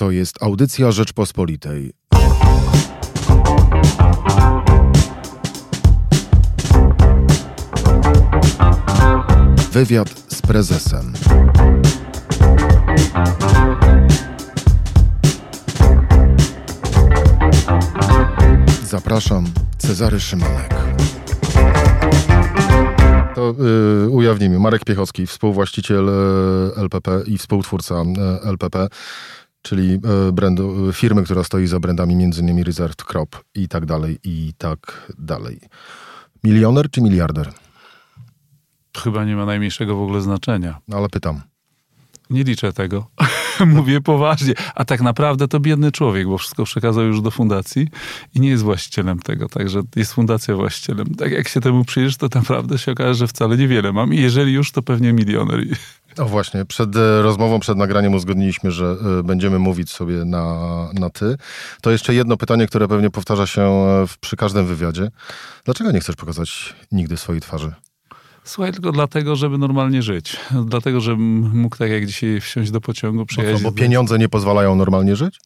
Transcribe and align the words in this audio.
To 0.00 0.10
jest 0.10 0.42
audycja 0.42 0.92
Rzeczpospolitej. 0.92 1.92
Wywiad 9.72 10.08
z 10.28 10.42
prezesem. 10.42 11.12
Zapraszam, 18.84 19.44
Cezary 19.78 20.20
Szymanek. 20.20 20.74
To 23.34 23.54
y, 24.04 24.10
ujawnimy. 24.10 24.58
Marek 24.58 24.84
Piechocki, 24.84 25.26
współwłaściciel 25.26 26.08
y, 26.08 26.12
LPP 26.76 27.22
i 27.26 27.38
współtwórca 27.38 27.94
y, 27.94 28.48
LPP, 28.48 28.88
czyli 29.62 30.00
y, 30.28 30.32
brandu, 30.32 30.92
firmy, 30.92 31.24
która 31.24 31.44
stoi 31.44 31.66
za 31.66 31.80
brandami 31.80 32.14
m.in. 32.14 32.64
Reserved 32.64 33.04
Crop 33.04 33.44
i 33.54 33.68
tak 33.68 33.86
dalej, 33.86 34.18
i 34.24 34.52
tak 34.58 35.12
dalej. 35.18 35.60
Milioner 36.44 36.90
czy 36.90 37.00
miliarder? 37.00 37.52
Chyba 38.96 39.24
nie 39.24 39.36
ma 39.36 39.46
najmniejszego 39.46 39.96
w 39.96 40.02
ogóle 40.02 40.20
znaczenia. 40.20 40.78
No, 40.88 40.96
ale 40.96 41.08
pytam. 41.08 41.40
Nie 42.30 42.44
liczę 42.44 42.72
tego. 42.72 43.06
Mówię 43.66 44.00
poważnie. 44.00 44.54
A 44.74 44.84
tak 44.84 45.00
naprawdę 45.00 45.48
to 45.48 45.60
biedny 45.60 45.92
człowiek, 45.92 46.28
bo 46.28 46.38
wszystko 46.38 46.64
przekazał 46.64 47.04
już 47.04 47.20
do 47.20 47.30
fundacji 47.30 47.88
i 48.34 48.40
nie 48.40 48.48
jest 48.48 48.62
właścicielem 48.62 49.18
tego. 49.18 49.48
Także 49.48 49.82
jest 49.96 50.12
fundacja 50.12 50.56
właścicielem. 50.56 51.14
Tak 51.14 51.32
jak 51.32 51.48
się 51.48 51.60
temu 51.60 51.84
przyjrzysz, 51.84 52.16
to 52.16 52.28
naprawdę 52.34 52.78
się 52.78 52.92
okaże, 52.92 53.14
że 53.14 53.26
wcale 53.26 53.56
niewiele 53.56 53.92
mam. 53.92 54.14
I 54.14 54.20
jeżeli 54.20 54.52
już, 54.52 54.72
to 54.72 54.82
pewnie 54.82 55.12
milioner. 55.12 55.64
O 56.18 56.24
właśnie, 56.24 56.64
przed 56.64 56.96
e, 56.96 57.22
rozmową, 57.22 57.60
przed 57.60 57.78
nagraniem 57.78 58.14
uzgodniliśmy, 58.14 58.70
że 58.70 58.96
e, 59.18 59.22
będziemy 59.22 59.58
mówić 59.58 59.90
sobie 59.90 60.24
na, 60.24 60.66
na 60.94 61.10
ty. 61.10 61.36
To 61.80 61.90
jeszcze 61.90 62.14
jedno 62.14 62.36
pytanie, 62.36 62.66
które 62.66 62.88
pewnie 62.88 63.10
powtarza 63.10 63.46
się 63.46 63.62
e, 63.62 64.06
w, 64.06 64.18
przy 64.18 64.36
każdym 64.36 64.66
wywiadzie. 64.66 65.10
Dlaczego 65.64 65.90
nie 65.90 66.00
chcesz 66.00 66.16
pokazać 66.16 66.74
nigdy 66.92 67.16
swojej 67.16 67.40
twarzy? 67.40 67.72
Słuchaj, 68.44 68.72
tylko 68.72 68.92
dlatego, 68.92 69.36
żeby 69.36 69.58
normalnie 69.58 70.02
żyć. 70.02 70.36
Dlatego, 70.64 71.00
żebym 71.00 71.58
mógł 71.58 71.76
tak 71.76 71.90
jak 71.90 72.06
dzisiaj 72.06 72.40
wsiąść 72.40 72.70
do 72.70 72.80
pociągu, 72.80 73.26
przyjechać... 73.26 73.62
No, 73.62 73.70
bo 73.70 73.76
pieniądze 73.76 74.18
nie 74.18 74.28
pozwalają 74.28 74.76
normalnie 74.76 75.16
żyć? 75.16 75.40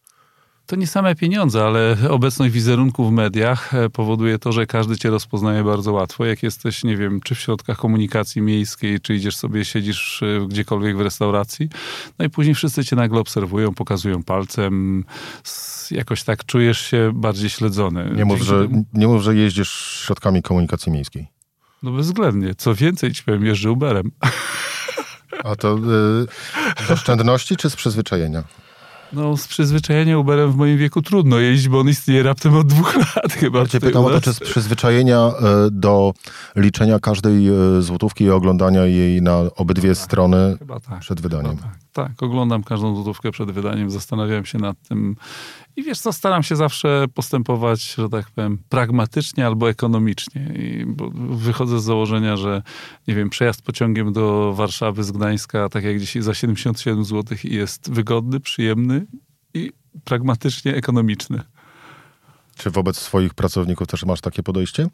To 0.67 0.77
nie 0.77 0.87
same 0.87 1.15
pieniądze, 1.15 1.65
ale 1.65 1.97
obecność 2.11 2.55
wizerunku 2.55 3.09
w 3.09 3.13
mediach 3.13 3.73
powoduje 3.93 4.39
to, 4.39 4.53
że 4.53 4.67
każdy 4.67 4.99
cię 4.99 5.11
rozpoznaje 5.11 5.65
bardzo 5.65 5.93
łatwo. 5.93 6.25
Jak 6.25 6.43
jesteś, 6.43 6.85
nie 6.85 6.97
wiem, 6.97 7.21
czy 7.21 7.35
w 7.35 7.41
środkach 7.41 7.79
komunikacji 7.79 8.43
miejskiej, 8.43 9.01
czy 9.01 9.15
idziesz 9.15 9.37
sobie, 9.37 9.65
siedzisz 9.65 10.25
gdziekolwiek 10.49 10.97
w 10.97 11.01
restauracji, 11.01 11.69
no 12.19 12.25
i 12.25 12.31
później 12.31 12.55
wszyscy 12.55 12.85
cię 12.85 12.97
nagle 12.97 13.21
obserwują, 13.21 13.75
pokazują 13.75 14.23
palcem, 14.23 15.05
jakoś 15.91 16.23
tak 16.23 16.45
czujesz 16.45 16.81
się 16.81 17.13
bardziej 17.15 17.51
śledzony. 17.51 18.13
Nie 18.17 18.25
mów, 18.25 18.43
że, 18.43 18.69
nie 18.93 19.07
mów, 19.07 19.23
że 19.23 19.37
jeździsz 19.37 20.01
środkami 20.05 20.43
komunikacji 20.43 20.93
miejskiej. 20.93 21.29
No 21.83 21.91
bezwzględnie. 21.91 22.55
Co 22.55 22.75
więcej 22.75 23.13
ci 23.13 23.23
powiem, 23.25 23.45
jeżdżę 23.45 23.71
Uberem. 23.71 24.11
A 25.45 25.57
to 25.57 25.77
y, 25.77 26.87
z 26.87 26.91
oszczędności 26.91 27.57
czy 27.57 27.71
z 27.71 27.77
przyzwyczajenia? 27.77 28.45
No, 29.15 29.37
z 29.37 29.49
przyzwyczajenia 29.49 30.19
Uberem 30.19 30.53
w 30.53 30.57
moim 30.57 30.79
wieku 30.79 31.03
trudno 31.03 31.39
jeździć, 31.39 31.69
bo 31.69 31.81
on 31.81 31.89
istnieje 31.89 32.23
raptem 32.23 32.57
od 32.57 32.67
dwóch 32.67 32.97
lat 33.17 33.33
chyba. 33.33 33.59
Ja 33.59 33.67
cię 33.67 33.81
pytam 33.81 34.05
o 34.05 34.11
to, 34.11 34.21
czy 34.21 34.33
z 34.33 34.41
przyzwyczajenia 34.41 35.33
y, 35.67 35.71
do 35.71 36.15
liczenia 36.57 36.99
każdej 36.99 37.49
y, 37.79 37.83
złotówki 37.83 38.25
i 38.25 38.31
oglądania 38.31 38.85
jej 38.85 39.23
na 39.23 39.39
obydwie 39.57 39.89
tak, 39.89 39.99
strony 39.99 40.57
tak, 40.89 41.01
przed 41.01 41.21
wydaniem. 41.21 41.57
Tak, 41.57 41.79
tak, 41.93 42.23
oglądam 42.23 42.63
każdą 42.63 42.95
złotówkę 42.95 43.31
przed 43.31 43.51
wydaniem, 43.51 43.91
zastanawiam 43.91 44.45
się 44.45 44.59
nad 44.59 44.77
tym 44.89 45.17
i 45.77 45.83
wiesz 45.83 45.99
co, 45.99 46.13
staram 46.13 46.43
się 46.43 46.57
zawsze 46.57 47.05
postępować, 47.15 47.95
że 47.95 48.09
tak 48.09 48.31
powiem, 48.31 48.59
pragmatycznie 48.69 49.47
albo 49.47 49.71
ekonomicznie. 49.71 50.53
I 50.57 50.87
wychodzę 51.31 51.81
z 51.81 51.85
założenia, 51.85 52.37
że 52.37 52.63
nie 53.09 53.15
wiem, 53.15 53.31
przejazd 53.31 53.63
pociągiem 53.63 54.13
do 54.13 54.53
Warszawy 54.55 55.05
z 55.05 55.13
Gdańska, 55.13 55.69
tak 55.69 55.85
jak 55.85 56.01
dzisiaj, 56.01 56.23
za 56.23 56.35
77 56.35 57.05
zł 57.05 57.39
jest 57.45 57.91
wygodny, 57.91 58.41
przyjemny 58.41 59.07
i 59.55 59.73
pragmatycznie 60.05 60.75
ekonomiczny. 60.75 61.43
Czy 62.57 62.71
wobec 62.71 62.99
swoich 62.99 63.35
pracowników 63.35 63.89
też 63.89 64.05
masz 64.05 64.21
takie 64.21 64.43
podejście? 64.43 64.89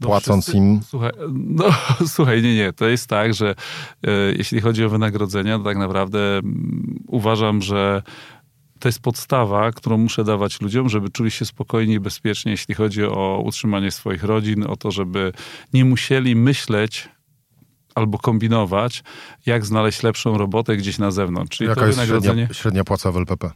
Płacąc 0.00 0.44
wszyscy, 0.44 0.58
im. 0.58 0.80
Słuchaj, 0.82 1.10
no, 1.32 1.64
słuchaj, 2.14 2.42
nie, 2.42 2.54
nie. 2.54 2.72
To 2.72 2.88
jest 2.88 3.06
tak, 3.06 3.34
że 3.34 3.54
e, 4.02 4.10
jeśli 4.36 4.60
chodzi 4.60 4.84
o 4.84 4.88
wynagrodzenia, 4.88 5.58
to 5.58 5.64
tak 5.64 5.76
naprawdę 5.76 6.38
m, 6.38 7.00
uważam, 7.06 7.62
że 7.62 8.02
to 8.84 8.88
jest 8.88 9.00
podstawa, 9.00 9.72
którą 9.72 9.98
muszę 9.98 10.24
dawać 10.24 10.60
ludziom, 10.60 10.88
żeby 10.88 11.10
czuli 11.10 11.30
się 11.30 11.44
spokojnie 11.44 11.94
i 11.94 12.00
bezpiecznie, 12.00 12.52
jeśli 12.52 12.74
chodzi 12.74 13.04
o 13.04 13.42
utrzymanie 13.44 13.90
swoich 13.90 14.24
rodzin, 14.24 14.64
o 14.66 14.76
to, 14.76 14.90
żeby 14.90 15.32
nie 15.72 15.84
musieli 15.84 16.36
myśleć 16.36 17.08
albo 17.94 18.18
kombinować, 18.18 19.02
jak 19.46 19.66
znaleźć 19.66 20.02
lepszą 20.02 20.38
robotę 20.38 20.76
gdzieś 20.76 20.98
na 20.98 21.10
zewnątrz. 21.10 21.58
Czyli 21.58 21.68
Jaka 21.68 21.86
jest 21.86 22.04
średnia, 22.04 22.48
średnia 22.52 22.84
płaca 22.84 23.12
w 23.12 23.16
LPP? 23.16 23.50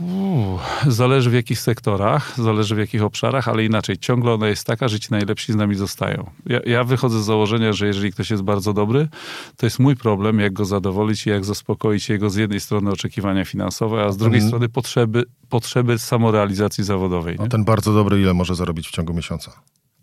Uu, 0.00 0.58
zależy 0.86 1.30
w 1.30 1.34
jakich 1.34 1.60
sektorach, 1.60 2.34
zależy 2.36 2.74
w 2.74 2.78
jakich 2.78 3.02
obszarach, 3.02 3.48
ale 3.48 3.64
inaczej. 3.64 3.98
Ciągle 3.98 4.32
ona 4.32 4.48
jest 4.48 4.66
taka, 4.66 4.88
że 4.88 5.00
ci 5.00 5.08
najlepsi 5.10 5.52
z 5.52 5.56
nami 5.56 5.74
zostają. 5.74 6.30
Ja, 6.46 6.60
ja, 6.66 6.84
wychodzę 6.84 7.22
z 7.22 7.24
założenia, 7.24 7.72
że 7.72 7.86
jeżeli 7.86 8.12
ktoś 8.12 8.30
jest 8.30 8.42
bardzo 8.42 8.72
dobry, 8.72 9.08
to 9.56 9.66
jest 9.66 9.78
mój 9.78 9.96
problem, 9.96 10.40
jak 10.40 10.52
go 10.52 10.64
zadowolić 10.64 11.26
i 11.26 11.30
jak 11.30 11.44
zaspokoić 11.44 12.08
jego 12.08 12.30
z 12.30 12.36
jednej 12.36 12.60
strony 12.60 12.90
oczekiwania 12.90 13.44
finansowe, 13.44 14.04
a 14.04 14.12
z 14.12 14.16
drugiej 14.16 14.40
hmm. 14.40 14.48
strony 14.48 14.68
potrzeby, 14.68 15.24
potrzeby 15.48 15.98
samorealizacji 15.98 16.84
zawodowej. 16.84 17.36
A 17.40 17.46
ten 17.46 17.64
bardzo 17.64 17.94
dobry 17.94 18.20
ile 18.20 18.34
może 18.34 18.54
zarobić 18.54 18.88
w 18.88 18.90
ciągu 18.90 19.14
miesiąca? 19.14 19.52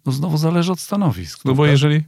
No 0.05 0.11
znowu 0.11 0.37
zależy 0.37 0.71
od 0.71 0.79
stanowisk. 0.79 1.45
No 1.45 1.53
bo 1.53 1.65
jeżeli 1.65 2.03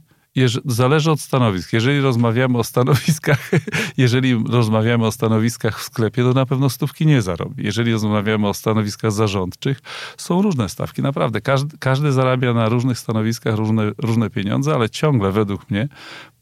zależy 0.64 1.10
od 1.10 1.20
stanowisk. 1.20 1.72
Jeżeli 1.72 2.00
rozmawiamy 2.00 2.58
o 2.58 2.64
stanowiskach, 2.64 3.50
jeżeli 3.96 4.44
rozmawiamy 4.48 5.06
o 5.06 5.12
stanowiskach 5.12 5.80
w 5.80 5.82
sklepie, 5.82 6.22
to 6.22 6.32
na 6.32 6.46
pewno 6.46 6.70
stówki 6.70 7.06
nie 7.06 7.22
zarobi. 7.22 7.64
Jeżeli 7.64 7.92
rozmawiamy 7.92 8.48
o 8.48 8.54
stanowiskach 8.54 9.12
zarządczych, 9.12 9.80
są 10.16 10.42
różne 10.42 10.68
stawki. 10.68 11.02
Naprawdę, 11.02 11.40
każdy, 11.40 11.78
każdy 11.78 12.12
zarabia 12.12 12.54
na 12.54 12.68
różnych 12.68 12.98
stanowiskach 12.98 13.56
różne, 13.56 13.92
różne 13.98 14.30
pieniądze, 14.30 14.74
ale 14.74 14.90
ciągle 14.90 15.32
według 15.32 15.70
mnie 15.70 15.88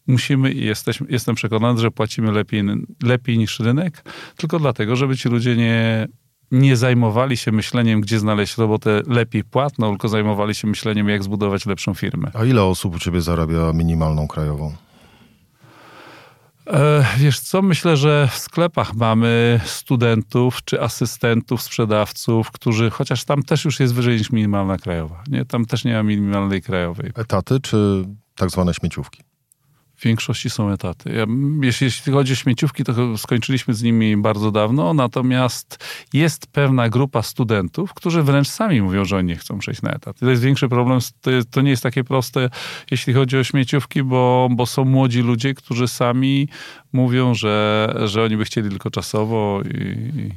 musimy 0.06 0.52
i 0.52 0.64
jesteśmy, 0.64 1.06
jestem 1.10 1.34
przekonany, 1.34 1.80
że 1.80 1.90
płacimy 1.90 2.32
lepiej, 2.32 2.62
lepiej 3.02 3.38
niż 3.38 3.60
rynek, 3.60 4.04
tylko 4.36 4.58
dlatego, 4.58 4.96
żeby 4.96 5.16
ci 5.16 5.28
ludzie 5.28 5.56
nie 5.56 6.08
nie 6.50 6.76
zajmowali 6.76 7.36
się 7.36 7.52
myśleniem, 7.52 8.00
gdzie 8.00 8.18
znaleźć 8.18 8.58
robotę 8.58 9.02
lepiej 9.06 9.44
płatną, 9.44 9.90
tylko 9.90 10.08
zajmowali 10.08 10.54
się 10.54 10.68
myśleniem, 10.68 11.08
jak 11.08 11.22
zbudować 11.22 11.66
lepszą 11.66 11.94
firmę. 11.94 12.30
A 12.34 12.44
ile 12.44 12.62
osób 12.62 12.94
u 12.94 12.98
ciebie 12.98 13.20
zarabia 13.20 13.72
minimalną 13.72 14.28
krajową? 14.28 14.74
E, 16.66 17.06
wiesz 17.18 17.40
co, 17.40 17.62
myślę, 17.62 17.96
że 17.96 18.28
w 18.32 18.38
sklepach 18.38 18.94
mamy 18.94 19.60
studentów 19.64 20.64
czy 20.64 20.82
asystentów, 20.82 21.62
sprzedawców, 21.62 22.50
którzy, 22.50 22.90
chociaż 22.90 23.24
tam 23.24 23.42
też 23.42 23.64
już 23.64 23.80
jest 23.80 23.94
wyżej 23.94 24.18
niż 24.18 24.30
minimalna 24.30 24.78
krajowa. 24.78 25.22
Nie? 25.28 25.44
Tam 25.44 25.64
też 25.64 25.84
nie 25.84 25.94
ma 25.94 26.02
minimalnej 26.02 26.62
krajowej. 26.62 27.12
Etaty 27.14 27.60
czy 27.60 28.04
tak 28.36 28.50
zwane 28.50 28.74
śmieciówki? 28.74 29.22
W 29.96 30.04
większości 30.04 30.50
są 30.50 30.70
etaty. 30.70 31.12
Ja, 31.12 31.26
jeśli, 31.62 31.84
jeśli 31.84 32.12
chodzi 32.12 32.32
o 32.32 32.36
śmieciówki, 32.36 32.84
to 32.84 33.18
skończyliśmy 33.18 33.74
z 33.74 33.82
nimi 33.82 34.16
bardzo 34.16 34.50
dawno, 34.50 34.94
natomiast 34.94 35.84
jest 36.12 36.46
pewna 36.46 36.88
grupa 36.88 37.22
studentów, 37.22 37.94
którzy 37.94 38.22
wręcz 38.22 38.48
sami 38.48 38.82
mówią, 38.82 39.04
że 39.04 39.16
oni 39.16 39.28
nie 39.28 39.36
chcą 39.36 39.58
przejść 39.58 39.82
na 39.82 39.90
etat. 39.90 40.18
To 40.18 40.30
jest 40.30 40.42
większy 40.42 40.68
problem, 40.68 40.98
to, 41.20 41.30
jest, 41.30 41.50
to 41.50 41.60
nie 41.60 41.70
jest 41.70 41.82
takie 41.82 42.04
proste, 42.04 42.50
jeśli 42.90 43.14
chodzi 43.14 43.38
o 43.38 43.44
śmieciówki, 43.44 44.02
bo, 44.02 44.48
bo 44.50 44.66
są 44.66 44.84
młodzi 44.84 45.20
ludzie, 45.20 45.54
którzy 45.54 45.88
sami 45.88 46.48
mówią, 46.92 47.34
że, 47.34 47.94
że 48.04 48.24
oni 48.24 48.36
by 48.36 48.44
chcieli 48.44 48.70
tylko 48.70 48.90
czasowo 48.90 49.60
i, 49.62 50.30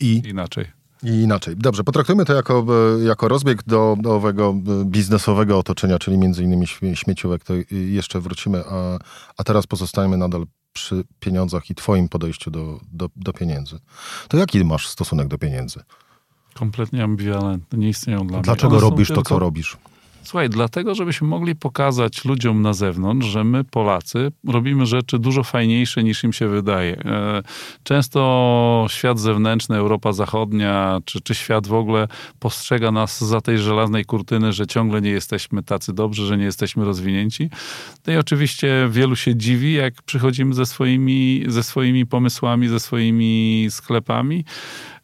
i, 0.00 0.06
I? 0.06 0.28
inaczej. 0.28 0.77
I 1.02 1.08
inaczej. 1.08 1.56
Dobrze, 1.56 1.84
potraktujmy 1.84 2.24
to 2.24 2.34
jako, 2.34 2.66
e, 3.00 3.04
jako 3.04 3.28
rozbieg 3.28 3.62
do, 3.62 3.96
do 4.00 4.14
owego 4.14 4.54
e, 4.80 4.84
biznesowego 4.84 5.58
otoczenia, 5.58 5.98
czyli 5.98 6.18
między 6.18 6.44
innymi 6.44 6.66
śmieciówek, 6.94 7.44
to 7.44 7.54
jeszcze 7.70 8.20
wrócimy, 8.20 8.64
a, 8.70 8.98
a 9.36 9.44
teraz 9.44 9.66
pozostajemy 9.66 10.16
nadal 10.16 10.46
przy 10.72 11.04
pieniądzach 11.20 11.70
i 11.70 11.74
twoim 11.74 12.08
podejściu 12.08 12.50
do, 12.50 12.80
do, 12.92 13.08
do 13.16 13.32
pieniędzy. 13.32 13.78
To 14.28 14.36
jaki 14.36 14.64
masz 14.64 14.88
stosunek 14.88 15.28
do 15.28 15.38
pieniędzy? 15.38 15.80
Kompletnie 16.54 17.04
ambiwalentny, 17.04 17.78
nie 17.78 17.88
istnieją 17.88 18.26
dla 18.26 18.40
Dlaczego 18.40 18.68
mnie. 18.68 18.80
Dlaczego 18.80 18.90
robisz 18.90 19.08
to, 19.08 19.22
co 19.22 19.38
robisz? 19.38 19.76
Słuchaj, 20.28 20.50
dlatego, 20.50 20.94
żebyśmy 20.94 21.26
mogli 21.26 21.56
pokazać 21.56 22.24
ludziom 22.24 22.62
na 22.62 22.72
zewnątrz, 22.72 23.26
że 23.26 23.44
my, 23.44 23.64
Polacy, 23.64 24.32
robimy 24.48 24.86
rzeczy 24.86 25.18
dużo 25.18 25.42
fajniejsze 25.42 26.04
niż 26.04 26.24
im 26.24 26.32
się 26.32 26.48
wydaje. 26.48 26.96
E, 27.04 27.42
często 27.82 28.86
świat 28.88 29.18
zewnętrzny, 29.18 29.76
Europa 29.76 30.12
Zachodnia, 30.12 30.98
czy, 31.04 31.20
czy 31.20 31.34
świat 31.34 31.66
w 31.66 31.74
ogóle 31.74 32.08
postrzega 32.38 32.92
nas 32.92 33.24
za 33.24 33.40
tej 33.40 33.58
żelaznej 33.58 34.04
kurtyny, 34.04 34.52
że 34.52 34.66
ciągle 34.66 35.00
nie 35.00 35.10
jesteśmy 35.10 35.62
tacy 35.62 35.92
dobrzy, 35.92 36.26
że 36.26 36.38
nie 36.38 36.44
jesteśmy 36.44 36.84
rozwinięci. 36.84 37.50
No 38.06 38.12
i 38.12 38.16
oczywiście 38.16 38.88
wielu 38.90 39.16
się 39.16 39.36
dziwi, 39.36 39.72
jak 39.72 40.02
przychodzimy 40.02 40.54
ze 40.54 40.66
swoimi, 40.66 41.44
ze 41.46 41.62
swoimi 41.62 42.06
pomysłami, 42.06 42.68
ze 42.68 42.80
swoimi 42.80 43.66
sklepami. 43.70 44.44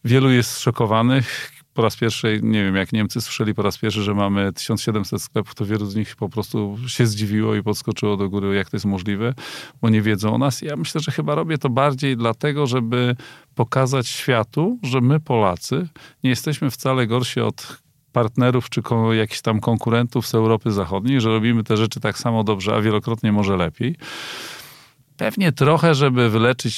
Wielu 0.03 0.29
jest 0.29 0.51
zszokowanych, 0.51 1.54
po 1.75 1.81
raz 1.81 1.95
pierwszy, 1.95 2.39
nie 2.43 2.63
wiem, 2.63 2.75
jak 2.75 2.93
Niemcy 2.93 3.21
słyszeli 3.21 3.53
po 3.53 3.61
raz 3.61 3.77
pierwszy, 3.77 4.03
że 4.03 4.13
mamy 4.13 4.53
1700 4.53 5.21
sklepów, 5.21 5.55
to 5.55 5.65
wielu 5.65 5.85
z 5.85 5.95
nich 5.95 6.15
po 6.15 6.29
prostu 6.29 6.77
się 6.87 7.05
zdziwiło 7.05 7.55
i 7.55 7.63
podskoczyło 7.63 8.17
do 8.17 8.29
góry, 8.29 8.55
jak 8.55 8.69
to 8.69 8.77
jest 8.77 8.85
możliwe, 8.85 9.33
bo 9.81 9.89
nie 9.89 10.01
wiedzą 10.01 10.35
o 10.35 10.37
nas. 10.37 10.61
Ja 10.61 10.75
myślę, 10.75 11.01
że 11.01 11.11
chyba 11.11 11.35
robię 11.35 11.57
to 11.57 11.69
bardziej 11.69 12.17
dlatego, 12.17 12.67
żeby 12.67 13.15
pokazać 13.55 14.07
światu, 14.07 14.79
że 14.83 15.01
my 15.01 15.19
Polacy 15.19 15.87
nie 16.23 16.29
jesteśmy 16.29 16.71
wcale 16.71 17.07
gorsi 17.07 17.41
od 17.41 17.85
partnerów 18.11 18.69
czy 18.69 18.81
jakichś 19.11 19.41
tam 19.41 19.59
konkurentów 19.59 20.27
z 20.27 20.35
Europy 20.35 20.71
Zachodniej, 20.71 21.21
że 21.21 21.29
robimy 21.29 21.63
te 21.63 21.77
rzeczy 21.77 21.99
tak 21.99 22.17
samo 22.17 22.43
dobrze, 22.43 22.75
a 22.75 22.81
wielokrotnie 22.81 23.31
może 23.31 23.57
lepiej. 23.57 23.95
Pewnie 25.17 25.51
trochę, 25.51 25.95
żeby 25.95 26.29
wyleczyć 26.29 26.75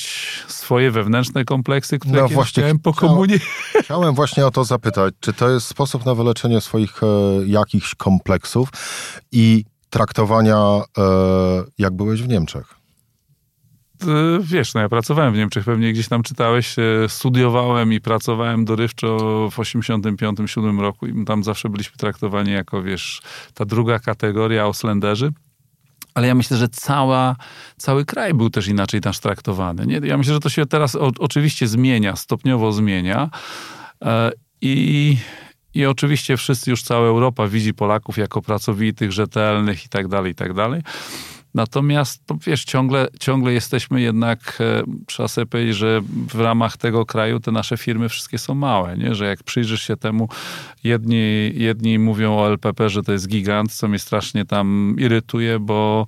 swoje 0.48 0.92
wewnętrzne 0.92 1.46
kompleksy, 1.46 2.00
które 2.00 2.22
no 2.22 2.28
właśnie 2.28 2.64
miałem 2.64 2.80
po 2.80 2.94
komunii. 2.94 3.40
Chciałem 3.84 4.16
właśnie 4.16 4.46
o 4.46 4.52
to 4.52 4.64
zapytać, 4.64 5.14
czy 5.20 5.34
to 5.34 5.50
jest 5.50 5.68
sposób 5.68 6.06
na 6.06 6.16
wyleczenie 6.16 6.62
swoich 6.62 7.04
e, 7.04 7.08
jakichś 7.46 7.96
kompleksów 7.96 8.70
i 9.32 9.66
traktowania, 9.90 10.58
e, 10.58 11.04
jak 11.78 11.94
byłeś 11.94 12.22
w 12.22 12.28
Niemczech? 12.28 12.76
E, 14.04 14.40
wiesz, 14.42 14.74
no 14.74 14.82
ja 14.82 14.90
pracowałem 14.90 15.34
w 15.34 15.38
Niemczech, 15.38 15.66
pewnie 15.66 15.94
gdzieś 15.94 16.08
tam 16.08 16.24
czytałeś, 16.24 16.80
e, 16.80 16.84
studiowałem 17.08 17.94
i 17.94 18.02
pracowałem 18.02 18.66
dorywczo 18.66 19.18
w 19.52 19.60
85-7 19.60 20.80
roku 20.80 21.08
i 21.08 21.26
tam 21.26 21.44
zawsze 21.44 21.70
byliśmy 21.70 21.98
traktowani 21.98 22.52
jako, 22.52 22.84
wiesz, 22.84 23.22
ta 23.54 23.66
druga 23.66 24.00
kategoria 24.00 24.68
Oslenderzy 24.68 25.32
ale 26.18 26.28
ja 26.28 26.36
myślę, 26.36 26.58
że 26.58 26.70
cała, 26.70 27.36
cały 27.78 28.06
kraj 28.06 28.34
był 28.34 28.50
też 28.50 28.68
inaczej 28.68 29.02
nasz 29.06 29.20
traktowany. 29.20 29.86
Nie? 29.86 30.00
Ja 30.04 30.18
myślę, 30.18 30.34
że 30.34 30.40
to 30.40 30.50
się 30.50 30.66
teraz 30.66 30.96
o, 30.96 31.12
oczywiście 31.20 31.68
zmienia, 31.68 32.16
stopniowo 32.16 32.72
zmienia 32.72 33.30
e, 34.06 34.32
i, 34.62 35.18
i 35.74 35.86
oczywiście 35.86 36.38
wszyscy, 36.38 36.72
już 36.72 36.84
cała 36.84 37.08
Europa 37.08 37.48
widzi 37.48 37.74
Polaków 37.74 38.18
jako 38.18 38.42
pracowitych, 38.42 39.12
rzetelnych 39.12 39.86
i 39.86 39.90
tak 39.90 40.08
dalej, 40.08 40.32
i 40.32 40.36
tak 40.36 40.54
dalej. 40.54 40.82
Natomiast, 41.54 42.24
no 42.30 42.38
wiesz, 42.46 42.66
ciągle, 42.66 43.08
ciągle 43.20 43.54
jesteśmy 43.54 44.02
jednak, 44.02 44.58
e, 44.60 44.84
trzeba 45.06 45.28
sobie 45.28 45.46
powiedzieć, 45.46 45.76
że 45.76 46.02
w 46.34 46.40
ramach 46.40 46.78
tego 46.78 47.06
kraju 47.06 47.40
te 47.40 47.52
nasze 47.52 47.78
firmy 47.78 48.10
wszystkie 48.10 48.38
są 48.38 48.56
małe, 48.56 48.98
nie? 48.98 49.16
że 49.16 49.26
jak 49.26 49.44
przyjrzysz 49.44 49.82
się 49.88 49.98
temu, 49.98 50.30
jedni, 50.84 51.52
jedni 51.56 52.00
mówią 52.00 52.38
o 52.38 52.48
LPP, 52.48 52.90
że 52.90 53.04
to 53.04 53.12
jest 53.12 53.28
gigant, 53.28 53.74
co 53.74 53.88
mnie 53.88 54.00
strasznie 54.00 54.46
tam 54.46 54.96
irytuje, 55.00 55.60
bo 55.60 56.06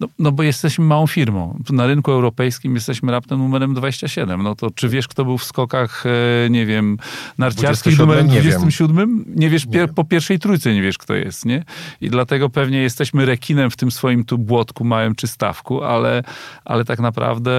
no, 0.00 0.08
no 0.18 0.32
bo 0.32 0.42
jesteśmy 0.42 0.84
małą 0.84 1.06
firmą. 1.06 1.62
Na 1.70 1.86
rynku 1.86 2.12
europejskim 2.12 2.74
jesteśmy 2.74 3.12
raptem 3.12 3.38
numerem 3.38 3.74
27. 3.74 4.42
No 4.42 4.54
to 4.54 4.70
czy 4.70 4.88
wiesz, 4.88 5.08
kto 5.08 5.24
był 5.24 5.38
w 5.38 5.44
skokach, 5.44 6.04
e, 6.06 6.50
nie 6.50 6.66
wiem, 6.66 6.98
narciarskich 7.38 7.98
numerem 7.98 8.28
27? 8.28 9.24
Nie, 9.26 9.34
nie 9.34 9.50
wiesz, 9.50 9.66
po 9.94 10.04
pierwszej 10.04 10.38
trójce 10.38 10.74
nie 10.74 10.82
wiesz, 10.82 10.98
kto 10.98 11.14
jest, 11.14 11.44
nie? 11.44 11.64
I 12.00 12.10
dlatego 12.10 12.50
pewnie 12.50 12.78
jesteśmy 12.78 13.26
rekinem 13.26 13.70
w 13.70 13.76
tym 13.76 13.90
swoim 13.90 14.24
tu 14.24 14.38
błotku 14.38 14.84
małym 14.84 15.14
czy 15.14 15.26
stawku, 15.26 15.82
ale, 15.82 16.22
ale 16.64 16.84
tak 16.84 16.98
naprawdę 16.98 17.50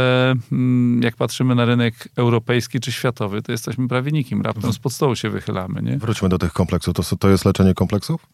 mm, 0.51 1.01
jak 1.03 1.15
patrzymy 1.15 1.55
na 1.55 1.65
rynek 1.65 2.09
europejski 2.15 2.79
czy 2.79 2.91
światowy, 2.91 3.41
to 3.41 3.51
jesteśmy 3.51 3.87
prawie 3.87 4.11
nikim. 4.11 4.41
Raptem 4.41 4.73
z 4.73 4.79
podstołu 4.79 5.15
się 5.15 5.29
wychylamy, 5.29 5.81
nie? 5.81 5.97
Wróćmy 5.97 6.29
do 6.29 6.37
tych 6.37 6.53
kompleksów. 6.53 6.93
To, 6.93 7.15
to 7.15 7.29
jest 7.29 7.45
leczenie 7.45 7.73
kompleksów? 7.73 8.25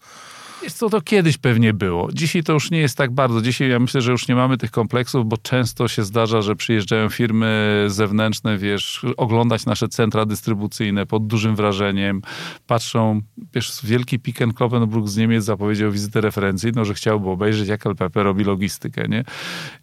Jest 0.66 0.78
co, 0.78 0.90
to 0.90 1.02
kiedyś 1.02 1.38
pewnie 1.38 1.74
było. 1.74 2.10
Dzisiaj 2.14 2.44
to 2.44 2.54
już 2.54 2.72
nie 2.72 2.80
jest 2.80 2.98
tak 2.98 3.12
bardzo. 3.12 3.42
Dzisiaj 3.42 3.70
ja 3.70 3.80
myślę, 3.80 4.02
że 4.02 4.12
już 4.12 4.28
nie 4.28 4.36
mamy 4.36 4.58
tych 4.58 4.72
kompleksów, 4.72 5.26
bo 5.26 5.38
często 5.38 5.88
się 5.88 6.04
zdarza, 6.04 6.42
że 6.42 6.56
przyjeżdżają 6.56 7.10
firmy 7.10 7.84
zewnętrzne, 7.88 8.58
wiesz, 8.58 9.06
oglądać 9.18 9.66
nasze 9.66 9.88
centra 9.88 10.26
dystrybucyjne 10.26 11.06
pod 11.06 11.28
dużym 11.28 11.56
wrażeniem. 11.56 12.22
Patrzą, 12.68 13.22
wiesz, 13.54 13.80
wielki 13.84 14.20
Piken 14.20 14.54
Kloppenburg 14.54 15.08
z 15.08 15.18
Niemiec 15.18 15.44
zapowiedział 15.44 15.92
wizytę 15.92 16.22
referencji, 16.22 16.72
no, 16.76 16.86
że 16.86 16.94
chciałby 16.94 17.30
obejrzeć, 17.30 17.68
jak 17.68 17.86
LPP 17.86 18.24
robi 18.24 18.44
logistykę, 18.44 19.08
nie? 19.08 19.24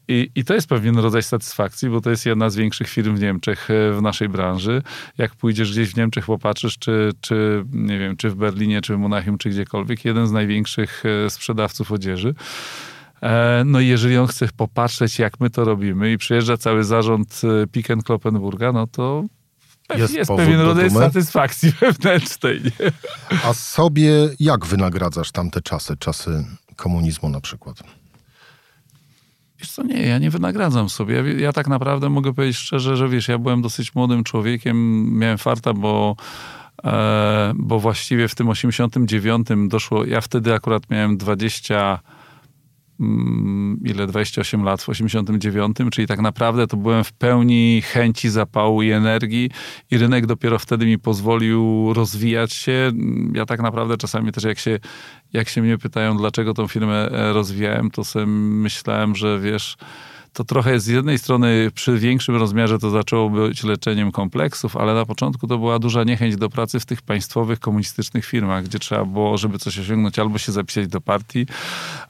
I, 0.09 0.31
I 0.35 0.45
to 0.45 0.55
jest 0.55 0.69
pewien 0.69 0.99
rodzaj 0.99 1.23
satysfakcji, 1.23 1.89
bo 1.89 2.01
to 2.01 2.11
jest 2.11 2.27
jedna 2.27 2.51
z 2.51 2.57
większych 2.57 2.89
firm 2.89 3.17
w 3.17 3.21
Niemczech 3.21 3.71
e, 3.71 3.93
w 3.93 4.03
naszej 4.03 4.29
branży. 4.29 4.83
Jak 5.19 5.35
pójdziesz 5.35 5.73
gdzieś 5.73 5.89
w 5.89 5.97
Niemczech, 5.97 6.27
popatrzysz, 6.27 6.79
czy, 6.79 7.11
czy 7.21 7.65
nie 7.73 7.99
wiem, 7.99 8.17
czy 8.17 8.31
w 8.31 8.35
Berlinie, 8.35 8.81
czy 8.81 8.95
w 8.95 8.99
Monachium, 8.99 9.39
czy 9.39 9.51
gdziekolwiek, 9.51 10.05
jeden 10.05 10.27
z 10.27 10.33
największych 10.33 10.72
e, 10.79 11.31
sprzedawców 11.31 11.93
odzieży. 11.93 12.35
E, 13.23 13.63
no 13.67 13.81
i 13.81 13.87
jeżeli 13.87 14.17
on 14.17 14.27
chce 14.27 14.49
popatrzeć, 14.57 15.19
jak 15.19 15.41
my 15.41 15.51
to 15.51 15.65
robimy 15.65 16.13
i 16.13 16.19
przyjeżdża 16.19 16.57
cały 16.57 16.85
zarząd 16.85 17.41
Piken 17.73 18.03
Kloppenburga, 18.03 18.73
no 18.73 18.87
to 18.87 19.25
jest, 19.97 20.15
jest 20.15 20.31
pewien 20.37 20.61
rodzaj 20.61 20.91
satysfakcji 20.91 21.73
wewnętrznej. 21.81 22.63
Nie? 22.65 22.93
A 23.45 23.55
sobie 23.55 24.11
jak 24.41 24.67
wynagradzasz 24.67 25.33
tamte 25.33 25.61
czasy, 25.61 25.97
czasy 25.97 26.45
komunizmu 26.77 27.29
na 27.29 27.41
przykład? 27.41 27.83
Wiesz 29.59 29.71
co, 29.71 29.83
nie, 29.83 30.03
ja 30.03 30.19
nie 30.19 30.31
wynagradzam 30.31 30.89
sobie. 30.89 31.15
Ja, 31.15 31.23
ja, 31.23 31.53
tak 31.53 31.69
naprawdę 31.69 32.09
mogę 32.09 32.35
powiedzieć 32.35 32.57
szczerze, 32.57 32.97
że 32.97 33.09
wiesz, 33.09 33.29
ja 33.29 33.39
byłem 33.39 33.63
dosyć 33.63 33.95
młodym 33.95 34.25
człowiekiem, 34.25 35.09
miałem 35.19 35.39
farta, 35.39 35.73
bo, 35.73 36.17
e, 36.19 36.62
bo 37.55 37.79
właściwie 37.79 38.29
w 38.29 38.35
tym 38.35 38.49
89 38.49 39.49
doszło, 39.69 40.05
ja 40.05 40.21
wtedy 40.21 40.55
akurat 40.55 40.91
miałem 40.91 41.17
20 41.17 41.99
Mm, 43.03 43.79
ile 43.85 44.07
28 44.07 44.65
lat 44.65 44.83
w 44.83 44.89
89, 44.89 45.77
czyli 45.93 46.07
tak 46.07 46.21
naprawdę 46.21 46.67
to 46.67 46.77
byłem 46.77 47.05
w 47.05 47.13
pełni 47.13 47.83
chęci, 47.85 48.31
zapału 48.31 48.83
i 48.83 48.91
energii 48.91 49.51
i 49.91 49.99
rynek 49.99 50.27
dopiero 50.27 50.59
wtedy 50.59 50.87
mi 50.87 50.99
pozwolił 50.99 51.93
rozwijać 51.95 52.53
się. 52.53 52.93
Ja 53.35 53.47
tak 53.47 53.61
naprawdę 53.61 53.97
czasami 53.97 54.33
też 54.33 54.45
jak 54.45 54.59
się, 54.59 54.79
jak 55.33 55.49
się 55.49 55.63
mnie 55.63 55.79
pytają, 55.79 56.17
dlaczego 56.17 56.55
tą 56.55 56.69
firmę 56.69 57.09
e, 57.11 57.33
rozwijałem, 57.33 57.91
to 57.91 58.05
sobie 58.05 58.27
myślałem, 58.27 59.15
że 59.15 59.41
wiesz, 59.41 59.77
to 60.33 60.45
trochę 60.45 60.81
z 60.81 60.87
jednej 60.87 61.19
strony 61.19 61.71
przy 61.75 61.99
większym 61.99 62.37
rozmiarze 62.37 62.79
to 62.79 62.91
zaczęło 62.91 63.31
być 63.31 63.65
leczeniem 63.65 64.13
kompleksów, 64.13 64.77
ale 64.77 64.95
na 64.95 65.07
początku 65.07 65.47
to 65.47 65.59
była 65.59 65.79
duża 65.79 66.05
niechęć 66.05 66.37
do 66.37 66.51
pracy 66.51 66.81
w 66.81 66.87
tych 66.87 67.03
państwowych, 67.03 67.61
komunistycznych 67.61 68.25
firmach, 68.25 68.65
gdzie 68.65 68.79
trzeba 68.79 69.05
było, 69.05 69.39
żeby 69.39 69.59
coś 69.59 69.79
osiągnąć, 69.79 70.19
albo 70.19 70.39
się 70.39 70.53
zapisać 70.53 70.89
do 70.89 71.01
partii, 71.01 71.47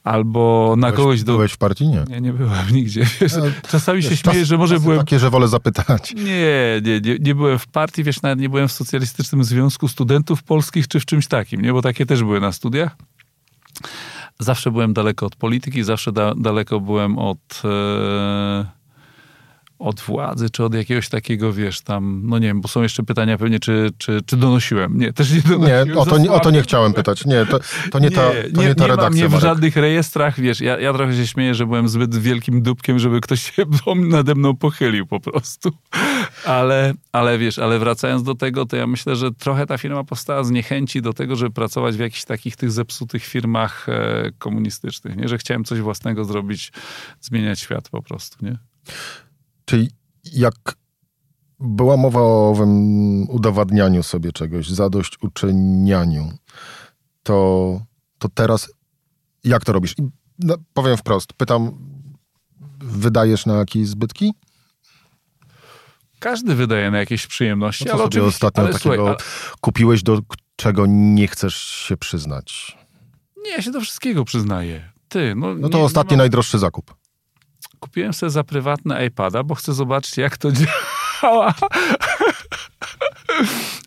albo 0.03 0.73
na 0.77 0.87
byłeś, 0.87 0.97
kogoś 0.97 1.23
do... 1.23 1.33
Byłeś 1.33 1.51
w 1.51 1.57
partii? 1.57 1.87
Nie. 1.87 2.03
Nie, 2.09 2.21
nie 2.21 2.33
byłem 2.33 2.69
nigdzie. 2.77 3.05
Wiesz, 3.21 3.33
czasami 3.71 4.01
wiesz, 4.01 4.09
się 4.09 4.17
śmieję, 4.17 4.45
że 4.45 4.57
może 4.57 4.79
byłem... 4.79 4.99
Takie, 4.99 5.19
że 5.19 5.29
wolę 5.29 5.47
zapytać. 5.47 6.13
Nie, 6.15 6.81
nie, 6.83 7.01
nie, 7.01 7.17
nie 7.19 7.35
byłem 7.35 7.59
w 7.59 7.67
partii, 7.67 8.03
wiesz, 8.03 8.21
nawet 8.21 8.39
nie 8.39 8.49
byłem 8.49 8.67
w 8.67 8.71
Socjalistycznym 8.71 9.43
Związku 9.43 9.87
Studentów 9.87 10.43
Polskich, 10.43 10.87
czy 10.87 10.99
w 10.99 11.05
czymś 11.05 11.27
takim, 11.27 11.61
nie? 11.61 11.73
Bo 11.73 11.81
takie 11.81 12.05
też 12.05 12.23
były 12.23 12.39
na 12.39 12.51
studiach 12.51 12.95
zawsze 14.39 14.71
byłem 14.71 14.93
daleko 14.93 15.25
od 15.25 15.35
polityki, 15.35 15.83
zawsze 15.83 16.11
da, 16.11 16.35
daleko 16.35 16.79
byłem 16.79 17.19
od, 17.19 17.61
e, 17.65 18.65
od 19.79 20.01
władzy, 20.01 20.49
czy 20.49 20.63
od 20.63 20.73
jakiegoś 20.73 21.09
takiego, 21.09 21.53
wiesz, 21.53 21.81
tam, 21.81 22.21
no 22.25 22.39
nie 22.39 22.47
wiem, 22.47 22.61
bo 22.61 22.67
są 22.67 22.81
jeszcze 22.81 23.03
pytania 23.03 23.37
pewnie, 23.37 23.59
czy, 23.59 23.89
czy, 23.97 24.21
czy 24.25 24.37
donosiłem. 24.37 24.97
Nie, 24.97 25.13
też 25.13 25.31
nie 25.31 25.41
donosiłem. 25.41 25.87
Nie, 25.87 25.95
o 25.95 26.05
to, 26.05 26.33
o 26.33 26.39
to 26.39 26.51
nie 26.51 26.61
chciałem 26.61 26.93
pytać. 26.93 27.25
Nie, 27.25 27.45
to, 27.45 27.59
to 27.91 27.99
nie, 27.99 28.11
ta, 28.11 28.21
to 28.55 28.61
nie, 28.61 28.67
nie 28.67 28.75
ta 28.75 28.87
redakcja. 28.87 29.23
Nie, 29.23 29.29
nie 29.29 29.37
w 29.37 29.41
żadnych 29.41 29.75
rejestrach, 29.75 30.39
wiesz, 30.39 30.61
ja, 30.61 30.79
ja 30.79 30.93
trochę 30.93 31.15
się 31.15 31.27
śmieję, 31.27 31.55
że 31.55 31.65
byłem 31.65 31.89
zbyt 31.89 32.15
wielkim 32.15 32.61
dupkiem, 32.61 32.99
żeby 32.99 33.21
ktoś 33.21 33.51
się 33.55 33.63
nade 33.95 34.35
mną 34.35 34.55
pochylił 34.55 35.05
po 35.05 35.19
prostu. 35.19 35.71
Ale, 36.45 36.93
ale 37.11 37.37
wiesz, 37.37 37.59
ale 37.59 37.79
wracając 37.79 38.23
do 38.23 38.35
tego, 38.35 38.65
to 38.65 38.75
ja 38.75 38.87
myślę, 38.87 39.15
że 39.15 39.31
trochę 39.31 39.65
ta 39.65 39.77
firma 39.77 40.03
powstała 40.03 40.43
z 40.43 40.51
niechęci 40.51 41.01
do 41.01 41.13
tego, 41.13 41.35
żeby 41.35 41.51
pracować 41.51 41.95
w 41.95 41.99
jakichś 41.99 42.25
takich 42.25 42.55
tych 42.55 42.71
zepsutych 42.71 43.23
firmach 43.23 43.89
e, 43.89 44.31
komunistycznych, 44.37 45.15
nie? 45.15 45.27
Że 45.27 45.37
chciałem 45.37 45.63
coś 45.63 45.81
własnego 45.81 46.25
zrobić, 46.25 46.71
zmieniać 47.21 47.59
świat 47.59 47.89
po 47.89 48.01
prostu, 48.01 48.45
nie? 48.45 48.57
Czyli 49.65 49.89
jak 50.33 50.55
była 51.59 51.97
mowa 51.97 52.21
o 52.21 52.49
owym 52.49 53.29
udowadnianiu 53.29 54.03
sobie 54.03 54.31
czegoś, 54.31 54.69
zadośćuczynianiu, 54.69 56.31
to, 57.23 57.81
to 58.17 58.29
teraz 58.29 58.73
jak 59.43 59.65
to 59.65 59.73
robisz? 59.73 59.95
No, 60.39 60.55
powiem 60.73 60.97
wprost, 60.97 61.33
pytam, 61.33 61.71
wydajesz 62.79 63.45
na 63.45 63.53
jakieś 63.53 63.87
zbytki? 63.87 64.33
Każdy 66.23 66.55
wydaje 66.55 66.91
na 66.91 66.97
jakieś 66.97 67.27
przyjemności, 67.27 67.85
no 67.85 67.93
ale 67.93 68.03
sobie 68.03 68.23
ostatnio 68.23 68.63
ale, 68.63 68.73
takiego 68.73 69.07
ale... 69.07 69.17
kupiłeś, 69.61 70.03
do 70.03 70.19
czego 70.55 70.85
nie 70.87 71.27
chcesz 71.27 71.55
się 71.55 71.97
przyznać? 71.97 72.77
Nie, 73.45 73.51
ja 73.51 73.61
się 73.61 73.71
do 73.71 73.81
wszystkiego 73.81 74.25
przyznaję. 74.25 74.91
Ty, 75.09 75.33
no, 75.35 75.55
No 75.55 75.69
to 75.69 75.77
nie, 75.77 75.83
ostatni 75.83 76.11
nie 76.11 76.17
mam- 76.17 76.21
najdroższy 76.21 76.59
zakup. 76.59 76.95
Kupiłem 77.79 78.13
sobie 78.13 78.29
za 78.29 78.43
prywatne 78.43 79.05
iPada, 79.05 79.43
bo 79.43 79.55
chcę 79.55 79.73
zobaczyć, 79.73 80.17
jak 80.17 80.37
to 80.37 80.49
działa. 81.21 81.53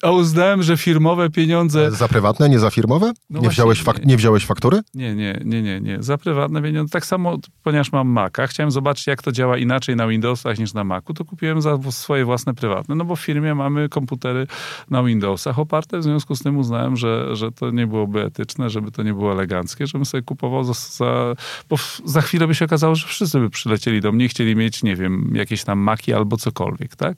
A 0.02 0.10
uznałem, 0.10 0.62
że 0.62 0.76
firmowe 0.76 1.30
pieniądze. 1.30 1.90
Za 1.90 2.08
prywatne, 2.08 2.48
nie 2.48 2.58
za 2.58 2.70
firmowe? 2.70 3.12
No 3.30 3.40
nie, 3.40 3.48
wziąłeś 3.48 3.82
fak- 3.82 3.98
nie. 3.98 4.06
nie 4.06 4.16
wziąłeś 4.16 4.46
faktury? 4.46 4.80
Nie, 4.94 5.14
nie, 5.14 5.40
nie, 5.44 5.62
nie, 5.62 5.80
nie. 5.80 6.02
Za 6.02 6.18
prywatne 6.18 6.62
pieniądze. 6.62 6.92
Tak 6.92 7.06
samo, 7.06 7.38
ponieważ 7.62 7.92
mam 7.92 8.08
Maca, 8.08 8.46
chciałem 8.46 8.70
zobaczyć, 8.70 9.06
jak 9.06 9.22
to 9.22 9.32
działa 9.32 9.58
inaczej 9.58 9.96
na 9.96 10.08
Windowsach 10.08 10.58
niż 10.58 10.74
na 10.74 10.84
Macu, 10.84 11.14
to 11.14 11.24
kupiłem 11.24 11.62
za 11.62 11.78
swoje 11.90 12.24
własne 12.24 12.54
prywatne. 12.54 12.94
No 12.94 13.04
bo 13.04 13.16
w 13.16 13.20
firmie 13.20 13.54
mamy 13.54 13.88
komputery 13.88 14.46
na 14.90 15.02
Windowsach 15.02 15.58
oparte, 15.58 15.98
w 15.98 16.02
związku 16.02 16.36
z 16.36 16.42
tym 16.42 16.58
uznałem, 16.58 16.96
że, 16.96 17.36
że 17.36 17.52
to 17.52 17.70
nie 17.70 17.86
byłoby 17.86 18.22
etyczne, 18.22 18.70
żeby 18.70 18.90
to 18.90 19.02
nie 19.02 19.14
było 19.14 19.32
eleganckie, 19.32 19.86
żebym 19.86 20.04
sobie 20.06 20.22
kupował 20.22 20.64
za, 20.64 20.72
za 20.72 21.34
bo 21.68 21.76
za 22.04 22.20
chwilę 22.20 22.46
by 22.46 22.54
się 22.54 22.64
okazało, 22.64 22.94
że 22.94 23.06
wszyscy 23.06 23.40
by 23.40 23.50
przylecieli 23.50 24.00
do 24.00 24.12
mnie 24.12 24.24
i 24.24 24.28
chcieli 24.28 24.56
mieć, 24.56 24.82
nie 24.82 24.96
wiem, 24.96 25.32
jakieś 25.34 25.64
tam 25.64 25.78
Maki 25.78 26.14
albo 26.14 26.36
cokolwiek, 26.36 26.96
tak? 26.96 27.16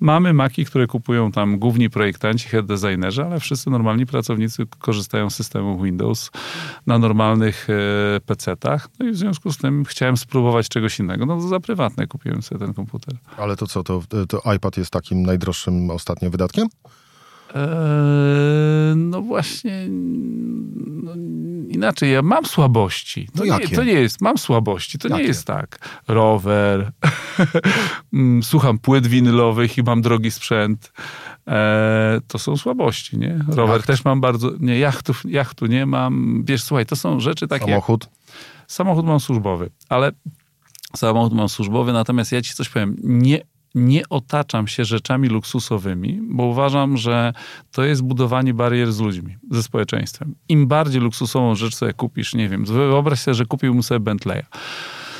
Mamy 0.00 0.32
Maki, 0.32 0.64
które 0.64 0.86
kupują 0.86 1.32
tam 1.32 1.58
główni 1.58 1.90
projektanci, 1.90 2.13
head 2.50 2.66
designerzy, 2.66 3.24
ale 3.24 3.40
wszyscy 3.40 3.70
normalni 3.70 4.06
pracownicy 4.06 4.66
korzystają 4.78 5.30
z 5.30 5.34
systemu 5.34 5.82
Windows 5.82 6.30
na 6.86 6.98
normalnych 6.98 7.66
e, 7.70 8.20
PC-tach. 8.20 8.88
No 8.98 9.06
i 9.06 9.10
w 9.10 9.16
związku 9.16 9.52
z 9.52 9.58
tym 9.58 9.84
chciałem 9.84 10.16
spróbować 10.16 10.68
czegoś 10.68 10.98
innego. 11.00 11.26
No 11.26 11.40
za 11.40 11.60
prywatne 11.60 12.06
kupiłem 12.06 12.42
sobie 12.42 12.58
ten 12.58 12.74
komputer. 12.74 13.14
Ale 13.36 13.56
to 13.56 13.66
co, 13.66 13.82
to, 13.82 14.02
to 14.28 14.52
iPad 14.56 14.76
jest 14.76 14.90
takim 14.90 15.22
najdroższym 15.22 15.90
ostatnio 15.90 16.30
wydatkiem? 16.30 16.68
Eee, 17.54 18.96
no 18.96 19.22
właśnie, 19.22 19.86
no, 21.04 21.12
inaczej, 21.68 22.12
ja 22.12 22.22
mam 22.22 22.46
słabości. 22.46 23.28
To, 23.36 23.44
No 23.44 23.58
nie, 23.58 23.68
to 23.68 23.84
nie 23.84 23.92
jest, 23.92 24.20
mam 24.20 24.38
słabości, 24.38 24.98
to 24.98 25.08
nie 25.08 25.14
Jakie? 25.14 25.26
jest 25.26 25.46
tak. 25.46 25.78
Rower, 26.08 26.92
mm, 28.12 28.42
słucham 28.42 28.78
płyt 28.78 29.06
winylowych 29.06 29.78
i 29.78 29.82
mam 29.82 30.02
drogi 30.02 30.30
sprzęt. 30.30 30.92
Eee, 31.46 32.20
to 32.28 32.38
są 32.38 32.56
słabości, 32.56 33.18
nie? 33.18 33.38
Rower 33.48 33.76
Jacht? 33.76 33.86
też 33.86 34.04
mam 34.04 34.20
bardzo, 34.20 34.50
nie, 34.60 34.78
jachtów, 34.78 35.22
jachtu 35.28 35.66
nie 35.66 35.86
mam. 35.86 36.44
Wiesz, 36.44 36.62
słuchaj, 36.62 36.86
to 36.86 36.96
są 36.96 37.20
rzeczy 37.20 37.48
takie... 37.48 37.64
jak- 37.64 37.70
Samochód? 37.70 38.08
Samochód 38.66 39.06
mam 39.06 39.20
służbowy, 39.20 39.70
ale 39.88 40.12
samochód 40.96 41.32
mam 41.32 41.48
służbowy, 41.48 41.92
natomiast 41.92 42.32
ja 42.32 42.42
ci 42.42 42.54
coś 42.54 42.68
powiem, 42.68 42.96
nie, 43.02 43.40
nie 43.74 44.08
otaczam 44.08 44.66
się 44.68 44.84
rzeczami 44.84 45.28
luksusowymi, 45.28 46.20
bo 46.22 46.44
uważam, 46.44 46.96
że 46.96 47.32
to 47.72 47.84
jest 47.84 48.02
budowanie 48.02 48.54
barier 48.54 48.92
z 48.92 49.00
ludźmi, 49.00 49.36
ze 49.50 49.62
społeczeństwem. 49.62 50.34
Im 50.48 50.66
bardziej 50.66 51.00
luksusową 51.00 51.54
rzecz 51.54 51.74
sobie 51.74 51.92
kupisz, 51.92 52.34
nie 52.34 52.48
wiem, 52.48 52.64
wyobraź 52.64 53.18
sobie, 53.20 53.34
że 53.34 53.46
kupiłbym 53.46 53.82
sobie 53.82 54.00
Bentleya. 54.00 54.42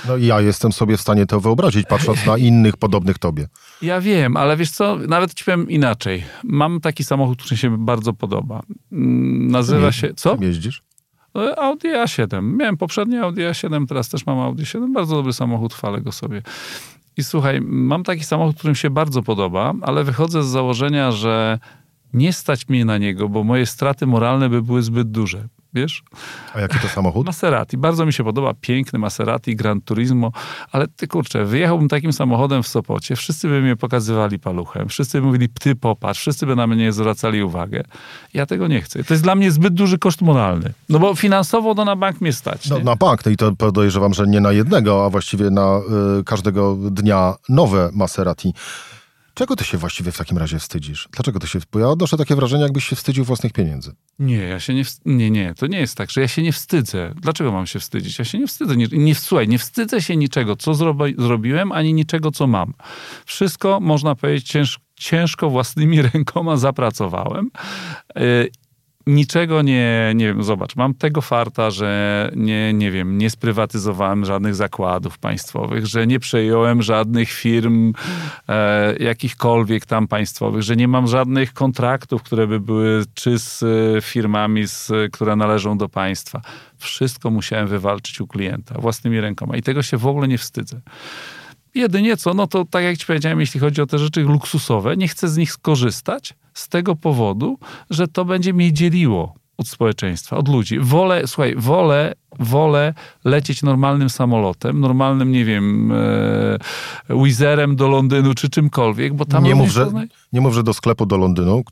No 0.08 0.16
ja 0.16 0.40
jestem 0.40 0.73
sobie 0.73 0.96
w 0.96 1.00
stanie 1.00 1.26
to 1.26 1.40
wyobrazić, 1.40 1.87
patrząc 1.88 2.26
na 2.26 2.38
innych 2.38 2.76
podobnych 2.76 3.18
tobie. 3.18 3.49
Ja 3.82 4.00
wiem, 4.00 4.37
ale 4.37 4.56
wiesz 4.56 4.70
co, 4.70 4.96
nawet 4.96 5.34
ci 5.34 5.44
powiem 5.44 5.70
inaczej. 5.70 6.25
Mam 6.44 6.80
taki 6.80 7.04
samochód, 7.04 7.38
który 7.42 7.56
się 7.56 7.78
bardzo 7.78 8.12
podoba. 8.12 8.62
Mm, 8.92 9.50
Nazywa 9.50 9.92
się... 9.92 10.14
Co? 10.14 10.37
Jeździsz? 10.40 10.82
E, 11.38 11.58
Audi 11.58 11.88
A7. 11.88 12.42
Miałem 12.42 12.76
poprzednie 12.76 13.23
Audi 13.23 13.40
A7, 13.40 13.87
teraz 13.87 14.08
też 14.08 14.26
mam 14.26 14.38
Audi 14.38 14.64
7. 14.66 14.92
Bardzo 14.92 15.16
dobry 15.16 15.32
samochód, 15.32 15.75
chwalę 15.75 16.00
go 16.00 16.12
sobie. 16.12 16.42
I 17.16 17.25
słuchaj, 17.25 17.61
mam 17.61 18.02
taki 18.04 18.25
samochód, 18.25 18.56
który 18.56 18.70
mi 18.70 18.76
się 18.76 18.90
bardzo 18.90 19.23
podoba, 19.23 19.73
ale 19.82 20.04
wychodzę 20.04 20.42
z 20.42 20.46
założenia, 20.46 21.12
że 21.12 21.58
nie 22.12 22.32
stać 22.32 22.68
mnie 22.68 22.84
na 22.84 22.99
niego, 22.99 23.28
bo 23.28 23.44
moje 23.44 23.66
straty 23.66 24.06
moralne 24.06 24.49
by 24.49 24.62
były 24.62 24.82
zbyt 24.82 25.11
duże. 25.11 25.49
Wiesz? 25.74 26.02
A 26.54 26.60
jaki 26.60 26.78
to 26.78 26.88
samochód? 26.88 27.26
Maserati. 27.26 27.76
Bardzo 27.76 28.06
mi 28.06 28.12
się 28.12 28.24
podoba. 28.24 28.54
Piękny 28.60 28.98
Maserati, 28.98 29.56
Gran 29.56 29.80
Turismo. 29.80 30.32
Ale 30.72 30.88
ty 30.88 31.08
kurczę, 31.08 31.44
wyjechałbym 31.44 31.88
takim 31.88 32.12
samochodem 32.12 32.62
w 32.62 32.68
Sopocie, 32.68 33.16
wszyscy 33.16 33.48
by 33.48 33.60
mnie 33.60 33.76
pokazywali 33.76 34.38
paluchem, 34.38 34.88
wszyscy 34.88 35.20
by 35.20 35.26
mówili, 35.26 35.48
ty 35.60 35.76
popatrz, 35.76 36.20
wszyscy 36.20 36.46
by 36.46 36.56
na 36.56 36.66
mnie 36.66 36.92
zwracali 36.92 37.42
uwagę. 37.42 37.82
Ja 38.34 38.46
tego 38.46 38.68
nie 38.68 38.80
chcę. 38.80 39.04
To 39.04 39.14
jest 39.14 39.22
dla 39.22 39.34
mnie 39.34 39.50
zbyt 39.50 39.74
duży 39.74 39.98
koszt 39.98 40.22
moralny. 40.22 40.72
No 40.88 40.98
bo 40.98 41.14
finansowo 41.14 41.74
to 41.74 41.84
na 41.84 41.96
bank 41.96 42.20
mnie 42.20 42.32
stać. 42.32 42.68
No, 42.68 42.78
na 42.78 42.96
bank, 42.96 43.26
no 43.26 43.32
i 43.32 43.36
to 43.36 43.52
podejrzewam, 43.52 44.14
że 44.14 44.26
nie 44.26 44.40
na 44.40 44.52
jednego, 44.52 45.04
a 45.04 45.10
właściwie 45.10 45.50
na 45.50 45.80
y, 46.20 46.24
każdego 46.24 46.76
dnia 46.90 47.34
nowe 47.48 47.90
Maserati. 47.92 48.54
Czego 49.34 49.56
ty 49.56 49.64
się 49.64 49.78
właściwie 49.78 50.12
w 50.12 50.18
takim 50.18 50.38
razie 50.38 50.58
wstydzisz? 50.58 51.08
Dlaczego 51.12 51.38
ty 51.38 51.46
się... 51.46 51.58
Bo 51.72 51.78
ja 51.78 51.88
odnoszę 51.88 52.16
takie 52.16 52.36
wrażenie, 52.36 52.62
jakbyś 52.62 52.84
się 52.84 52.96
wstydził 52.96 53.24
własnych 53.24 53.52
pieniędzy. 53.52 53.94
Nie, 54.18 54.36
ja 54.36 54.60
się 54.60 54.74
nie, 54.74 54.84
nie, 55.04 55.30
nie, 55.30 55.54
to 55.54 55.66
nie 55.66 55.78
jest 55.78 55.96
tak, 55.96 56.10
że 56.10 56.20
ja 56.20 56.28
się 56.28 56.42
nie 56.42 56.52
wstydzę. 56.52 57.14
Dlaczego 57.16 57.52
mam 57.52 57.66
się 57.66 57.80
wstydzić? 57.80 58.18
Ja 58.18 58.24
się 58.24 58.38
nie 58.38 58.46
wstydzę. 58.46 58.76
Nie, 58.76 58.86
nie, 58.92 59.14
słuchaj, 59.14 59.48
nie 59.48 59.58
wstydzę 59.58 60.02
się 60.02 60.16
niczego, 60.16 60.56
co 60.56 60.74
zrobi, 60.74 61.14
zrobiłem, 61.18 61.72
ani 61.72 61.94
niczego, 61.94 62.30
co 62.30 62.46
mam. 62.46 62.74
Wszystko, 63.26 63.80
można 63.80 64.14
powiedzieć, 64.14 64.48
cięż, 64.48 64.78
ciężko 64.94 65.50
własnymi 65.50 66.02
rękoma 66.12 66.56
zapracowałem. 66.56 67.50
Niczego 69.06 69.62
nie, 69.62 70.12
nie 70.14 70.26
wiem, 70.26 70.42
zobacz, 70.42 70.76
mam 70.76 70.94
tego 70.94 71.20
farta, 71.20 71.70
że 71.70 72.30
nie, 72.37 72.73
nie 72.73 72.90
wiem, 72.90 73.18
nie 73.18 73.30
sprywatyzowałem 73.30 74.25
żadnych 74.25 74.54
zakładów 74.54 75.18
państwowych, 75.18 75.87
że 75.87 76.06
nie 76.06 76.20
przejąłem 76.20 76.82
żadnych 76.82 77.30
firm 77.30 77.92
e, 78.49 78.96
jakichkolwiek 78.96 79.87
tam 79.87 80.08
państwowych, 80.08 80.62
że 80.62 80.76
nie 80.76 80.88
mam 80.88 81.06
żadnych 81.06 81.52
kontraktów, 81.52 82.23
które 82.23 82.46
by 82.46 82.61
były 82.61 83.04
czy 83.14 83.38
z 83.38 83.62
e, 83.62 84.00
firmami, 84.00 84.66
z, 84.66 84.90
które 85.12 85.37
należą 85.37 85.78
do 85.78 85.88
państwa. 85.88 86.40
Wszystko 86.78 87.30
musiałem 87.30 87.66
wywalczyć 87.66 88.20
u 88.20 88.26
klienta 88.26 88.75
własnymi 88.78 89.20
rękoma 89.20 89.56
i 89.56 89.62
tego 89.62 89.82
się 89.82 89.96
w 89.96 90.06
ogóle 90.06 90.28
nie 90.28 90.38
wstydzę. 90.38 90.80
Jedynie 91.75 92.16
co, 92.16 92.34
no 92.34 92.46
to 92.46 92.64
tak 92.64 92.84
jak 92.84 92.96
ci 92.96 93.06
powiedziałem, 93.06 93.40
jeśli 93.40 93.61
chodzi 93.61 93.82
o 93.82 93.87
te 93.87 93.99
rzeczy 93.99 94.20
luksusowe, 94.20 94.96
nie 94.96 95.08
chcę 95.08 95.28
z 95.28 95.37
nich 95.37 95.52
skorzystać 95.52 96.34
z 96.54 96.68
tego 96.68 96.96
powodu, 96.96 97.58
że 97.90 98.08
to 98.08 98.25
będzie 98.25 98.52
mnie 98.52 98.73
dzieliło 98.73 99.34
od 99.56 99.68
społeczeństwa, 99.68 100.37
od 100.37 100.49
ludzi. 100.49 100.78
Wolę, 100.80 101.26
słuchaj, 101.26 101.54
wolę, 101.56 102.14
wolę 102.38 102.94
lecieć 103.25 103.62
normalnym 103.62 104.11
samolotem, 104.11 104.80
normalnym, 104.80 105.32
nie 105.32 105.44
wiem, 105.44 105.92
e, 105.92 106.58
Wizerem 107.25 107.76
do 107.76 107.88
Londynu 107.88 108.34
czy 108.34 108.50
czymkolwiek, 108.50 109.14
bo 109.14 109.25
tam 109.25 109.44
Nie 109.44 109.54
mów, 109.54 109.68
że, 109.68 109.90
nie 110.32 110.40
mów, 110.40 110.54
że 110.54 110.62
do 110.62 110.75
sklepu 110.75 111.06
do 111.06 111.16
Londynu, 111.16 111.62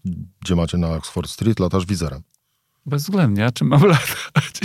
gdzie 0.40 0.56
macie 0.56 0.78
na 0.78 0.90
Oxford 0.90 1.30
Street, 1.30 1.60
latasz 1.60 1.86
wizerem. 1.86 2.22
Bezwzględnie, 2.86 3.46
a 3.46 3.50
czym 3.50 3.68
mam 3.68 3.82
latać? 3.96 4.60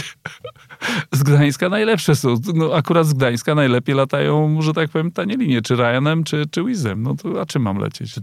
Z 1.11 1.23
Gdańska 1.23 1.69
najlepsze 1.69 2.15
są. 2.15 2.35
No, 2.53 2.73
akurat 2.73 3.07
z 3.07 3.13
Gdańska 3.13 3.55
najlepiej 3.55 3.95
latają, 3.95 4.61
że 4.61 4.73
tak 4.73 4.89
powiem, 4.89 5.11
tanie 5.11 5.37
linie, 5.37 5.61
czy 5.61 5.75
Ryanem, 5.75 6.23
czy, 6.23 6.45
czy 6.51 6.63
Wizem. 6.63 7.03
No 7.03 7.15
to 7.15 7.41
a 7.41 7.45
czym 7.45 7.61
mam 7.61 7.77
lecieć? 7.77 8.15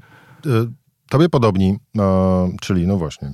Tobie 1.14 1.28
podobni, 1.28 1.76
e, 1.98 2.56
czyli 2.60 2.86
no 2.86 2.96
właśnie, 2.96 3.32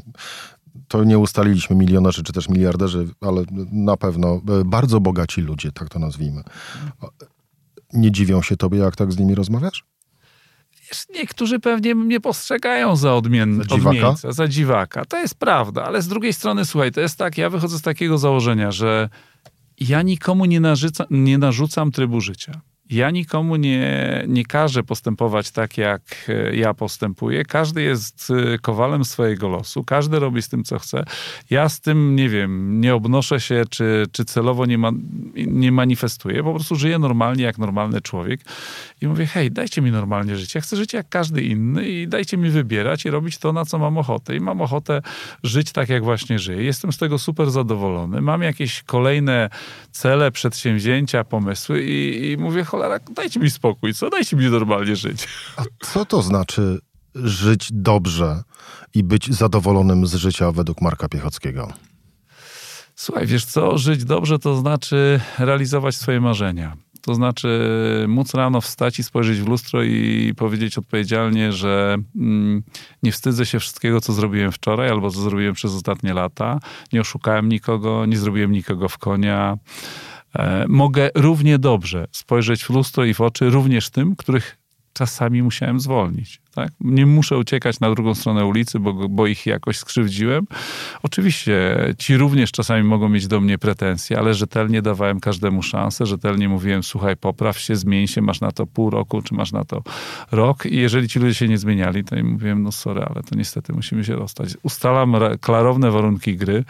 to 0.89 1.05
nie 1.05 1.19
ustaliliśmy 1.19 1.77
milionerzy 1.77 2.23
czy 2.23 2.33
też 2.33 2.49
miliarderzy, 2.49 3.09
ale 3.21 3.45
na 3.73 3.97
pewno 3.97 4.41
e, 4.61 4.65
bardzo 4.65 5.01
bogaci 5.01 5.41
ludzie, 5.41 5.73
tak 5.73 5.89
to 5.89 5.99
nazwijmy. 5.99 6.43
Nie 7.93 8.13
dziwią 8.13 8.43
się 8.43 8.57
tobie, 8.57 8.79
jak 8.79 8.97
tak 8.97 9.13
z 9.13 9.19
nimi 9.19 9.35
rozmawiasz? 9.35 9.85
Niektórzy 11.15 11.61
pewnie 11.61 11.95
mnie 11.95 12.21
postrzegają 12.21 12.97
za 12.97 13.15
odmien, 13.15 13.63
Za 13.69 13.75
odmieńca, 13.75 14.33
za 14.33 14.49
dziwaka. 14.49 15.05
To 15.05 15.19
jest 15.19 15.35
prawda, 15.35 15.85
ale 15.85 16.03
z 16.03 16.09
drugiej 16.09 16.33
strony, 16.33 16.65
słuchaj, 16.65 16.93
to 16.93 17.01
jest 17.01 17.17
tak, 17.17 17.39
ja 17.39 17.51
wychodzę 17.51 17.79
z 17.79 17.83
takiego 17.83 18.19
założenia, 18.19 18.73
że 18.73 19.09
ja 19.81 20.03
nikomu 20.03 20.45
nie, 20.45 20.61
narzuca, 20.61 21.05
nie 21.11 21.39
narzucam 21.39 21.91
trybu 21.91 22.21
życia. 22.21 22.61
Ja 22.91 23.11
nikomu 23.11 23.57
nie, 23.57 24.25
nie 24.29 24.45
każę 24.45 24.83
postępować 24.83 25.51
tak, 25.51 25.79
jak 25.79 26.03
e, 26.29 26.57
ja 26.57 26.75
postępuję. 26.75 27.45
Każdy 27.45 27.83
jest 27.83 28.33
e, 28.55 28.59
kowalem 28.59 29.05
swojego 29.05 29.49
losu, 29.49 29.85
każdy 29.85 30.19
robi 30.19 30.43
z 30.43 30.49
tym, 30.49 30.65
co 30.65 30.79
chce. 30.79 31.05
Ja 31.51 31.69
z 31.69 31.81
tym, 31.81 32.17
nie 32.17 32.29
wiem, 32.29 32.81
nie 32.81 32.95
obnoszę 32.95 33.41
się, 33.41 33.63
czy, 33.71 34.07
czy 34.13 34.25
celowo 34.25 34.67
nie, 34.67 34.79
ma, 34.79 34.91
nie 35.35 35.73
manifestuję. 35.73 36.43
Po 36.43 36.55
prostu 36.55 36.77
żyję 36.77 36.99
normalnie, 36.99 37.45
jak 37.45 37.59
normalny 37.59 38.01
człowiek. 38.01 38.41
I 39.03 39.07
mówię, 39.07 39.27
hej, 39.27 39.51
dajcie 39.51 39.83
mi 39.83 39.91
normalnie 39.91 40.37
żyć. 40.37 40.55
Ja 40.55 40.61
chcę 40.61 40.77
żyć 40.77 40.93
jak 40.93 41.09
każdy 41.09 41.43
inny 41.43 41.89
i 41.89 42.09
dajcie 42.09 42.37
mi 42.37 42.51
wybierać 42.51 43.05
i 43.05 43.11
robić 43.11 43.39
to, 43.39 43.53
na 43.53 43.65
co 43.65 43.79
mam 43.79 43.99
ochotę. 43.99 44.37
I 44.37 44.41
mam 44.41 44.61
ochotę 44.61 45.03
żyć 45.43 45.73
tak, 45.73 45.89
jak 45.89 46.05
właśnie 46.05 46.39
żyję. 46.39 46.65
Jestem 46.65 46.93
z 46.93 46.99
tego 46.99 47.19
super 47.19 47.51
zadowolony. 47.51 48.21
Mam 48.21 48.43
jakieś 48.43 48.83
kolejne 48.83 49.51
cele, 49.91 50.31
przedsięwzięcia, 50.31 51.25
pomysły 51.25 51.83
i, 51.83 52.31
i 52.31 52.37
mówię, 52.37 52.65
cholera, 52.65 52.80
dajcie 53.15 53.41
mi 53.41 53.51
spokój, 53.51 53.95
co? 53.95 54.11
Dajcie 54.11 54.37
mi 54.37 54.51
normalnie 54.51 54.97
żyć. 54.97 55.29
A 55.57 55.63
co 55.87 56.05
to 56.05 56.23
znaczy 56.23 56.79
żyć 57.15 57.69
dobrze 57.73 58.43
i 58.95 59.03
być 59.03 59.35
zadowolonym 59.35 60.07
z 60.07 60.15
życia 60.15 60.53
według 60.53 60.81
Marka 60.81 61.09
Piechockiego? 61.09 61.73
Słuchaj, 62.95 63.27
wiesz 63.27 63.45
co? 63.45 63.79
Żyć 63.79 64.05
dobrze 64.05 64.39
to 64.39 64.57
znaczy 64.57 65.21
realizować 65.39 65.97
swoje 65.97 66.21
marzenia. 66.21 66.77
To 67.01 67.15
znaczy 67.15 67.49
móc 68.09 68.35
rano 68.35 68.61
wstać 68.61 68.99
i 68.99 69.05
spojrzeć 69.05 69.41
w 69.41 69.49
lustro 69.49 69.83
i 69.83 70.33
powiedzieć 70.37 70.79
odpowiedzialnie, 70.79 71.53
że 71.53 71.97
mm, 72.17 72.63
nie 73.03 73.13
wstydzę 73.13 73.47
się 73.47 73.59
wszystkiego, 73.59 74.01
co 74.01 74.13
zrobiłem 74.13 74.53
wczoraj 74.53 74.89
albo 74.89 75.11
co 75.11 75.21
zrobiłem 75.21 75.55
przez 75.55 75.75
ostatnie 75.75 76.15
lata. 76.15 76.61
Nie 76.93 77.01
oszukałem 77.01 77.49
nikogo, 77.49 78.07
nie 78.07 78.19
zrobiłem 78.19 78.53
nikogo 78.53 78.89
w 78.89 78.99
konia. 78.99 79.59
E, 80.35 80.65
mogę 80.69 81.11
równie 81.15 81.59
dobrze 81.59 82.07
spojrzeć 82.13 82.65
w 82.65 82.71
lustro 82.71 83.05
i 83.05 83.15
w 83.15 83.21
oczy 83.21 83.51
również 83.51 83.91
tym, 83.91 84.17
których 84.17 84.61
czasami 84.93 85.43
musiałem 85.43 85.81
zwolnić. 85.81 86.41
Tak? 86.55 86.71
Nie 86.81 87.07
muszę 87.07 87.39
uciekać 87.39 87.81
na 87.81 87.91
drugą 87.91 88.15
stronę 88.15 88.45
ulicy, 88.45 88.79
bo, 88.79 89.09
bo 89.09 89.27
ich 89.27 89.47
jakoś 89.47 89.79
skrzywdziłem. 89.79 90.47
Oczywiście 91.03 91.77
ci 91.99 92.17
również 92.17 92.53
czasami 92.53 92.83
mogą 92.83 93.09
mieć 93.09 93.27
do 93.27 93.41
mnie 93.41 93.59
pretensje, 93.59 94.19
ale 94.19 94.35
rzetelnie 94.35 94.83
dawałem 94.83 95.21
każdemu 95.21 95.63
szansę, 95.63 96.07
rzetelnie 96.07 96.49
mówiłem, 96.49 96.83
słuchaj, 96.83 97.17
popraw 97.17 97.59
się, 97.59 97.77
zmień 97.77 98.07
się, 98.07 98.23
masz 98.23 98.41
na 98.41 98.53
to 98.53 98.67
pół 98.67 98.91
roku, 98.91 99.23
czy 99.23 99.35
masz 99.35 99.53
na 99.53 99.65
to 99.65 99.83
rok. 100.33 100.67
I 100.67 100.77
jeżeli 100.77 101.09
ci 101.09 101.19
ludzie 101.19 101.35
się 101.35 101.49
nie 101.49 101.59
zmieniali, 101.59 102.05
to 102.05 102.17
im 102.17 102.33
mówiłem, 102.33 102.63
no 102.63 102.73
sorry, 102.73 103.03
ale 103.03 103.23
to 103.23 103.37
niestety 103.37 103.73
musimy 103.73 104.05
się 104.05 104.17
rozstać. 104.17 104.57
Ustalam 104.63 105.17
klarowne 105.41 105.91
warunki 105.91 106.37
gry. 106.37 106.65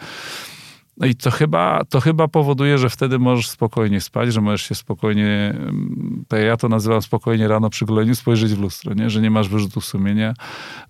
No 0.97 1.07
i 1.07 1.15
to 1.15 1.31
chyba, 1.31 1.85
to 1.89 2.01
chyba 2.01 2.27
powoduje, 2.27 2.77
że 2.77 2.89
wtedy 2.89 3.19
możesz 3.19 3.49
spokojnie 3.49 4.01
spać, 4.01 4.33
że 4.33 4.41
możesz 4.41 4.61
się 4.61 4.75
spokojnie, 4.75 5.55
to 6.27 6.37
ja 6.37 6.57
to 6.57 6.69
nazywam 6.69 7.01
spokojnie 7.01 7.47
rano 7.47 7.69
przy 7.69 7.85
goleniu, 7.85 8.15
spojrzeć 8.15 8.53
w 8.53 8.61
lustro, 8.61 8.93
nie? 8.93 9.09
że 9.09 9.21
nie 9.21 9.31
masz 9.31 9.49
wyrzutu 9.49 9.81
sumienia, 9.81 10.33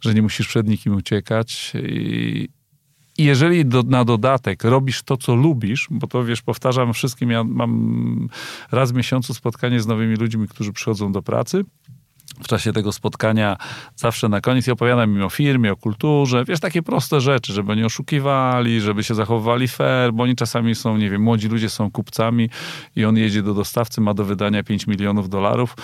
że 0.02 0.14
nie 0.14 0.22
musisz 0.22 0.48
przed 0.48 0.68
nikim 0.68 0.96
uciekać. 0.96 1.74
I, 1.84 2.50
i 3.18 3.24
jeżeli 3.24 3.66
do, 3.66 3.84
na 3.84 4.06
dodatek 4.06 4.64
robisz 4.64 5.04
to, 5.04 5.18
co 5.18 5.36
lubisz, 5.36 5.88
bo 5.92 6.08
to 6.08 6.24
wiesz, 6.24 6.42
powtarzam 6.42 6.94
wszystkim, 6.94 7.32
ja 7.32 7.44
mam 7.44 8.28
raz 8.72 8.92
w 8.92 8.96
miesiącu 8.96 9.34
spotkanie 9.34 9.82
z 9.82 9.88
nowymi 9.88 10.16
ludźmi, 10.16 10.48
którzy 10.48 10.74
przychodzą 10.74 11.12
do 11.12 11.22
pracy 11.22 11.64
w 12.44 12.48
czasie 12.48 12.74
tego 12.74 12.92
spotkania 12.92 13.58
zawsze 13.96 14.30
na 14.30 14.42
koniec 14.42 14.68
i 14.68 14.72
opowiadam 14.72 15.16
im 15.16 15.24
o 15.24 15.30
firmie, 15.30 15.72
o 15.72 15.76
kulturze, 15.76 16.46
wiesz, 16.46 16.60
takie 16.60 16.82
proste 16.82 17.22
rzeczy, 17.22 17.54
żeby 17.54 17.76
nie 17.76 17.86
oszukiwali, 17.86 18.82
żeby 18.82 19.04
się 19.04 19.16
zachowywali 19.16 19.68
fair, 19.68 20.14
bo 20.14 20.24
oni 20.24 20.36
czasami 20.36 20.76
są, 20.76 20.98
nie 20.98 21.10
wiem, 21.10 21.22
młodzi 21.22 21.48
ludzie 21.48 21.70
są 21.70 21.92
kupcami 21.92 22.50
i 22.96 23.06
on 23.06 23.18
jedzie 23.18 23.44
do 23.44 23.54
dostawcy, 23.54 24.02
ma 24.02 24.14
do 24.14 24.26
wydania 24.26 24.64
5 24.64 24.88
milionów 24.88 25.30
dolarów, 25.30 25.76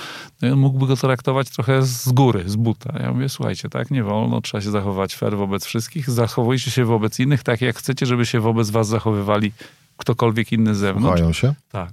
no 0.41 0.55
mógłby 0.55 0.87
go 0.87 0.95
traktować 0.95 1.49
trochę 1.49 1.81
z 1.81 2.11
góry, 2.11 2.43
z 2.45 2.55
buta. 2.55 2.99
Ja 2.99 3.13
mówię, 3.13 3.29
słuchajcie, 3.29 3.69
tak, 3.69 3.91
nie 3.91 4.03
wolno, 4.03 4.41
trzeba 4.41 4.61
się 4.61 4.71
zachować 4.71 5.15
fair 5.15 5.37
wobec 5.37 5.65
wszystkich, 5.65 6.09
zachowujcie 6.09 6.71
się 6.71 6.85
wobec 6.85 7.19
innych 7.19 7.43
tak, 7.43 7.61
jak 7.61 7.77
chcecie, 7.77 8.05
żeby 8.05 8.25
się 8.25 8.39
wobec 8.39 8.69
was 8.69 8.87
zachowywali 8.87 9.51
ktokolwiek 9.97 10.51
inny 10.51 10.75
z 10.75 10.77
zewnątrz. 10.77 11.07
Słuchają 11.07 11.33
się? 11.33 11.53
Tak. 11.71 11.89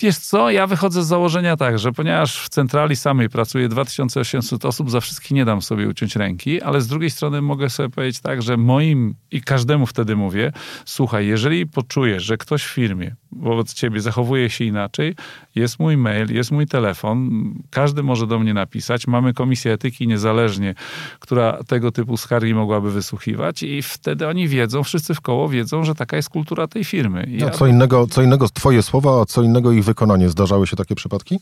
Wiesz 0.00 0.18
co, 0.18 0.50
ja 0.50 0.66
wychodzę 0.66 1.02
z 1.02 1.06
założenia 1.06 1.56
tak, 1.56 1.78
że 1.78 1.92
ponieważ 1.92 2.44
w 2.44 2.48
centrali 2.48 2.96
samej 2.96 3.28
pracuje 3.28 3.68
2800 3.68 4.64
osób, 4.64 4.90
za 4.90 5.00
wszystkich 5.00 5.30
nie 5.30 5.44
dam 5.44 5.62
sobie 5.62 5.88
uciąć 5.88 6.16
ręki, 6.16 6.62
ale 6.62 6.80
z 6.80 6.88
drugiej 6.88 7.10
strony 7.10 7.42
mogę 7.42 7.70
sobie 7.70 7.88
powiedzieć 7.88 8.20
tak, 8.20 8.42
że 8.42 8.56
moim 8.56 9.14
i 9.30 9.40
każdemu 9.40 9.86
wtedy 9.86 10.16
mówię, 10.16 10.52
słuchaj, 10.84 11.26
jeżeli 11.26 11.66
poczujesz, 11.66 12.24
że 12.24 12.36
ktoś 12.36 12.64
w 12.64 12.70
firmie 12.70 13.16
wobec 13.32 13.74
ciebie 13.74 14.00
zachowuje 14.00 14.50
się 14.50 14.64
inaczej, 14.64 15.14
jest 15.54 15.78
mój 15.78 15.96
mail, 15.96 16.34
jest 16.34 16.50
mój 16.50 16.66
telefon, 16.66 17.30
każdy 17.70 18.02
może 18.02 18.26
do 18.26 18.38
mnie 18.38 18.54
napisać, 18.54 19.06
mamy 19.06 19.34
komisję 19.34 19.72
etyki 19.72 20.08
niezależnie, 20.08 20.74
która 21.20 21.58
tego 21.66 21.92
typu 21.92 22.16
skargi 22.16 22.54
mogłaby 22.54 22.90
wysłuchiwać 22.90 23.62
i 23.62 23.82
wtedy 23.82 24.28
oni 24.28 24.48
wiedzą, 24.48 24.82
wszyscy 24.82 25.14
w 25.14 25.20
koło 25.20 25.48
wiedzą, 25.48 25.84
że 25.84 25.94
taka 25.94 26.16
jest 26.16 26.28
kultura 26.28 26.68
tej 26.68 26.84
firmy. 26.84 27.26
Ja... 27.30 27.50
co, 27.50 27.66
innego, 27.66 28.06
co 28.06 28.22
innego 28.22 28.48
twoje 28.48 28.82
słowa, 28.82 29.20
a 29.20 29.24
co 29.24 29.35
innego 29.42 29.72
ich 29.72 29.84
wykonanie. 29.84 30.28
Zdarzały 30.28 30.66
się 30.66 30.76
takie 30.76 30.94
przypadki? 30.94 31.38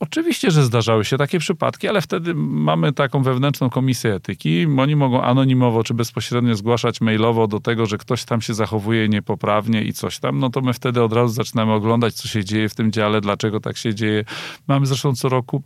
Oczywiście, 0.00 0.50
że 0.50 0.64
zdarzały 0.64 1.04
się 1.04 1.18
takie 1.18 1.38
przypadki, 1.38 1.88
ale 1.88 2.00
wtedy 2.00 2.34
mamy 2.34 2.92
taką 2.92 3.22
wewnętrzną 3.22 3.70
komisję 3.70 4.14
etyki. 4.14 4.66
Oni 4.78 4.96
mogą 4.96 5.22
anonimowo 5.22 5.84
czy 5.84 5.94
bezpośrednio 5.94 6.54
zgłaszać 6.54 7.00
mailowo 7.00 7.46
do 7.46 7.60
tego, 7.60 7.86
że 7.86 7.98
ktoś 7.98 8.24
tam 8.24 8.40
się 8.40 8.54
zachowuje 8.54 9.08
niepoprawnie 9.08 9.82
i 9.82 9.92
coś 9.92 10.18
tam. 10.18 10.38
No 10.38 10.50
to 10.50 10.60
my 10.60 10.72
wtedy 10.72 11.02
od 11.02 11.12
razu 11.12 11.34
zaczynamy 11.34 11.72
oglądać, 11.72 12.14
co 12.14 12.28
się 12.28 12.44
dzieje 12.44 12.68
w 12.68 12.74
tym 12.74 12.92
dziale, 12.92 13.20
dlaczego 13.20 13.60
tak 13.60 13.76
się 13.76 13.94
dzieje. 13.94 14.24
Mamy 14.68 14.86
zresztą 14.86 15.14
co 15.14 15.28
roku 15.28 15.62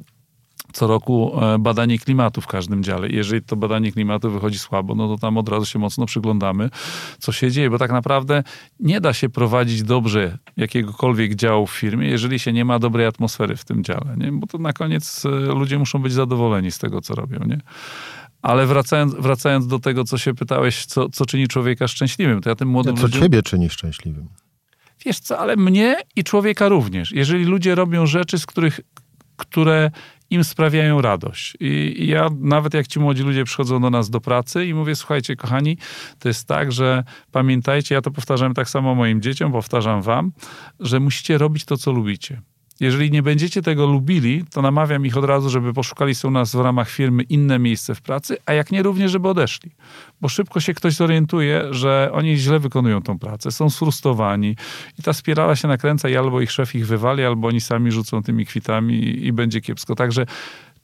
co 0.75 0.87
roku 0.87 1.41
e, 1.43 1.59
badanie 1.59 1.99
klimatu 1.99 2.41
w 2.41 2.47
każdym 2.47 2.83
dziale. 2.83 3.09
Jeżeli 3.09 3.43
to 3.43 3.57
badanie 3.57 3.93
klimatu 3.93 4.31
wychodzi 4.31 4.59
słabo, 4.59 4.95
no 4.95 5.09
to 5.09 5.19
tam 5.19 5.39
od 5.39 5.49
razu 5.49 5.67
się 5.67 5.79
mocno 5.79 6.07
przyglądamy, 6.07 6.71
co 7.19 7.33
się 7.33 7.51
dzieje, 7.51 7.71
bo 7.71 7.79
tak 7.79 7.93
naprawdę 7.93 8.43
nie 8.81 9.01
da 9.01 9.13
się 9.13 9.29
prowadzić 9.29 9.83
dobrze 9.83 10.39
jakiegokolwiek 10.57 11.35
działu 11.35 11.67
w 11.67 11.73
firmie, 11.73 12.09
jeżeli 12.09 12.39
się 12.39 12.53
nie 12.53 12.65
ma 12.65 12.79
dobrej 12.79 13.07
atmosfery 13.07 13.57
w 13.57 13.65
tym 13.65 13.85
dziale, 13.85 14.15
nie? 14.17 14.33
bo 14.33 14.47
to 14.47 14.59
na 14.59 14.73
koniec 14.73 15.27
e, 15.27 15.29
ludzie 15.29 15.79
muszą 15.79 15.99
być 15.99 16.13
zadowoleni 16.13 16.71
z 16.71 16.79
tego, 16.79 17.01
co 17.01 17.15
robią. 17.15 17.39
Nie? 17.47 17.61
Ale 18.43 18.67
wracając, 18.67 19.15
wracając 19.15 19.67
do 19.67 19.79
tego, 19.79 20.05
co 20.05 20.19
się 20.19 20.35
pytałeś, 20.35 20.87
co, 20.87 21.09
co 21.09 21.27
czyni 21.27 21.49
człowieka 21.49 21.89
szczęśliwym, 21.89 22.41
to 22.41 22.49
ja 22.49 22.55
tym 22.55 22.69
młodym 22.69 22.97
Co 22.97 23.03
ludziom... 23.03 23.23
ciebie 23.23 23.43
czyni 23.43 23.71
szczęśliwym? 23.71 24.29
Wiesz 25.07 25.21
co, 25.21 25.39
ale 25.39 25.57
mnie 25.57 25.97
i 26.17 26.25
człowieka 26.25 26.69
również. 26.69 27.13
Jeżeli 27.13 27.45
ludzie 27.45 27.75
robią 27.75 28.07
rzeczy, 28.07 28.39
z 28.39 28.47
których, 28.47 28.81
które 29.37 29.91
im 30.31 30.45
sprawiają 30.45 31.01
radość. 31.01 31.57
I, 31.61 32.07
ja 32.07 32.29
nawet 32.41 32.75
jak 32.75 32.87
ci 32.87 33.01
młodzi 33.01 33.23
ludzie 33.23 33.45
przychodzą 33.45 33.81
do 33.81 33.91
nas 33.91 34.11
do 34.11 34.21
pracy 34.21 34.67
i 34.67 34.75
mówię, 34.75 34.97
słuchajcie, 34.97 35.37
kochani, 35.37 35.79
to 36.19 36.29
jest 36.29 36.49
tak, 36.49 36.73
że 36.73 37.05
pamiętajcie, 37.33 37.95
ja 37.95 38.01
to 38.01 38.11
powtarzam 38.11 38.55
tak 38.55 38.69
samo 38.69 38.95
moim 38.95 39.23
dzieciom, 39.23 39.53
powtarzam 39.53 40.03
wam, 40.03 40.33
że 40.81 41.01
musicie 41.01 41.39
robić 41.39 41.65
to, 41.65 41.77
co 41.77 41.93
lubicie. 41.93 42.41
Jeżeli 42.81 43.11
nie 43.11 43.23
będziecie 43.23 43.63
tego 43.63 43.87
lubili, 43.87 44.45
to 44.53 44.63
namawiam 44.63 45.07
ich 45.07 45.17
od 45.17 45.25
razu, 45.25 45.51
żeby 45.51 45.73
poszukali 45.73 46.15
sobie 46.15 46.31
u 46.31 46.35
nas 46.35 46.57
w 46.57 46.61
ramach 46.61 46.91
firmy 46.91 47.23
inne 47.23 47.59
miejsce 47.59 47.95
w 47.95 48.03
pracy, 48.03 48.37
a 48.47 48.53
jak 48.53 48.71
nie 48.73 48.83
również, 48.83 49.11
żeby 49.11 49.29
odeszli. 49.29 49.71
Bo 50.21 50.29
szybko 50.29 50.61
się 50.61 50.75
ktoś 50.75 50.95
zorientuje, 50.95 51.65
że 51.71 52.11
oni 52.13 52.37
źle 52.37 52.59
wykonują 52.59 53.03
tą 53.03 53.19
pracę, 53.19 53.51
są 53.51 53.71
sfrustrowani 53.71 54.57
i 54.99 55.03
ta 55.03 55.13
spirala 55.13 55.57
się 55.57 55.69
nakręca 55.69 56.09
i 56.09 56.17
albo 56.17 56.41
ich 56.41 56.53
szef 56.53 56.75
ich 56.75 56.87
wywali, 56.87 57.25
albo 57.25 57.49
oni 57.49 57.61
sami 57.61 57.93
rzucą 57.93 58.23
tymi 58.23 58.47
kwitami 58.47 59.27
i 59.27 59.33
będzie 59.33 59.61
kiepsko. 59.61 59.95
Także 59.95 60.27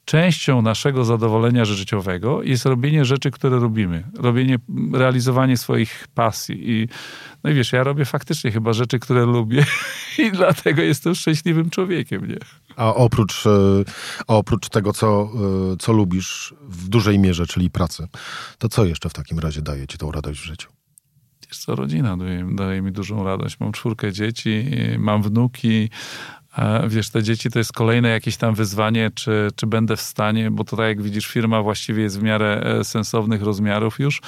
częścią 0.05 0.61
naszego 0.61 1.05
zadowolenia 1.05 1.65
życiowego 1.65 2.43
jest 2.43 2.65
robienie 2.65 3.05
rzeczy, 3.05 3.31
które 3.31 3.59
robimy. 3.59 4.03
Robienie, 4.17 4.59
realizowanie 4.93 5.57
swoich 5.57 6.07
pasji. 6.15 6.71
I, 6.71 6.87
no 7.43 7.49
i 7.49 7.53
wiesz, 7.53 7.73
ja 7.73 7.83
robię 7.83 8.05
faktycznie 8.05 8.51
chyba 8.51 8.73
rzeczy, 8.73 8.99
które 8.99 9.25
lubię 9.25 9.65
i 10.25 10.31
dlatego 10.31 10.81
jestem 10.81 11.15
szczęśliwym 11.15 11.69
człowiekiem, 11.69 12.27
nie? 12.27 12.37
A 12.75 12.93
oprócz, 12.93 13.45
e, 13.45 13.49
a 14.27 14.35
oprócz 14.35 14.69
tego, 14.69 14.93
co, 14.93 15.29
e, 15.73 15.77
co 15.77 15.93
lubisz 15.93 16.53
w 16.61 16.89
dużej 16.89 17.19
mierze, 17.19 17.47
czyli 17.47 17.69
pracy, 17.69 18.07
to 18.57 18.69
co 18.69 18.85
jeszcze 18.85 19.09
w 19.09 19.13
takim 19.13 19.39
razie 19.39 19.61
daje 19.61 19.87
ci 19.87 19.97
tą 19.97 20.11
radość 20.11 20.39
w 20.39 20.43
życiu? 20.43 20.69
Wiesz 21.49 21.57
co, 21.57 21.75
rodzina 21.75 22.17
daje, 22.17 22.47
daje 22.55 22.81
mi 22.81 22.91
dużą 22.91 23.23
radość. 23.23 23.59
Mam 23.59 23.71
czwórkę 23.71 24.11
dzieci, 24.11 24.65
mam 24.97 25.23
wnuki, 25.23 25.89
Wiesz, 26.87 27.09
te 27.09 27.23
dzieci 27.23 27.51
to 27.51 27.59
jest 27.59 27.73
kolejne 27.73 28.09
jakieś 28.09 28.37
tam 28.37 28.55
wyzwanie, 28.55 29.11
czy, 29.15 29.47
czy 29.55 29.67
będę 29.67 29.95
w 29.95 30.01
stanie, 30.01 30.51
bo 30.51 30.63
to 30.63 30.77
tak 30.77 30.87
jak 30.87 31.01
widzisz, 31.01 31.27
firma 31.27 31.61
właściwie 31.61 32.03
jest 32.03 32.19
w 32.19 32.23
miarę 32.23 32.63
e, 32.79 32.83
sensownych 32.83 33.41
rozmiarów 33.41 33.99
już, 33.99 34.21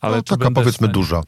ale 0.00 0.16
no, 0.16 0.22
czy 0.22 0.36
taka 0.36 0.50
powiedzmy 0.50 0.88
duża. 0.88 1.22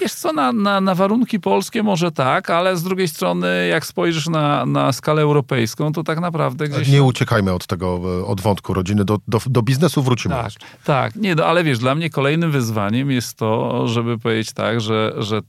Wiesz 0.00 0.14
co, 0.14 0.32
na, 0.32 0.52
na, 0.52 0.80
na, 0.80 0.94
warunki 0.94 1.40
polskie 1.40 1.82
może 1.82 2.12
tak, 2.12 2.50
ale 2.50 2.76
z 2.76 2.82
drugiej 2.82 3.08
strony, 3.08 3.68
jak 3.68 3.86
spojrzysz 3.86 4.28
na, 4.28 4.66
na 4.66 4.92
skalę 4.92 5.22
europejską, 5.22 5.92
to 5.92 6.02
tak 6.04 6.20
naprawdę 6.20 6.68
gdzieś... 6.68 6.88
Nie 6.88 7.02
uciekajmy 7.02 7.52
od 7.52 7.66
tego, 7.66 8.00
e, 8.20 8.24
od 8.26 8.40
wątku 8.40 8.74
rodziny, 8.74 9.04
do, 9.04 9.18
do, 9.28 9.40
do 9.46 9.62
biznesu 9.62 10.02
wrócimy. 10.02 10.34
Tak, 10.34 10.52
tak. 10.84 11.16
Nie, 11.16 11.34
no, 11.34 11.44
ale 11.44 11.64
wiesz, 11.64 11.78
dla 11.78 11.94
mnie 11.94 12.10
kolejnym 12.10 12.50
wyzwaniem 12.50 13.10
jest 13.10 13.36
to, 13.36 13.88
żeby 13.88 14.18
powiedzieć 14.18 14.52
tak, 14.52 14.80
że, 14.80 15.14
że 15.18 15.40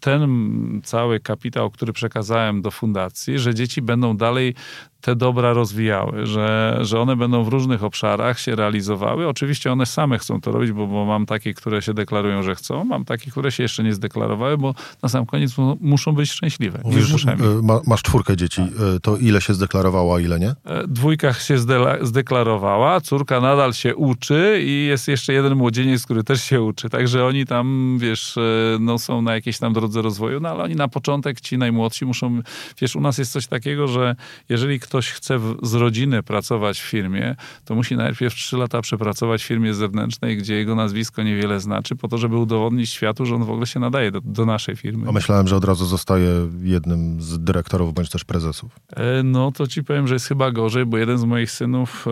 ten 0.00 0.80
cały 0.84 1.20
kapitał, 1.20 1.70
który 1.70 1.92
przekazałem 1.92 2.62
do 2.62 2.70
fundacji, 2.70 3.38
że 3.38 3.54
dzieci 3.54 3.82
będą 3.82 4.16
dalej 4.16 4.54
te 5.00 5.16
dobra 5.16 5.52
rozwijały, 5.52 6.26
że, 6.26 6.78
że 6.80 7.00
one 7.00 7.16
będą 7.16 7.44
w 7.44 7.48
różnych 7.48 7.84
obszarach 7.84 8.40
się 8.40 8.56
realizowały. 8.56 9.28
Oczywiście 9.28 9.72
one 9.72 9.86
same 9.86 10.18
chcą 10.18 10.40
to 10.40 10.52
robić, 10.52 10.72
bo, 10.72 10.86
bo 10.86 11.04
mam 11.04 11.26
takie, 11.26 11.54
które 11.54 11.82
się 11.82 11.94
deklarują, 11.94 12.42
że 12.42 12.54
chcą, 12.54 12.84
mam 12.84 13.04
takie, 13.04 13.30
które 13.30 13.52
się 13.52 13.62
jeszcze 13.62 13.82
nie 13.82 13.94
zdeklarowały, 13.94 14.58
bo 14.58 14.74
na 15.02 15.08
sam 15.08 15.26
koniec 15.26 15.52
muszą 15.80 16.12
być 16.12 16.30
szczęśliwe. 16.30 16.80
Mówisz, 16.84 17.26
e, 17.26 17.36
ma, 17.62 17.80
masz 17.86 18.02
czwórkę 18.02 18.36
dzieci, 18.36 18.62
tak. 18.62 18.96
E, 18.96 19.00
to 19.00 19.16
ile 19.16 19.40
się 19.40 19.54
zdeklarowała, 19.54 20.20
ile 20.20 20.40
nie? 20.40 20.50
E, 20.64 20.86
dwójka 20.88 21.32
się 21.32 21.56
zdeklarowała, 22.00 23.00
córka 23.00 23.40
nadal 23.40 23.72
się 23.72 23.96
uczy 23.96 24.60
i 24.64 24.86
jest 24.86 25.08
jeszcze 25.08 25.32
jeden 25.32 25.54
młodzieniec, 25.54 26.04
który 26.04 26.24
też 26.24 26.44
się 26.44 26.62
uczy, 26.62 26.90
także 26.90 27.24
oni 27.24 27.46
tam, 27.46 27.96
wiesz, 28.00 28.38
no 28.80 28.98
są 28.98 29.22
na 29.22 29.34
jakiejś 29.34 29.58
tam 29.58 29.72
drodze 29.72 29.90
drodze 29.90 30.02
rozwoju, 30.02 30.40
no 30.40 30.48
ale 30.48 30.64
oni 30.64 30.76
na 30.76 30.88
początek, 30.88 31.40
ci 31.40 31.58
najmłodsi 31.58 32.04
muszą, 32.04 32.40
wiesz, 32.80 32.96
u 32.96 33.00
nas 33.00 33.18
jest 33.18 33.32
coś 33.32 33.46
takiego, 33.46 33.88
że 33.88 34.16
jeżeli 34.48 34.80
ktoś 34.80 34.89
chce 34.98 35.38
w, 35.38 35.56
z 35.62 35.74
rodziny 35.74 36.22
pracować 36.22 36.80
w 36.80 36.84
firmie, 36.84 37.36
to 37.64 37.74
musi 37.74 37.96
najpierw 37.96 38.34
trzy 38.34 38.56
lata 38.56 38.80
przepracować 38.80 39.42
w 39.42 39.46
firmie 39.46 39.74
zewnętrznej, 39.74 40.36
gdzie 40.36 40.54
jego 40.54 40.74
nazwisko 40.74 41.22
niewiele 41.22 41.60
znaczy, 41.60 41.96
po 41.96 42.08
to, 42.08 42.18
żeby 42.18 42.36
udowodnić 42.36 42.90
światu, 42.90 43.26
że 43.26 43.34
on 43.34 43.44
w 43.44 43.50
ogóle 43.50 43.66
się 43.66 43.80
nadaje 43.80 44.10
do, 44.10 44.20
do 44.20 44.46
naszej 44.46 44.76
firmy. 44.76 45.08
A 45.08 45.12
myślałem, 45.12 45.48
że 45.48 45.56
od 45.56 45.64
razu 45.64 45.86
zostaje 45.86 46.48
jednym 46.62 47.22
z 47.22 47.44
dyrektorów 47.44 47.94
bądź 47.94 48.10
też 48.10 48.24
prezesów. 48.24 48.72
E, 48.96 49.22
no 49.22 49.52
to 49.52 49.66
ci 49.66 49.84
powiem, 49.84 50.08
że 50.08 50.14
jest 50.14 50.26
chyba 50.26 50.50
gorzej, 50.50 50.86
bo 50.86 50.98
jeden 50.98 51.18
z 51.18 51.24
moich 51.24 51.50
synów 51.50 52.06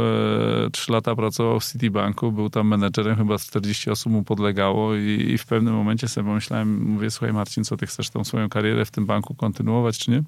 e, 0.67 0.71
trzy 0.71 0.93
lata 0.93 1.17
pracował 1.17 1.61
w 1.61 1.65
Citibanku, 1.65 2.33
był 2.33 2.51
tam 2.51 2.69
menedżerem, 2.69 3.17
chyba 3.17 3.39
40 3.39 3.91
osób 3.91 4.13
mu 4.13 4.23
podlegało 4.23 4.95
i, 4.95 5.31
i 5.35 5.39
w 5.39 5.47
pewnym 5.47 5.75
momencie 5.75 6.09
sobie 6.09 6.27
pomyślałem, 6.27 6.83
mówię, 6.83 7.11
słuchaj 7.11 7.33
Marcin, 7.33 7.65
co 7.65 7.77
ty 7.77 7.87
chcesz 7.87 8.11
tą 8.11 8.25
swoją 8.25 8.49
karierę 8.49 8.85
w 8.85 8.91
tym 8.91 9.07
banku 9.07 9.35
kontynuować, 9.35 9.99
czy 9.99 10.11
nie? 10.11 10.23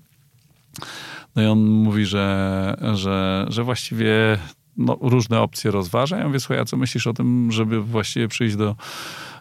No 1.37 1.43
i 1.43 1.47
on 1.47 1.59
mówi, 1.59 2.07
że, 2.07 2.77
że, 2.95 3.47
że 3.49 3.65
właściwie 3.65 4.39
no, 4.77 4.99
różne 5.01 5.41
opcje 5.41 5.71
rozważa. 5.71 6.19
Ja 6.19 6.27
mówię, 6.27 6.41
słuchaj, 6.41 6.59
a 6.59 6.65
co 6.65 6.77
myślisz 6.77 7.07
o 7.07 7.13
tym, 7.13 7.53
żeby 7.53 7.81
właściwie 7.81 8.29
przyjść 8.29 8.57
do, 8.57 8.77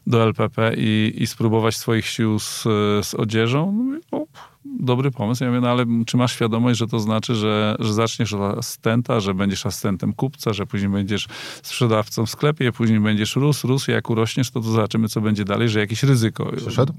do 0.07 0.23
LPP 0.23 0.73
i, 0.77 1.13
i 1.17 1.27
spróbować 1.27 1.77
swoich 1.77 2.05
sił 2.05 2.39
z, 2.39 2.63
z 3.01 3.13
odzieżą? 3.13 3.65
No, 3.65 3.83
mówię, 3.83 3.99
o, 4.11 4.25
dobry 4.65 5.11
pomysł. 5.11 5.43
Ja 5.43 5.49
mówię, 5.49 5.61
no 5.61 5.69
ale 5.69 5.85
czy 6.05 6.17
masz 6.17 6.33
świadomość, 6.33 6.79
że 6.79 6.87
to 6.87 6.99
znaczy, 6.99 7.35
że, 7.35 7.75
że 7.79 7.93
zaczniesz 7.93 8.33
od 8.33 8.57
asystenta, 8.57 9.19
że 9.19 9.33
będziesz 9.33 9.65
asystentem 9.65 10.13
kupca, 10.13 10.53
że 10.53 10.65
później 10.65 10.89
będziesz 10.89 11.27
sprzedawcą 11.63 12.25
w 12.25 12.29
sklepie, 12.29 12.71
później 12.71 12.99
będziesz 12.99 13.35
rósł, 13.35 13.67
rósł, 13.67 13.91
jak 13.91 14.09
urośniesz, 14.09 14.51
to, 14.51 14.59
to 14.59 14.71
zobaczymy, 14.71 15.07
co 15.07 15.21
będzie 15.21 15.45
dalej, 15.45 15.69
że 15.69 15.79
jakieś 15.79 16.03
ryzyko. 16.03 16.51
Przyszedł? 16.57 16.93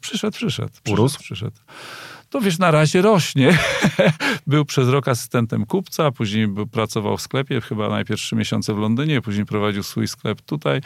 Przyszedł, 0.00 0.36
przyszedł. 0.36 0.70
przyszedł 0.82 0.92
Urósł? 0.92 1.20
Przyszedł. 1.20 1.56
To 2.34 2.40
wiesz, 2.40 2.58
na 2.58 2.70
razie 2.70 3.02
rośnie. 3.02 3.58
był 4.46 4.64
przez 4.64 4.88
rok 4.88 5.08
asystentem 5.08 5.66
kupca, 5.66 6.10
później 6.10 6.48
był, 6.48 6.66
pracował 6.66 7.16
w 7.16 7.20
sklepie, 7.20 7.60
chyba 7.60 7.88
najpierw 7.88 8.20
trzy 8.20 8.36
miesiące 8.36 8.74
w 8.74 8.78
Londynie, 8.78 9.20
później 9.20 9.46
prowadził 9.46 9.82
swój 9.82 10.08
sklep 10.08 10.40
tutaj 10.40 10.76
e, 10.76 10.80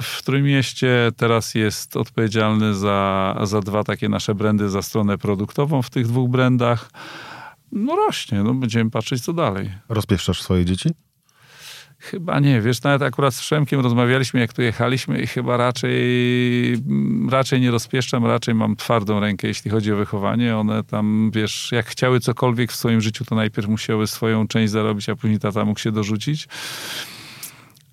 w 0.00 0.22
Trójmieście. 0.22 1.12
Teraz 1.16 1.54
jest 1.54 1.96
odpowiedzialny 1.96 2.74
za, 2.74 3.36
za 3.42 3.60
dwa 3.60 3.84
takie 3.84 4.08
nasze 4.08 4.34
brandy, 4.34 4.68
za 4.68 4.82
stronę 4.82 5.18
produktową 5.18 5.82
w 5.82 5.90
tych 5.90 6.06
dwóch 6.06 6.30
brandach. 6.30 6.90
No 7.72 7.96
rośnie, 7.96 8.42
no 8.42 8.54
będziemy 8.54 8.90
patrzeć 8.90 9.24
co 9.24 9.32
dalej. 9.32 9.70
Rozpieszczasz 9.88 10.42
swoje 10.42 10.64
dzieci? 10.64 10.90
Chyba 12.00 12.40
nie, 12.40 12.60
wiesz, 12.60 12.82
nawet 12.82 13.02
akurat 13.02 13.34
z 13.34 13.40
Przemkiem 13.40 13.80
rozmawialiśmy, 13.80 14.40
jak 14.40 14.52
tu 14.52 14.62
jechaliśmy 14.62 15.20
i 15.20 15.26
chyba 15.26 15.56
raczej, 15.56 15.92
raczej 17.30 17.60
nie 17.60 17.70
rozpieszczam, 17.70 18.26
raczej 18.26 18.54
mam 18.54 18.76
twardą 18.76 19.20
rękę, 19.20 19.48
jeśli 19.48 19.70
chodzi 19.70 19.92
o 19.92 19.96
wychowanie. 19.96 20.56
One 20.56 20.84
tam, 20.84 21.30
wiesz, 21.34 21.72
jak 21.72 21.86
chciały 21.86 22.20
cokolwiek 22.20 22.72
w 22.72 22.76
swoim 22.76 23.00
życiu, 23.00 23.24
to 23.24 23.34
najpierw 23.34 23.68
musiały 23.68 24.06
swoją 24.06 24.48
część 24.48 24.72
zarobić, 24.72 25.08
a 25.08 25.16
później 25.16 25.38
tata 25.38 25.64
mógł 25.64 25.80
się 25.80 25.92
dorzucić. 25.92 26.48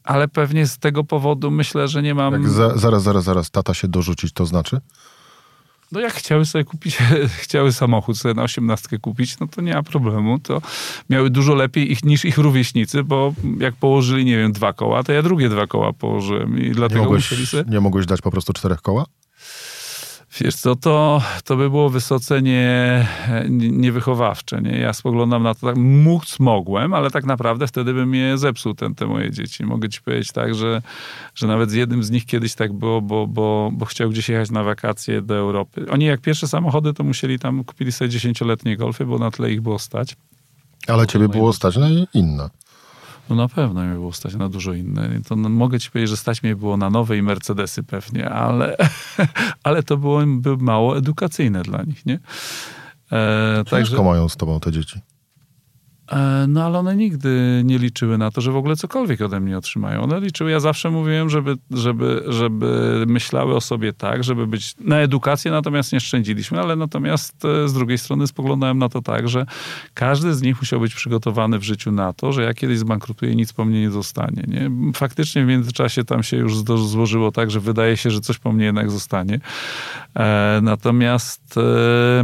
Ale 0.03 0.27
pewnie 0.27 0.67
z 0.67 0.77
tego 0.77 1.03
powodu 1.03 1.51
myślę, 1.51 1.87
że 1.87 2.03
nie 2.03 2.15
mam... 2.15 2.49
Za, 2.49 2.77
zaraz, 2.77 3.03
zaraz, 3.03 3.23
zaraz, 3.23 3.51
tata 3.51 3.73
się 3.73 3.87
dorzucić, 3.87 4.33
to 4.33 4.45
znaczy? 4.45 4.81
No 5.91 5.99
jak 5.99 6.13
chciały 6.13 6.45
sobie 6.45 6.63
kupić, 6.63 6.97
chciały 7.43 7.71
samochód 7.71 8.17
sobie 8.17 8.33
na 8.33 8.43
osiemnastkę 8.43 8.99
kupić, 8.99 9.39
no 9.39 9.47
to 9.47 9.61
nie 9.61 9.73
ma 9.73 9.83
problemu. 9.83 10.39
To 10.39 10.61
miały 11.09 11.29
dużo 11.29 11.55
lepiej 11.55 11.91
ich, 11.91 12.03
niż 12.03 12.25
ich 12.25 12.37
rówieśnicy, 12.37 13.03
bo 13.03 13.33
jak 13.59 13.75
położyli, 13.75 14.25
nie 14.25 14.37
wiem, 14.37 14.51
dwa 14.51 14.73
koła, 14.73 15.03
to 15.03 15.11
ja 15.11 15.21
drugie 15.21 15.49
dwa 15.49 15.67
koła 15.67 15.93
położyłem 15.93 16.59
i 16.59 16.71
dlatego 16.71 16.99
Nie 16.99 17.05
mogłeś, 17.05 17.31
musieli 17.31 17.47
sobie... 17.47 17.71
nie 17.71 17.79
mogłeś 17.79 18.05
dać 18.05 18.21
po 18.21 18.31
prostu 18.31 18.53
czterech 18.53 18.81
koła? 18.81 19.05
Wiesz 20.41 20.55
co, 20.55 20.75
to, 20.75 21.21
to 21.43 21.57
by 21.57 21.69
było 21.69 21.89
wysoce 21.89 22.41
nie, 22.41 23.07
nie, 23.49 23.69
niewychowawcze. 23.69 24.61
Nie? 24.61 24.79
Ja 24.79 24.93
spoglądam 24.93 25.43
na 25.43 25.55
to 25.55 25.67
tak, 25.67 25.77
móc 25.77 26.39
mogłem, 26.39 26.93
ale 26.93 27.11
tak 27.11 27.25
naprawdę 27.25 27.67
wtedy 27.67 27.93
bym 27.93 28.15
je 28.15 28.37
zepsuł, 28.37 28.73
ten, 28.73 28.95
te 28.95 29.05
moje 29.05 29.31
dzieci. 29.31 29.65
Mogę 29.65 29.89
ci 29.89 30.01
powiedzieć 30.01 30.31
tak, 30.31 30.55
że, 30.55 30.81
że 31.35 31.47
nawet 31.47 31.71
z 31.71 31.73
jednym 31.73 32.03
z 32.03 32.11
nich 32.11 32.25
kiedyś 32.25 32.55
tak 32.55 32.73
było, 32.73 33.01
bo, 33.01 33.27
bo, 33.27 33.69
bo 33.73 33.85
chciał 33.85 34.09
gdzieś 34.09 34.29
jechać 34.29 34.51
na 34.51 34.63
wakacje 34.63 35.21
do 35.21 35.35
Europy. 35.35 35.85
Oni 35.89 36.05
jak 36.05 36.21
pierwsze 36.21 36.47
samochody, 36.47 36.93
to 36.93 37.03
musieli 37.03 37.39
tam, 37.39 37.63
kupili 37.63 37.91
sobie 37.91 38.09
dziesięcioletnie 38.09 38.77
golfy, 38.77 39.05
bo 39.05 39.17
na 39.17 39.31
tyle 39.31 39.51
ich 39.51 39.61
było 39.61 39.79
stać. 39.79 40.15
Ale 40.87 41.07
ciebie 41.07 41.29
było 41.29 41.53
stać 41.53 41.77
na 41.77 41.87
inne. 42.13 42.49
No 43.29 43.35
na 43.35 43.47
pewno 43.47 43.81
mnie 43.83 43.93
było 43.93 44.13
stać 44.13 44.35
na 44.35 44.49
dużo 44.49 44.73
inne. 44.73 45.19
To 45.27 45.35
mogę 45.35 45.79
ci 45.79 45.91
powiedzieć, 45.91 46.09
że 46.09 46.17
stać 46.17 46.43
mnie 46.43 46.55
było 46.55 46.77
na 46.77 46.89
nowe 46.89 47.17
i 47.17 47.21
Mercedesy 47.21 47.83
pewnie, 47.83 48.29
ale, 48.29 48.77
ale 49.63 49.83
to 49.83 49.97
było 49.97 50.21
by 50.27 50.57
mało 50.57 50.97
edukacyjne 50.97 51.61
dla 51.61 51.83
nich, 51.83 52.05
nie? 52.05 52.19
E, 53.11 53.63
także 53.69 54.03
mają 54.03 54.29
z 54.29 54.37
tobą 54.37 54.59
te 54.59 54.71
dzieci. 54.71 54.99
E, 56.11 56.45
no 56.47 56.63
ale 56.65 56.79
one 56.79 56.95
nigdy 56.95 57.61
nie 57.65 57.77
liczyły 57.77 58.17
na 58.17 58.31
to, 58.31 58.41
że 58.41 58.51
w 58.51 58.55
ogóle 58.55 58.75
cokolwiek 58.75 59.21
ode 59.21 59.39
mnie 59.39 59.57
otrzymają. 59.57 60.01
One 60.01 60.19
liczyły, 60.19 60.51
ja 60.51 60.59
zawsze 60.59 60.89
mówiłem, 60.89 61.29
żeby, 61.29 61.57
żeby, 61.71 62.23
żeby 62.27 63.03
myślały 63.07 63.55
o 63.55 63.61
sobie 63.61 63.93
tak, 63.93 64.23
żeby 64.23 64.47
być 64.47 64.75
na 64.79 64.99
edukację, 64.99 65.51
natomiast 65.51 65.93
nie 65.93 65.99
szczędziliśmy, 65.99 66.59
ale 66.59 66.75
natomiast 66.75 67.45
e, 67.45 67.67
z 67.67 67.73
drugiej 67.73 67.97
strony 67.97 68.27
spoglądałem 68.27 68.77
na 68.77 68.89
to 68.89 69.01
tak, 69.01 69.29
że 69.29 69.45
każdy 69.93 70.33
z 70.33 70.41
nich 70.41 70.61
musiał 70.61 70.79
być 70.79 70.95
przygotowany 70.95 71.59
w 71.59 71.63
życiu 71.63 71.91
na 71.91 72.13
to, 72.13 72.33
że 72.33 72.43
ja 72.43 72.53
kiedyś 72.53 72.79
zbankrutuję 72.79 73.35
nic 73.35 73.53
po 73.53 73.65
mnie 73.65 73.81
nie 73.81 73.91
zostanie. 73.91 74.43
Nie? 74.47 74.71
Faktycznie 74.93 75.43
w 75.43 75.47
międzyczasie 75.47 76.03
tam 76.03 76.23
się 76.23 76.37
już 76.37 76.57
złożyło 76.57 77.31
tak, 77.31 77.51
że 77.51 77.59
wydaje 77.59 77.97
się, 77.97 78.11
że 78.11 78.21
coś 78.21 78.37
po 78.37 78.51
mnie 78.51 78.65
jednak 78.65 78.91
zostanie. 78.91 79.39
E, 80.15 80.59
natomiast, 80.63 81.57
e, 81.57 81.61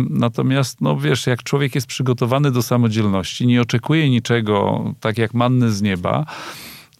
natomiast, 0.09 0.81
no 0.81 0.97
wiesz, 0.97 1.27
jak 1.27 1.43
człowiek 1.43 1.75
jest 1.75 1.87
przygotowany 1.87 2.51
do 2.51 2.61
samodzielności, 2.61 3.47
nie 3.47 3.61
niczego, 4.09 4.83
tak 4.99 5.17
jak 5.17 5.33
manny 5.33 5.71
z 5.71 5.81
nieba, 5.81 6.25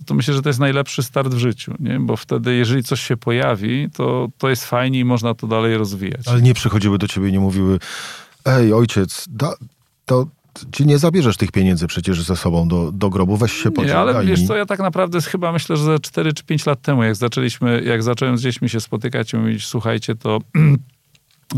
to 0.05 0.13
myślę, 0.13 0.33
że 0.33 0.41
to 0.41 0.49
jest 0.49 0.59
najlepszy 0.59 1.03
start 1.03 1.33
w 1.33 1.38
życiu, 1.38 1.73
nie? 1.79 1.99
bo 1.99 2.17
wtedy, 2.17 2.55
jeżeli 2.55 2.83
coś 2.83 3.01
się 3.01 3.17
pojawi, 3.17 3.89
to, 3.93 4.27
to 4.38 4.49
jest 4.49 4.65
fajnie 4.65 4.99
i 4.99 5.05
można 5.05 5.33
to 5.33 5.47
dalej 5.47 5.77
rozwijać. 5.77 6.27
Ale 6.27 6.41
nie 6.41 6.53
przychodziły 6.53 6.97
do 6.97 7.07
ciebie 7.07 7.29
i 7.29 7.31
nie 7.31 7.39
mówiły, 7.39 7.79
ej 8.45 8.73
ojciec, 8.73 9.25
da, 9.29 9.53
to 10.05 10.27
ci 10.71 10.86
nie 10.86 10.97
zabierzesz 10.97 11.38
tych 11.38 11.51
pieniędzy 11.51 11.88
przecież 11.88 12.21
ze 12.21 12.36
sobą 12.36 12.67
do, 12.67 12.91
do 12.91 13.09
grobu, 13.09 13.38
weź 13.38 13.51
się 13.53 13.71
pociągaj. 13.71 14.05
Nie, 14.05 14.17
ale 14.19 14.25
wiesz 14.25 14.47
co, 14.47 14.55
ja 14.55 14.65
tak 14.65 14.79
naprawdę 14.79 15.21
chyba 15.21 15.51
myślę, 15.51 15.77
że 15.77 15.99
4 15.99 16.33
czy 16.33 16.43
5 16.43 16.65
lat 16.65 16.81
temu, 16.81 17.03
jak 17.03 17.15
zaczęliśmy, 17.15 17.83
jak 17.83 18.03
zacząłem 18.03 18.38
z 18.38 18.41
dziećmi 18.41 18.69
się 18.69 18.79
spotykać 18.79 19.33
i 19.33 19.38
mówić, 19.38 19.65
słuchajcie, 19.65 20.15
to... 20.15 20.39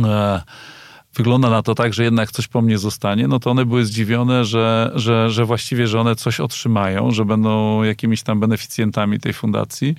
wygląda 1.15 1.49
na 1.49 1.61
to 1.61 1.75
tak, 1.75 1.93
że 1.93 2.03
jednak 2.03 2.31
coś 2.31 2.47
po 2.47 2.61
mnie 2.61 2.77
zostanie, 2.77 3.27
no 3.27 3.39
to 3.39 3.51
one 3.51 3.65
były 3.65 3.85
zdziwione, 3.85 4.45
że, 4.45 4.91
że, 4.95 5.29
że 5.29 5.45
właściwie, 5.45 5.87
że 5.87 5.99
one 5.99 6.15
coś 6.15 6.39
otrzymają, 6.39 7.11
że 7.11 7.25
będą 7.25 7.83
jakimiś 7.83 8.23
tam 8.23 8.39
beneficjentami 8.39 9.19
tej 9.19 9.33
fundacji. 9.33 9.95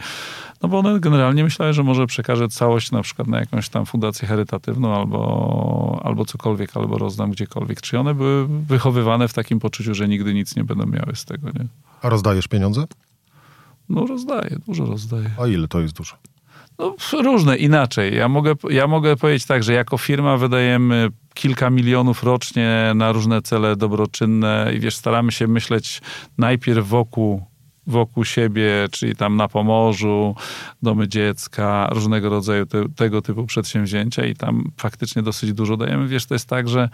No 0.63 0.69
bo 0.69 0.79
one 0.79 1.01
generalnie 1.01 1.45
myślały, 1.45 1.73
że 1.73 1.83
może 1.83 2.07
przekażę 2.07 2.49
całość 2.49 2.91
na 2.91 3.03
przykład 3.03 3.29
na 3.29 3.41
jakąś 3.41 3.69
tam 3.69 3.87
fundację 3.87 4.29
charytatywną 4.29 4.95
albo, 4.95 6.01
albo 6.05 6.25
cokolwiek, 6.25 6.77
albo 6.77 6.99
rozdam 6.99 7.31
gdziekolwiek. 7.31 7.81
Czy 7.81 7.99
one 7.99 8.15
były 8.15 8.49
wychowywane 8.49 9.29
w 9.29 9.33
takim 9.33 9.61
poczuciu, 9.61 9.95
że 9.95 10.09
nigdy 10.09 10.35
nic 10.35 10.57
nie 10.57 10.65
będą 10.65 10.87
miały 10.87 11.13
z 11.17 11.25
tego, 11.25 11.49
nie? 11.49 11.67
A 12.03 12.09
rozdajesz 12.09 12.49
pieniądze? 12.49 12.85
No 13.89 14.07
rozdaję, 14.07 14.57
dużo 14.67 14.87
rozdaję. 14.87 15.31
A 15.41 15.47
ile 15.47 15.69
to 15.69 15.81
jest 15.81 15.95
dużo? 15.95 16.17
No, 16.79 16.97
różne, 17.23 17.57
inaczej. 17.57 18.17
Ja 18.17 18.29
mogę, 18.29 18.55
ja 18.71 18.87
mogę 18.87 19.17
powiedzieć 19.17 19.47
tak, 19.47 19.63
że 19.63 19.73
jako 19.73 19.99
firma 19.99 20.37
wydajemy 20.37 21.09
kilka 21.35 21.71
milionów 21.71 22.23
rocznie 22.23 22.93
na 22.95 23.13
różne 23.13 23.43
cele 23.43 23.77
dobroczynne 23.77 24.73
i 24.77 24.81
wiesz, 24.81 24.97
staramy 24.97 25.33
się 25.33 25.47
myśleć 25.47 26.01
najpierw 26.39 26.89
wokół 26.89 27.43
wokół 27.87 28.25
siebie, 28.25 28.89
czyli 28.91 29.17
tam 29.17 29.37
na 29.37 29.49
Pomorzu, 29.49 30.35
domy 30.83 31.09
dziecka, 31.09 31.89
różnego 31.93 32.29
rodzaju 32.29 32.67
te, 32.67 32.89
tego 32.97 33.23
typu 33.23 33.47
przedsięwzięcia 33.47 34.27
i 34.27 34.35
tam 34.35 34.71
faktycznie 34.77 35.23
dosyć 35.23 35.53
dużo 35.53 35.77
dajemy. 35.77 36.09
Wiesz, 36.09 36.27
to 36.27 36.35
jest 36.35 36.49
tak, 36.49 36.69
że 36.69 36.89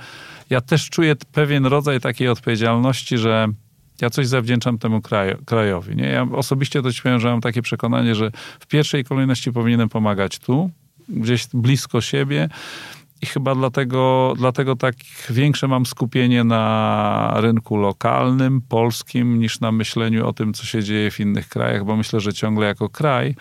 ja 0.50 0.60
też 0.60 0.90
czuję 0.90 1.16
pewien 1.32 1.66
rodzaj 1.66 2.00
takiej 2.00 2.28
odpowiedzialności, 2.28 3.18
że 3.18 3.48
ja 4.00 4.10
coś 4.10 4.26
zawdzięczam 4.26 4.78
temu 4.78 5.00
kraju, 5.00 5.36
krajowi. 5.46 5.96
Nie? 5.96 6.04
Ja 6.04 6.26
osobiście 6.32 6.82
to 6.82 6.88
powiem, 7.02 7.20
że 7.20 7.28
mam 7.28 7.40
takie 7.40 7.62
przekonanie, 7.62 8.14
że 8.14 8.30
w 8.60 8.66
pierwszej 8.66 9.04
kolejności 9.04 9.52
powinienem 9.52 9.88
pomagać 9.88 10.38
tu, 10.38 10.70
gdzieś 11.08 11.46
blisko 11.54 12.00
siebie, 12.00 12.48
i 13.22 13.26
chyba 13.26 13.54
dlatego, 13.54 14.34
dlatego 14.36 14.76
tak 14.76 14.94
większe 15.30 15.68
mam 15.68 15.86
skupienie 15.86 16.44
na 16.44 17.32
rynku 17.36 17.76
lokalnym, 17.76 18.60
polskim, 18.68 19.38
niż 19.38 19.60
na 19.60 19.72
myśleniu 19.72 20.26
o 20.26 20.32
tym, 20.32 20.54
co 20.54 20.66
się 20.66 20.82
dzieje 20.82 21.10
w 21.10 21.20
innych 21.20 21.48
krajach, 21.48 21.84
bo 21.84 21.96
myślę, 21.96 22.20
że 22.20 22.32
ciągle 22.32 22.66
jako 22.66 22.88
kraj 22.88 23.34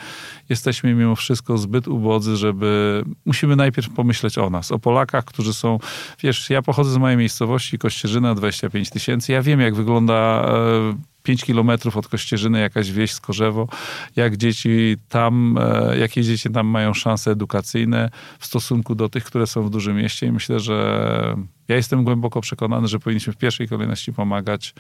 jesteśmy 0.50 0.94
mimo 0.94 1.16
wszystko 1.16 1.58
zbyt 1.58 1.88
ubodzy, 1.88 2.38
żeby... 2.38 3.04
Musimy 3.26 3.56
najpierw 3.56 3.90
pomyśleć 3.90 4.38
o 4.38 4.50
nas, 4.50 4.72
o 4.72 4.80
Polakach, 4.80 5.26
którzy 5.26 5.54
są... 5.54 5.80
Wiesz, 6.24 6.50
ja 6.50 6.62
pochodzę 6.62 6.92
z 6.92 6.98
mojej 6.98 7.18
miejscowości, 7.18 7.78
Kościerzyna, 7.78 8.36
25 8.36 8.90
tysięcy. 8.90 9.32
Ja 9.32 9.42
wiem, 9.42 9.60
jak 9.60 9.76
wygląda 9.76 10.46
e, 10.48 11.11
5 11.24 11.44
kilometrów 11.44 11.98
od 11.98 12.08
Kościerzyny 12.08 12.60
jakaś 12.60 12.92
wieś 12.92 13.12
Skorzewo, 13.12 13.68
jak 14.16 14.38
dzieci 14.38 14.96
tam, 15.10 15.58
e, 15.62 15.98
jakie 15.98 16.24
dzieci 16.24 16.50
tam 16.50 16.68
mają 16.68 16.94
szanse 16.94 17.32
edukacyjne 17.32 18.10
w 18.40 18.46
stosunku 18.46 18.96
do 18.96 19.10
tych, 19.10 19.24
które 19.24 19.48
są 19.48 19.64
w 19.64 19.70
dużym 19.70 19.98
mieście 19.98 20.28
i 20.28 20.32
myślę, 20.32 20.60
że 20.60 21.36
ja 21.68 21.76
jestem 21.76 22.04
głęboko 22.04 22.42
przekonany, 22.42 22.88
że 22.88 23.00
powinniśmy 23.00 23.34
w 23.34 23.38
pierwszej 23.38 23.68
kolejności 23.68 24.14
pomagać 24.14 24.74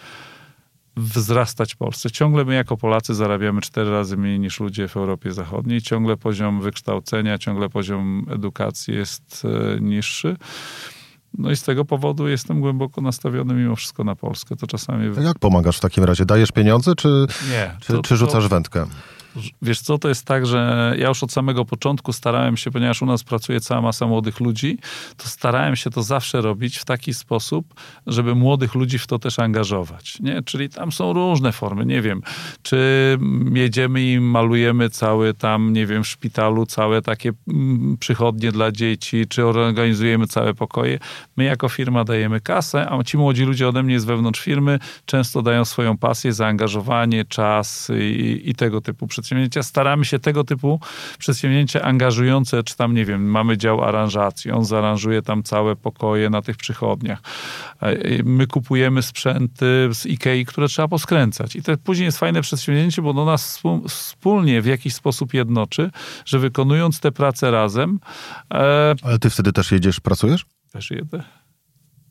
wzrastać 0.97 1.75
Polsce. 1.75 2.11
Ciągle 2.11 2.45
my 2.45 2.55
jako 2.55 2.77
Polacy 2.77 3.15
zarabiamy 3.15 3.61
cztery 3.61 3.91
razy 3.91 4.17
mniej 4.17 4.39
niż 4.39 4.59
ludzie 4.59 4.87
w 4.87 4.97
Europie 4.97 5.31
Zachodniej. 5.31 5.81
Ciągle 5.81 6.17
poziom 6.17 6.61
wykształcenia, 6.61 7.37
ciągle 7.37 7.69
poziom 7.69 8.25
edukacji 8.29 8.95
jest 8.95 9.43
e, 9.45 9.81
niższy. 9.81 10.37
No 11.37 11.51
i 11.51 11.55
z 11.55 11.63
tego 11.63 11.85
powodu 11.85 12.27
jestem 12.27 12.61
głęboko 12.61 13.01
nastawiony 13.01 13.53
mimo 13.53 13.75
wszystko 13.75 14.03
na 14.03 14.15
Polskę. 14.15 14.55
To 14.55 14.67
czasami... 14.67 15.23
Jak 15.23 15.39
pomagasz 15.39 15.77
w 15.77 15.81
takim 15.81 16.03
razie? 16.03 16.25
Dajesz 16.25 16.51
pieniądze, 16.51 16.95
czy, 16.95 17.27
Nie, 17.51 17.71
czy, 17.79 17.93
to, 17.93 18.01
czy 18.01 18.17
rzucasz 18.17 18.43
to... 18.43 18.49
wędkę? 18.49 18.85
Wiesz 19.61 19.81
co, 19.81 19.97
to 19.97 20.09
jest 20.09 20.25
tak, 20.25 20.45
że 20.45 20.93
ja 20.97 21.07
już 21.07 21.23
od 21.23 21.31
samego 21.31 21.65
początku 21.65 22.13
starałem 22.13 22.57
się, 22.57 22.71
ponieważ 22.71 23.01
u 23.01 23.05
nas 23.05 23.23
pracuje 23.23 23.59
cała 23.59 23.81
masa 23.81 24.07
młodych 24.07 24.39
ludzi, 24.39 24.77
to 25.17 25.27
starałem 25.27 25.75
się 25.75 25.89
to 25.89 26.03
zawsze 26.03 26.41
robić 26.41 26.77
w 26.77 26.85
taki 26.85 27.13
sposób, 27.13 27.73
żeby 28.07 28.35
młodych 28.35 28.75
ludzi 28.75 28.99
w 28.99 29.07
to 29.07 29.19
też 29.19 29.39
angażować. 29.39 30.19
Nie? 30.19 30.41
Czyli 30.41 30.69
tam 30.69 30.91
są 30.91 31.13
różne 31.13 31.51
formy, 31.51 31.85
nie 31.85 32.01
wiem, 32.01 32.21
czy 32.61 32.77
jedziemy 33.53 34.03
i 34.03 34.19
malujemy 34.19 34.89
cały 34.89 35.33
tam, 35.33 35.73
nie 35.73 35.85
wiem, 35.85 36.03
w 36.03 36.07
szpitalu 36.07 36.65
całe 36.65 37.01
takie 37.01 37.31
mm, 37.47 37.97
przychodnie 37.99 38.51
dla 38.51 38.71
dzieci, 38.71 39.27
czy 39.27 39.45
organizujemy 39.45 40.27
całe 40.27 40.53
pokoje. 40.53 40.99
My 41.37 41.43
jako 41.43 41.69
firma 41.69 42.03
dajemy 42.03 42.41
kasę, 42.41 42.89
a 42.89 43.03
ci 43.03 43.17
młodzi 43.17 43.43
ludzie 43.43 43.67
ode 43.67 43.83
mnie 43.83 43.99
z 43.99 44.05
wewnątrz 44.05 44.41
firmy 44.41 44.79
często 45.05 45.41
dają 45.41 45.65
swoją 45.65 45.97
pasję, 45.97 46.33
zaangażowanie, 46.33 47.25
czas 47.25 47.91
i, 47.99 48.41
i 48.45 48.55
tego 48.55 48.81
typu 48.81 49.07
przedsięwzięcia. 49.21 49.63
Staramy 49.63 50.05
się 50.05 50.19
tego 50.19 50.43
typu 50.43 50.79
przedsięwzięcia 51.17 51.81
angażujące, 51.81 52.63
czy 52.63 52.75
tam, 52.75 52.93
nie 52.93 53.05
wiem, 53.05 53.31
mamy 53.31 53.57
dział 53.57 53.83
aranżacji, 53.83 54.51
on 54.51 54.65
zaaranżuje 54.65 55.21
tam 55.21 55.43
całe 55.43 55.75
pokoje 55.75 56.29
na 56.29 56.41
tych 56.41 56.57
przychodniach. 56.57 57.21
E, 57.81 58.23
my 58.23 58.47
kupujemy 58.47 59.01
sprzęty 59.01 59.89
z 59.93 60.05
Ikei, 60.05 60.45
które 60.45 60.67
trzeba 60.67 60.87
poskręcać. 60.87 61.55
I 61.55 61.63
to 61.63 61.77
później 61.77 62.05
jest 62.05 62.17
fajne 62.17 62.41
przedsięwzięcie, 62.41 63.01
bo 63.01 63.13
do 63.13 63.25
nas 63.25 63.61
wspólnie 63.87 64.61
w 64.61 64.65
jakiś 64.65 64.93
sposób 64.93 65.33
jednoczy, 65.33 65.91
że 66.25 66.39
wykonując 66.39 66.99
te 66.99 67.11
prace 67.11 67.51
razem... 67.51 67.99
E... 68.53 68.95
Ale 69.03 69.19
ty 69.19 69.29
wtedy 69.29 69.51
też 69.53 69.71
jedziesz, 69.71 69.99
pracujesz? 69.99 70.45
Też 70.71 70.91
jedę. 70.91 71.23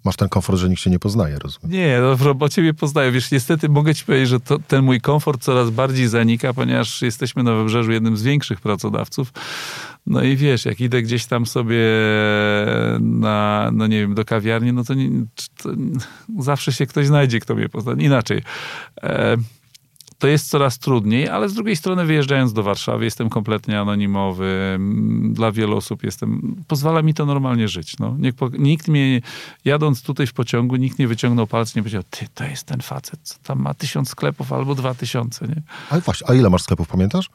Masz 0.04 0.16
ten 0.16 0.28
komfort, 0.28 0.58
że 0.58 0.68
nikt 0.68 0.80
się 0.80 0.90
nie 0.90 0.98
poznaje, 0.98 1.38
rozumiem? 1.38 1.72
Nie, 1.72 1.98
no 2.00 2.16
w 2.16 2.22
robocie 2.22 2.62
mnie 2.62 2.74
poznają. 2.74 3.12
Wiesz, 3.12 3.30
niestety 3.30 3.68
mogę 3.68 3.94
ci 3.94 4.04
powiedzieć, 4.04 4.28
że 4.28 4.40
to, 4.40 4.58
ten 4.58 4.84
mój 4.84 5.00
komfort 5.00 5.42
coraz 5.42 5.70
bardziej 5.70 6.08
zanika, 6.08 6.54
ponieważ 6.54 7.02
jesteśmy 7.02 7.42
na 7.42 7.54
Wybrzeżu 7.54 7.92
jednym 7.92 8.16
z 8.16 8.22
większych 8.22 8.60
pracodawców. 8.60 9.32
No 10.06 10.22
i 10.22 10.36
wiesz, 10.36 10.64
jak 10.64 10.80
idę 10.80 11.02
gdzieś 11.02 11.26
tam 11.26 11.46
sobie 11.46 11.86
na, 13.00 13.70
no 13.72 13.86
nie 13.86 14.00
wiem, 14.00 14.14
do 14.14 14.24
kawiarni, 14.24 14.72
no 14.72 14.84
to, 14.84 14.94
nie, 14.94 15.10
to 15.62 15.70
zawsze 16.38 16.72
się 16.72 16.86
ktoś 16.86 17.06
znajdzie, 17.06 17.40
kto 17.40 17.54
mnie 17.54 17.68
pozna. 17.68 17.92
Inaczej. 17.92 18.42
E, 19.02 19.36
to 20.20 20.28
jest 20.28 20.50
coraz 20.50 20.78
trudniej, 20.78 21.28
ale 21.28 21.48
z 21.48 21.54
drugiej 21.54 21.76
strony 21.76 22.04
wyjeżdżając 22.04 22.52
do 22.52 22.62
Warszawy 22.62 23.04
jestem 23.04 23.28
kompletnie 23.28 23.80
anonimowy. 23.80 24.78
Dla 25.22 25.52
wielu 25.52 25.76
osób 25.76 26.02
jestem, 26.02 26.56
pozwala 26.68 27.02
mi 27.02 27.14
to 27.14 27.26
normalnie 27.26 27.68
żyć. 27.68 27.98
No. 27.98 28.16
Nikt, 28.59 28.88
mnie, 28.88 29.20
jadąc 29.64 30.02
tutaj 30.02 30.26
w 30.26 30.33
pociągu, 30.33 30.76
nikt 30.76 30.98
nie 30.98 31.09
wyciągnął 31.09 31.46
palca, 31.46 31.72
nie 31.76 31.83
powiedział, 31.83 32.02
ty, 32.11 32.26
to 32.35 32.44
jest 32.44 32.66
ten 32.66 32.80
facet, 32.80 33.20
co 33.22 33.38
tam 33.42 33.61
ma 33.61 33.74
tysiąc 33.74 34.09
sklepów 34.09 34.52
albo 34.52 34.74
dwa 34.74 34.94
tysiące, 34.94 35.48
nie? 35.48 35.62
Ale 35.90 36.00
właśnie, 36.00 36.30
a 36.30 36.35
ile 36.35 36.50
masz 36.50 36.62
sklepów, 36.62 36.88
pamiętasz? 36.88 37.30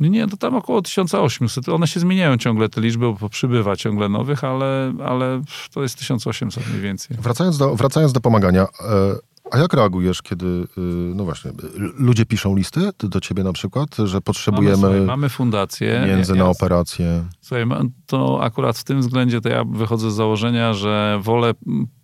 Nie, 0.00 0.28
to 0.28 0.36
tam 0.36 0.54
około 0.54 0.82
1800. 0.82 1.68
One 1.68 1.86
się 1.86 2.00
zmieniają 2.00 2.36
ciągle, 2.36 2.68
te 2.68 2.80
liczby, 2.80 3.14
bo 3.20 3.28
przybywa 3.28 3.76
ciągle 3.76 4.08
nowych, 4.08 4.44
ale, 4.44 4.94
ale 5.04 5.42
to 5.74 5.82
jest 5.82 5.98
1800 5.98 6.68
mniej 6.68 6.80
więcej. 6.80 7.16
Wracając 7.20 7.58
do, 7.58 7.76
wracając 7.76 8.12
do 8.12 8.20
pomagania, 8.20 8.62
e, 8.62 8.66
a 9.50 9.58
jak 9.58 9.72
reagujesz, 9.72 10.22
kiedy, 10.22 10.46
y, 10.46 10.66
no 11.14 11.24
właśnie, 11.24 11.52
ludzie 11.98 12.26
piszą 12.26 12.56
listy 12.56 12.90
do 12.98 13.20
ciebie 13.20 13.44
na 13.44 13.52
przykład, 13.52 13.96
że 14.04 14.20
potrzebujemy 14.20 14.76
mamy, 14.76 14.94
słuchaj, 14.94 15.06
mamy 15.06 15.28
fundację 15.28 16.00
pieniędzy 16.04 16.34
na 16.34 16.48
operację? 16.48 17.24
Słuchaj, 17.40 17.66
to 18.06 18.42
akurat 18.42 18.78
w 18.78 18.84
tym 18.84 19.00
względzie 19.00 19.40
to 19.40 19.48
ja 19.48 19.64
wychodzę 19.64 20.10
z 20.10 20.14
założenia, 20.14 20.72
że 20.72 21.18
wolę 21.22 21.52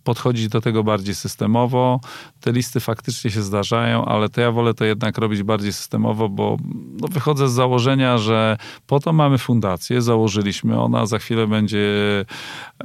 podchodzić 0.03 0.47
do 0.47 0.61
tego 0.61 0.83
bardziej 0.83 1.15
systemowo. 1.15 1.99
Te 2.41 2.51
listy 2.51 2.79
faktycznie 2.79 3.31
się 3.31 3.41
zdarzają, 3.41 4.05
ale 4.05 4.29
to 4.29 4.41
ja 4.41 4.51
wolę 4.51 4.73
to 4.73 4.85
jednak 4.85 5.17
robić 5.17 5.43
bardziej 5.43 5.73
systemowo, 5.73 6.29
bo 6.29 6.57
no, 7.01 7.07
wychodzę 7.07 7.49
z 7.49 7.51
założenia, 7.51 8.17
że 8.17 8.57
po 8.87 8.99
to 8.99 9.13
mamy 9.13 9.37
fundację, 9.37 10.01
założyliśmy, 10.01 10.79
ona 10.79 11.05
za 11.05 11.19
chwilę 11.19 11.47
będzie 11.47 11.89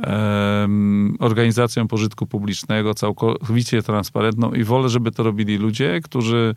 um, 0.06 1.16
organizacją 1.20 1.88
pożytku 1.88 2.26
publicznego, 2.26 2.94
całkowicie 2.94 3.82
transparentną 3.82 4.52
i 4.52 4.64
wolę, 4.64 4.88
żeby 4.88 5.12
to 5.12 5.22
robili 5.22 5.56
ludzie, 5.56 6.00
którzy 6.04 6.54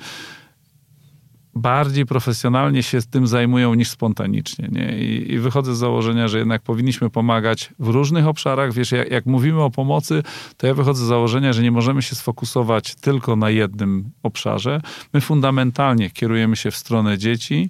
bardziej 1.60 2.06
profesjonalnie 2.06 2.84
się 2.84 3.02
tym 3.02 3.28
zajmują 3.28 3.74
niż 3.74 3.90
spontanicznie. 3.90 4.70
Nie? 4.72 4.98
I, 4.98 5.34
I, 5.34 5.40
wychodzę 5.40 5.76
z 5.76 5.78
założenia, 5.78 6.28
że 6.28 6.40
jednak 6.40 6.62
powinniśmy 6.62 7.10
pomagać 7.10 7.70
w 7.80 7.88
różnych 7.88 8.28
obszarach. 8.28 8.74
Wiesz, 8.74 8.92
jak, 8.92 9.12
jak, 9.12 9.26
mówimy 9.26 9.64
o 9.64 9.70
pomocy, 9.70 10.24
to 10.58 10.68
ja 10.68 10.74
wychodzę 10.74 11.06
z 11.06 11.08
założenia, 11.08 11.54
że 11.54 11.64
nie 11.64 11.72
możemy 11.72 12.02
się 12.02 12.16
sfokusować 12.16 12.96
tylko 12.96 13.36
na 13.36 13.50
jednym 13.50 14.12
obszarze. 14.24 14.82
My 15.14 15.22
fundamentalnie 15.22 16.10
kierujemy 16.10 16.56
się 16.56 16.72
w 16.72 16.76
stronę 16.76 17.18
dzieci. 17.18 17.70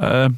E, 0.00 0.30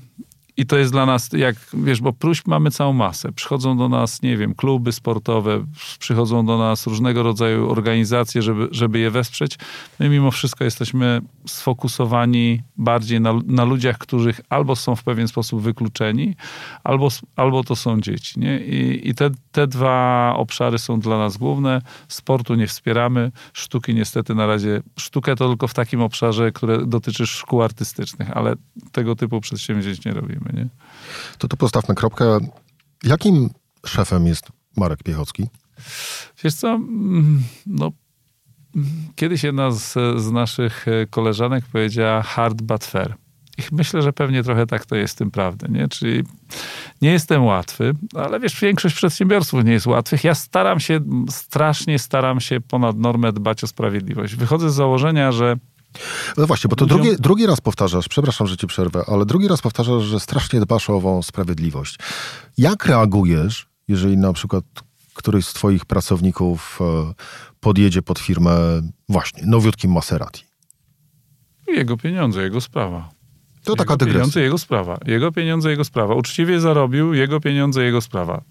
i 0.56 0.66
to 0.66 0.76
jest 0.76 0.92
dla 0.92 1.06
nas, 1.06 1.30
jak 1.32 1.56
wiesz, 1.74 2.00
bo 2.00 2.12
próśb 2.12 2.46
mamy 2.46 2.70
całą 2.70 2.92
masę. 2.92 3.32
Przychodzą 3.32 3.76
do 3.76 3.88
nas, 3.88 4.22
nie 4.22 4.36
wiem, 4.36 4.54
kluby 4.54 4.92
sportowe, 4.92 5.66
przychodzą 5.98 6.46
do 6.46 6.58
nas 6.58 6.86
różnego 6.86 7.22
rodzaju 7.22 7.70
organizacje, 7.70 8.42
żeby, 8.42 8.68
żeby 8.70 8.98
je 8.98 9.10
wesprzeć. 9.10 9.58
My 9.98 10.08
mimo 10.08 10.30
wszystko 10.30 10.64
jesteśmy 10.64 11.20
sfokusowani 11.46 12.62
bardziej 12.76 13.20
na, 13.20 13.34
na 13.46 13.64
ludziach, 13.64 13.98
których 13.98 14.40
albo 14.48 14.76
są 14.76 14.96
w 14.96 15.02
pewien 15.02 15.28
sposób 15.28 15.62
wykluczeni, 15.62 16.34
albo, 16.84 17.08
albo 17.36 17.64
to 17.64 17.76
są 17.76 18.00
dzieci. 18.00 18.40
Nie? 18.40 18.58
I, 18.58 19.08
i 19.08 19.14
te, 19.14 19.30
te 19.56 19.66
dwa 19.66 20.34
obszary 20.36 20.78
są 20.78 21.00
dla 21.00 21.18
nas 21.18 21.36
główne. 21.36 21.82
Sportu 22.08 22.54
nie 22.54 22.66
wspieramy, 22.66 23.32
sztuki 23.52 23.94
niestety 23.94 24.34
na 24.34 24.46
razie, 24.46 24.82
sztukę 24.98 25.36
to 25.36 25.48
tylko 25.48 25.68
w 25.68 25.74
takim 25.74 26.00
obszarze, 26.02 26.52
które 26.52 26.86
dotyczy 26.86 27.26
szkół 27.26 27.62
artystycznych, 27.62 28.30
ale 28.30 28.54
tego 28.92 29.16
typu 29.16 29.40
przedsięwzięć 29.40 30.04
nie 30.04 30.12
robimy 30.12 30.50
nie? 30.54 30.68
To 31.38 31.48
tu 31.48 31.56
postawmy 31.56 31.94
kropkę. 31.94 32.38
Jakim 33.02 33.50
szefem 33.86 34.26
jest 34.26 34.48
Marek 34.76 35.02
Piechocki? 35.02 35.46
Wiesz 36.44 36.54
co, 36.54 36.68
mm, 36.68 37.42
no 37.66 37.92
kiedyś 39.14 39.44
jedna 39.44 39.70
z, 39.70 39.94
z 40.16 40.30
naszych 40.32 40.88
e, 40.88 41.06
koleżanek 41.06 41.64
powiedziała 41.72 42.22
hard 42.22 42.62
but 42.62 42.84
fair. 42.84 43.14
I 43.58 43.62
myślę, 43.72 44.02
że 44.02 44.12
pewnie 44.12 44.42
trochę 44.42 44.66
tak 44.66 44.86
to 44.86 44.96
jest 44.96 45.14
z 45.14 45.16
tym 45.16 45.30
prawdy, 45.30 45.66
nie? 45.70 45.88
Czyli 45.88 46.22
nie 47.02 47.10
jestem 47.10 47.44
łatwy, 47.44 47.94
ale 48.14 48.40
wiesz, 48.40 48.60
większość 48.60 48.94
przedsiębiorców 48.94 49.64
nie 49.64 49.72
jest 49.72 49.86
łatwych. 49.86 50.24
Ja 50.24 50.34
staram 50.34 50.80
się, 50.80 51.00
strasznie 51.30 51.98
staram 51.98 52.40
się 52.40 52.60
ponad 52.60 52.98
normę 52.98 53.32
dbać 53.32 53.64
o 53.64 53.66
sprawiedliwość. 53.66 54.34
Wychodzę 54.36 54.70
z 54.70 54.74
założenia, 54.74 55.32
że 55.32 55.56
no 56.36 56.46
właśnie, 56.46 56.68
bo 56.68 56.76
to 56.76 56.86
drugi, 56.86 57.08
drugi 57.18 57.46
raz 57.46 57.60
powtarzasz, 57.60 58.08
przepraszam, 58.08 58.46
że 58.46 58.56
ci 58.56 58.66
przerwę, 58.66 59.02
ale 59.06 59.26
drugi 59.26 59.48
raz 59.48 59.62
powtarzasz, 59.62 60.02
że 60.02 60.20
strasznie 60.20 60.60
dbasz 60.60 60.90
o 60.90 60.94
ową 60.94 61.22
sprawiedliwość. 61.22 61.98
Jak 62.58 62.86
reagujesz, 62.86 63.66
jeżeli 63.88 64.16
na 64.16 64.32
przykład 64.32 64.64
któryś 65.14 65.46
z 65.46 65.52
twoich 65.52 65.84
pracowników 65.84 66.78
e, 66.80 67.14
podjedzie 67.60 68.02
pod 68.02 68.18
firmę 68.18 68.82
właśnie 69.08 69.42
nowiutkim 69.46 69.92
Maserati? 69.92 70.44
Jego 71.68 71.96
pieniądze, 71.96 72.42
jego 72.42 72.60
sprawa. 72.60 73.15
To 73.66 73.72
jego 73.72 73.84
taka 73.84 73.96
dygresja. 73.96 74.20
pieniądze, 74.20 74.40
jego 74.40 74.58
sprawa. 74.58 74.98
Jego 75.06 75.32
pieniądze, 75.32 75.70
jego 75.70 75.84
sprawa. 75.84 76.14
Uczciwie 76.14 76.60
zarobił, 76.60 77.14
jego 77.14 77.40
pieniądze, 77.40 77.84
jego 77.84 78.00
sprawa 78.00 78.42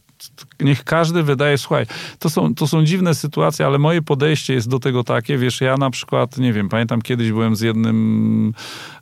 niech 0.60 0.84
każdy 0.84 1.23
wydaje, 1.23 1.58
słuchaj, 1.58 1.86
to 2.19 2.30
są, 2.30 2.56
to 2.56 2.67
są 2.67 2.86
dziwne 2.86 3.15
sytuacje, 3.15 3.65
ale 3.65 3.78
moje 3.78 4.01
podejście 4.01 4.54
jest 4.54 4.69
do 4.69 4.80
tego 4.80 5.04
takie, 5.04 5.38
wiesz, 5.38 5.62
ja 5.62 5.78
na 5.78 5.89
przykład, 5.89 6.38
nie 6.38 6.54
wiem, 6.54 6.69
pamiętam 6.69 7.01
kiedyś 7.01 7.32
byłem 7.32 7.56
z 7.56 7.62
jednym 7.62 8.54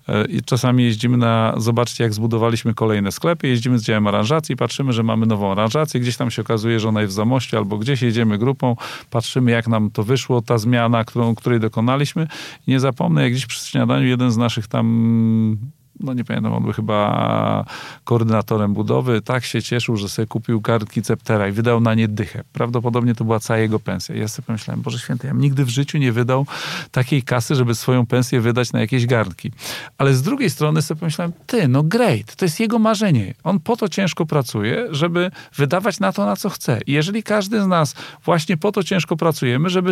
e, 0.08 0.26
i 0.26 0.42
czasami 0.42 0.84
jeździmy 0.84 1.18
na, 1.18 1.54
zobaczcie 1.58 2.04
jak 2.04 2.14
zbudowaliśmy 2.14 2.74
kolejne 2.74 3.12
sklepy, 3.12 3.48
jeździmy 3.48 3.80
z 3.80 3.84
działem 3.84 4.08
aranżacji, 4.08 4.56
patrzymy, 4.56 4.94
że 4.94 5.04
mamy 5.04 5.26
nową 5.26 5.52
aranżację, 5.52 6.00
gdzieś 6.00 6.18
tam 6.18 6.32
się 6.32 6.42
okazuje, 6.42 6.80
że 6.80 6.90
ona 6.90 7.02
jest 7.02 7.14
w 7.14 7.16
Zamościu 7.16 7.58
albo 7.58 7.78
gdzieś 7.78 8.02
jedziemy 8.02 8.38
grupą, 8.38 8.76
patrzymy 9.10 9.52
jak 9.52 9.68
nam 9.68 9.92
to 9.92 10.04
wyszło, 10.04 10.42
ta 10.42 10.58
zmiana, 10.58 11.06
którą, 11.06 11.36
której 11.36 11.60
dokonaliśmy. 11.60 12.28
I 12.68 12.72
nie 12.72 12.80
zapomnę, 12.80 13.24
jak 13.24 13.32
gdzieś 13.32 13.46
przy 13.46 13.68
śniadaniu 13.68 14.08
jeden 14.08 14.32
z 14.32 14.38
naszych 14.38 14.68
tam 14.68 15.74
no 16.04 16.14
nie 16.14 16.24
pamiętam, 16.24 16.54
on 16.54 16.64
był 16.64 16.74
chyba 16.74 17.66
koordynatorem 18.04 18.74
budowy, 18.74 19.22
tak 19.22 19.46
się 19.46 19.62
cieszył, 19.62 19.98
że 19.98 20.10
sobie 20.10 20.26
kupił 20.28 20.62
kartki 20.62 21.02
Ceptera 21.02 21.48
i 21.48 21.52
wydał 21.52 21.80
na 21.82 21.94
nie 21.94 22.08
dychę. 22.08 22.44
Prawdopodobnie 22.54 23.16
to 23.16 23.24
była 23.24 23.40
cała 23.40 23.60
jego 23.60 23.80
pensja. 23.80 24.16
Ja 24.16 24.28
sobie 24.28 24.46
pomyślałem, 24.46 24.82
Boże 24.82 25.00
Święty, 25.00 25.28
ja 25.28 25.34
nigdy 25.34 25.66
w 25.66 25.70
życiu 25.70 25.98
nie 25.98 26.12
wydał 26.12 26.46
takiej 26.92 27.24
kasy, 27.24 27.56
żeby 27.56 27.76
swoją 27.76 28.06
pensję 28.06 28.42
wydać 28.42 28.74
na 28.74 28.80
jakieś 28.80 29.06
garnki. 29.06 29.52
Ale 29.98 30.14
z 30.14 30.22
drugiej 30.22 30.50
strony 30.50 30.82
sobie 30.82 31.00
pomyślałem, 31.00 31.34
ty, 31.48 31.68
no 31.68 31.84
great, 31.84 32.36
to 32.36 32.46
jest 32.46 32.60
jego 32.60 32.80
marzenie. 32.80 33.34
On 33.44 33.60
po 33.60 33.78
to 33.78 33.90
ciężko 33.90 34.26
pracuje, 34.26 34.88
żeby 34.92 35.32
wydawać 35.56 36.00
na 36.00 36.12
to, 36.12 36.26
na 36.26 36.36
co 36.36 36.50
chce. 36.50 36.80
I 36.88 36.92
jeżeli 36.92 37.24
każdy 37.24 37.62
z 37.62 37.68
nas 37.68 37.96
właśnie 38.26 38.58
po 38.58 38.72
to 38.72 38.84
ciężko 38.84 39.16
pracujemy, 39.18 39.70
żeby, 39.70 39.92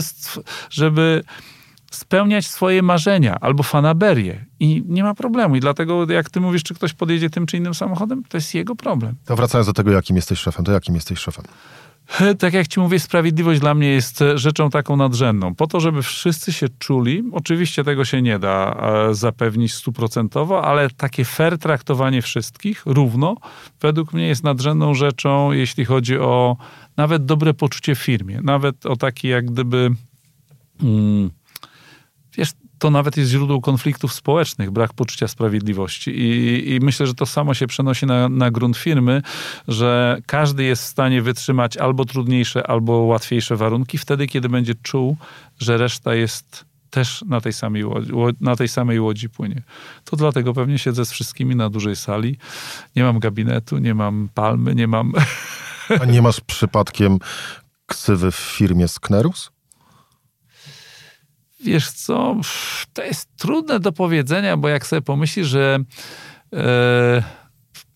żeby 0.70 1.24
spełniać 1.92 2.48
swoje 2.48 2.82
marzenia 2.82 3.38
albo 3.42 3.64
fanaberię 3.64 4.46
i 4.60 4.84
nie 4.88 5.04
ma 5.04 5.16
problemu. 5.16 5.56
I 5.56 5.60
dlatego 5.60 6.12
jak 6.12 6.30
ty 6.30 6.40
mówisz, 6.40 6.64
czy 6.64 6.74
ktoś 6.74 6.94
podjedzie 6.94 7.30
tym 7.30 7.46
czy 7.46 7.58
innym 7.58 7.74
samochodem, 7.74 8.24
to 8.30 8.38
jest 8.38 8.54
jego 8.54 8.76
problem. 8.76 9.16
To 9.26 9.36
wracając 9.36 9.68
do 9.68 9.74
tego, 9.74 9.92
jakim 9.92 10.16
jesteś 10.16 10.40
szefem, 10.40 10.66
to 10.66 10.72
jakim 10.72 10.96
jesteś 10.96 11.20
szefem? 11.20 11.46
Tak 12.40 12.54
jak 12.54 12.68
ci 12.68 12.80
mówię, 12.80 13.00
sprawiedliwość 13.00 13.60
dla 13.60 13.74
mnie 13.74 13.88
jest 13.88 14.24
rzeczą 14.36 14.70
taką 14.70 14.98
nadrzędną. 14.98 15.56
Po 15.56 15.68
to, 15.68 15.80
żeby 15.80 16.02
wszyscy 16.02 16.54
się 16.54 16.68
czuli, 16.80 17.24
oczywiście 17.32 17.84
tego 17.84 18.06
się 18.06 18.22
nie 18.22 18.40
da 18.40 18.76
e, 19.10 19.16
zapewnić 19.16 19.74
stuprocentowo, 19.74 20.66
ale 20.66 20.90
takie 20.90 21.26
fair 21.26 21.58
traktowanie 21.58 22.22
wszystkich 22.22 22.84
równo, 22.86 23.36
według 23.82 24.14
mnie 24.14 24.28
jest 24.28 24.44
nadrzędną 24.44 24.94
rzeczą, 24.94 25.52
jeśli 25.52 25.86
chodzi 25.86 26.18
o 26.18 26.58
nawet 26.98 27.26
dobre 27.26 27.54
poczucie 27.54 27.96
w 27.96 28.00
firmie. 28.00 28.40
Nawet 28.44 28.86
o 28.86 28.96
taki 28.96 29.28
jak 29.28 29.46
gdyby... 29.46 29.92
Mm, 30.84 31.30
wiesz, 31.30 31.41
to 32.82 32.92
nawet 32.92 33.18
jest 33.18 33.32
źródło 33.32 33.62
konfliktów 33.62 34.14
społecznych, 34.14 34.72
brak 34.72 34.94
poczucia 34.94 35.28
sprawiedliwości. 35.28 36.12
I, 36.12 36.74
i 36.74 36.80
myślę, 36.80 37.08
że 37.08 37.14
to 37.14 37.26
samo 37.26 37.54
się 37.54 37.68
przenosi 37.68 38.06
na, 38.06 38.30
na 38.30 38.52
grunt 38.52 38.78
firmy, 38.78 39.22
że 39.68 40.18
każdy 40.26 40.64
jest 40.64 40.84
w 40.84 40.86
stanie 40.86 41.22
wytrzymać 41.22 41.78
albo 41.78 42.06
trudniejsze, 42.06 42.68
albo 42.68 42.94
łatwiejsze 42.94 43.56
warunki 43.56 43.98
wtedy, 43.98 44.28
kiedy 44.28 44.50
będzie 44.50 44.76
czuł, 44.76 45.18
że 45.60 45.78
reszta 45.78 46.16
jest 46.16 46.66
też 46.90 47.24
na 47.28 47.42
tej, 47.42 47.54
samej 47.54 47.86
łodzi, 47.86 48.12
na 48.42 48.56
tej 48.56 48.68
samej 48.68 49.00
łodzi 49.00 49.30
płynie. 49.30 49.62
To 50.06 50.18
dlatego 50.18 50.54
pewnie 50.54 50.80
siedzę 50.80 51.06
z 51.06 51.12
wszystkimi 51.12 51.56
na 51.56 51.70
dużej 51.70 51.96
sali. 51.96 52.38
Nie 52.96 53.04
mam 53.04 53.20
gabinetu, 53.20 53.78
nie 53.78 53.94
mam 53.94 54.30
palmy, 54.34 54.76
nie 54.76 54.88
mam... 54.88 55.14
A 56.02 56.06
nie 56.06 56.22
masz 56.22 56.40
przypadkiem 56.40 57.20
ksywy 57.86 58.32
w 58.32 58.36
firmie 58.36 58.88
Sknerus? 58.88 59.52
Wiesz 61.64 61.92
co, 61.92 62.36
to 62.94 63.04
jest 63.04 63.30
trudne 63.38 63.80
do 63.80 63.92
powiedzenia, 63.92 64.58
bo 64.58 64.70
jak 64.70 64.86
sobie 64.86 65.02
pomyślisz, 65.02 65.48
że 65.48 65.80
e, 66.54 67.24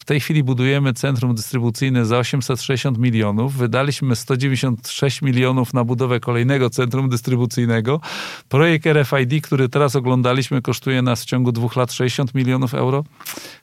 w 0.06 0.08
tej 0.08 0.20
chwili 0.20 0.44
budujemy 0.44 0.94
centrum 0.94 1.36
dystrybucyjne 1.36 2.06
za 2.06 2.18
860 2.18 2.98
milionów. 2.98 3.54
Wydaliśmy 3.54 4.16
196 4.16 5.22
milionów 5.22 5.74
na 5.74 5.84
budowę 5.84 6.20
kolejnego 6.20 6.70
centrum 6.70 7.10
dystrybucyjnego. 7.10 8.02
Projekt 8.50 8.86
RFID, 8.86 9.46
który 9.46 9.70
teraz 9.70 9.96
oglądaliśmy, 9.96 10.62
kosztuje 10.62 11.02
nas 11.02 11.24
w 11.24 11.26
ciągu 11.26 11.52
dwóch 11.52 11.76
lat 11.76 11.94
60 11.94 12.36
milionów 12.36 12.74
euro. 12.74 13.04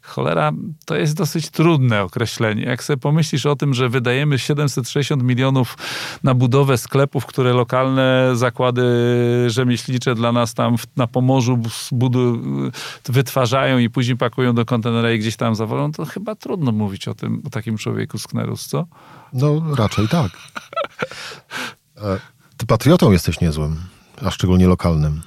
Cholera, 0.03 0.53
to 0.87 0.97
jest 0.97 1.17
dosyć 1.17 1.51
trudne 1.51 2.03
określenie. 2.03 2.63
Jak 2.63 2.85
sobie 2.85 2.97
pomyślisz 2.97 3.47
o 3.47 3.57
tym, 3.57 3.75
że 3.75 3.89
wydajemy 3.89 4.39
760 4.39 5.23
milionów 5.23 5.79
na 6.23 6.35
budowę 6.35 6.79
sklepów, 6.79 7.27
które 7.27 7.53
lokalne 7.53 8.31
zakłady 8.35 8.83
rzemieślnicze 9.47 10.15
dla 10.15 10.33
nas 10.33 10.55
tam 10.55 10.77
na 10.97 11.07
Pomorzu 11.07 11.59
wytwarzają 13.09 13.79
i 13.79 13.91
później 13.91 14.17
pakują 14.17 14.55
do 14.55 14.65
kontenera 14.65 15.13
i 15.13 15.19
gdzieś 15.19 15.37
tam 15.37 15.55
zawolą, 15.55 15.93
to 15.93 16.05
chyba 16.05 16.32
trudno 16.35 16.73
mówić 16.73 17.09
o 17.09 17.15
tym, 17.15 17.43
o 17.47 17.51
takim 17.51 17.79
człowieku 17.79 18.19
z 18.19 18.27
Knerus, 18.27 18.67
co? 18.67 18.87
No, 19.33 19.75
raczej 19.75 20.09
tak. 20.09 20.31
E, 21.97 22.21
ty 22.57 22.67
patriotą 22.67 23.13
jesteś 23.13 23.41
niezłym, 23.41 23.77
a 24.23 24.31
szczególnie 24.31 24.67
lokalnym. 24.67 25.23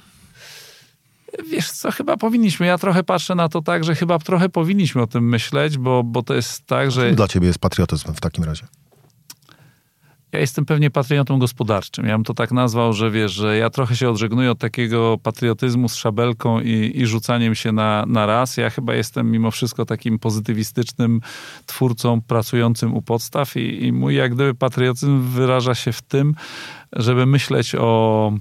Wiesz 1.50 1.70
co, 1.70 1.90
chyba 1.90 2.16
powinniśmy. 2.16 2.66
Ja 2.66 2.78
trochę 2.78 3.04
patrzę 3.04 3.34
na 3.34 3.48
to 3.48 3.62
tak, 3.62 3.84
że 3.84 3.94
chyba 3.94 4.18
trochę 4.18 4.48
powinniśmy 4.48 5.02
o 5.02 5.06
tym 5.06 5.28
myśleć, 5.28 5.78
bo, 5.78 6.02
bo 6.04 6.22
to 6.22 6.34
jest 6.34 6.66
tak, 6.66 6.90
że... 6.90 7.12
Dla 7.12 7.28
ciebie 7.28 7.46
jest 7.46 7.58
patriotyzm 7.58 8.12
w 8.14 8.20
takim 8.20 8.44
razie? 8.44 8.66
Ja 10.32 10.40
jestem 10.40 10.64
pewnie 10.64 10.90
patriotą 10.90 11.38
gospodarczym. 11.38 12.06
Ja 12.06 12.14
bym 12.14 12.24
to 12.24 12.34
tak 12.34 12.52
nazwał, 12.52 12.92
że 12.92 13.10
wiesz, 13.10 13.32
że 13.32 13.56
ja 13.56 13.70
trochę 13.70 13.96
się 13.96 14.10
odżegnuję 14.10 14.50
od 14.50 14.58
takiego 14.58 15.18
patriotyzmu 15.22 15.88
z 15.88 15.94
szabelką 15.94 16.60
i, 16.60 16.92
i 16.94 17.06
rzucaniem 17.06 17.54
się 17.54 17.72
na, 17.72 18.04
na 18.06 18.26
raz. 18.26 18.56
Ja 18.56 18.70
chyba 18.70 18.94
jestem 18.94 19.30
mimo 19.30 19.50
wszystko 19.50 19.84
takim 19.84 20.18
pozytywistycznym 20.18 21.20
twórcą 21.66 22.22
pracującym 22.22 22.94
u 22.94 23.02
podstaw 23.02 23.56
i, 23.56 23.84
i 23.84 23.92
mój 23.92 24.14
jak 24.14 24.34
gdyby 24.34 24.54
patriotyzm 24.54 25.20
wyraża 25.20 25.74
się 25.74 25.92
w 25.92 26.02
tym, 26.02 26.34
żeby 26.92 27.26
myśleć 27.26 27.74
o 27.74 28.32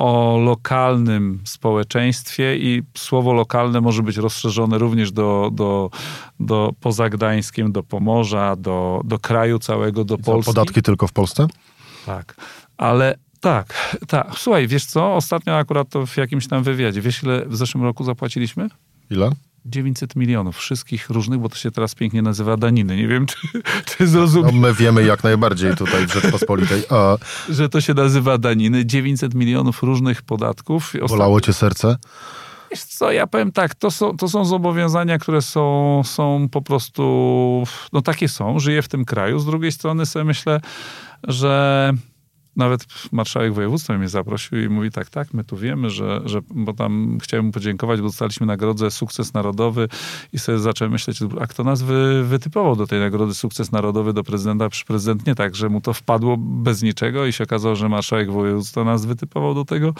o 0.00 0.38
lokalnym 0.38 1.40
społeczeństwie 1.44 2.56
i 2.56 2.82
słowo 2.96 3.32
lokalne 3.32 3.80
może 3.80 4.02
być 4.02 4.16
rozszerzone 4.16 4.78
również 4.78 5.12
do, 5.12 5.50
do, 5.52 5.90
do 6.40 6.72
poza 6.80 7.08
Gdańskiem, 7.08 7.72
do 7.72 7.82
Pomorza, 7.82 8.56
do, 8.56 9.00
do 9.04 9.18
kraju 9.18 9.58
całego, 9.58 10.04
do 10.04 10.18
Polski. 10.18 10.54
Podatki 10.54 10.82
tylko 10.82 11.06
w 11.06 11.12
Polsce? 11.12 11.46
Tak, 12.06 12.36
ale 12.76 13.14
tak, 13.40 13.96
tak. 14.08 14.30
Słuchaj, 14.36 14.68
wiesz 14.68 14.84
co, 14.84 15.14
ostatnio 15.14 15.56
akurat 15.56 15.88
to 15.88 16.06
w 16.06 16.16
jakimś 16.16 16.48
tam 16.48 16.62
wywiadzie, 16.62 17.00
wiesz 17.00 17.22
ile 17.22 17.46
w 17.46 17.56
zeszłym 17.56 17.84
roku 17.84 18.04
zapłaciliśmy? 18.04 18.68
Ile? 19.10 19.30
900 19.64 20.16
milionów 20.16 20.56
wszystkich 20.56 21.10
różnych, 21.10 21.40
bo 21.40 21.48
to 21.48 21.56
się 21.56 21.70
teraz 21.70 21.94
pięknie 21.94 22.22
nazywa 22.22 22.56
daniny. 22.56 22.96
Nie 22.96 23.08
wiem, 23.08 23.26
czy, 23.30 23.36
czy 23.86 24.06
zrozumiesz. 24.06 24.52
No 24.54 24.60
my 24.60 24.74
wiemy 24.74 25.04
jak 25.04 25.24
najbardziej 25.24 25.76
tutaj 25.76 26.06
w 26.06 26.12
Rzeczpospolitej. 26.12 26.82
A... 26.90 27.16
Że 27.48 27.68
to 27.68 27.80
się 27.80 27.94
nazywa 27.94 28.38
daniny. 28.38 28.86
900 28.86 29.34
milionów 29.34 29.82
różnych 29.82 30.22
podatków. 30.22 30.92
Bolało 31.08 31.40
cię 31.40 31.52
serce? 31.52 31.96
Wiesz 32.70 32.84
co, 32.84 33.12
ja 33.12 33.26
powiem 33.26 33.52
tak, 33.52 33.74
to 33.74 33.90
są, 33.90 34.16
to 34.16 34.28
są 34.28 34.44
zobowiązania, 34.44 35.18
które 35.18 35.42
są, 35.42 36.02
są 36.04 36.48
po 36.50 36.62
prostu, 36.62 37.64
no 37.92 38.02
takie 38.02 38.28
są, 38.28 38.58
żyję 38.58 38.82
w 38.82 38.88
tym 38.88 39.04
kraju. 39.04 39.38
Z 39.38 39.46
drugiej 39.46 39.72
strony 39.72 40.06
sobie 40.06 40.24
myślę, 40.24 40.60
że 41.22 41.92
nawet 42.60 42.86
marszałek 43.12 43.54
województwa 43.54 43.98
mnie 43.98 44.08
zaprosił 44.08 44.60
i 44.60 44.68
mówi 44.68 44.90
tak, 44.90 45.10
tak, 45.10 45.34
my 45.34 45.44
tu 45.44 45.56
wiemy, 45.56 45.90
że, 45.90 46.20
że 46.24 46.40
bo 46.50 46.72
tam 46.72 47.18
chciałem 47.22 47.46
mu 47.46 47.52
podziękować, 47.52 48.00
bo 48.00 48.06
dostaliśmy 48.06 48.46
nagrodę 48.46 48.90
Sukces 48.90 49.34
Narodowy 49.34 49.88
i 50.32 50.38
sobie 50.38 50.58
zacząłem 50.58 50.92
myśleć, 50.92 51.18
a 51.40 51.46
kto 51.46 51.64
nas 51.64 51.82
wy, 51.82 52.24
wytypował 52.24 52.76
do 52.76 52.86
tej 52.86 53.00
nagrody 53.00 53.34
Sukces 53.34 53.72
Narodowy 53.72 54.12
do 54.12 54.24
prezydenta, 54.24 54.68
przy 54.68 54.84
prezydent 54.84 55.26
nie 55.26 55.34
tak, 55.34 55.54
że 55.56 55.68
mu 55.68 55.80
to 55.80 55.92
wpadło 55.92 56.36
bez 56.38 56.82
niczego 56.82 57.26
i 57.26 57.32
się 57.32 57.44
okazało, 57.44 57.76
że 57.76 57.88
marszałek 57.88 58.32
województwa 58.32 58.84
nas 58.84 59.06
wytypował 59.06 59.54
do 59.54 59.64
tego, 59.64 59.94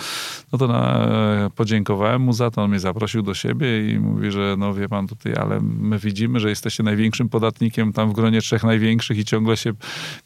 no 0.53 0.59
to 0.59 0.66
na, 0.66 1.09
podziękowałem 1.57 2.23
mu 2.23 2.33
za 2.33 2.51
to, 2.51 2.62
on 2.62 2.70
mnie 2.70 2.81
zaprosił 2.81 3.23
do 3.23 3.35
siebie 3.35 3.90
i 3.90 3.99
mówi, 3.99 4.31
że 4.31 4.55
no 4.59 4.75
wie 4.75 4.88
pan 4.88 5.07
tutaj, 5.07 5.35
ale 5.35 5.61
my 5.61 5.99
widzimy, 5.99 6.40
że 6.40 6.49
jesteście 6.49 6.83
największym 6.83 7.29
podatnikiem 7.29 7.92
tam 7.92 8.11
w 8.11 8.12
gronie 8.12 8.40
trzech 8.40 8.64
największych 8.64 9.18
i 9.18 9.25
ciągle 9.25 9.57
się 9.57 9.73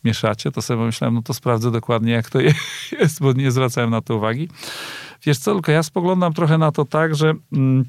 mieszacie, 0.05 0.51
to 0.51 0.63
sobie 0.63 0.79
pomyślałem, 0.79 1.15
no 1.15 1.23
to 1.23 1.35
sprawdzę 1.35 1.71
dokładnie 1.71 2.13
jak 2.13 2.24
to 2.31 2.39
jest, 3.01 3.21
bo 3.21 3.33
nie 3.33 3.51
zwracałem 3.51 3.91
na 3.91 4.01
to 4.01 4.17
uwagi. 4.17 4.49
Wiesz 5.23 5.39
co, 5.39 5.55
tylko 5.55 5.73
ja 5.73 5.83
spoglądam 5.83 6.33
trochę 6.33 6.59
na 6.59 6.73
to 6.73 6.85
tak, 6.85 7.15
że 7.15 7.35
mm, 7.53 7.85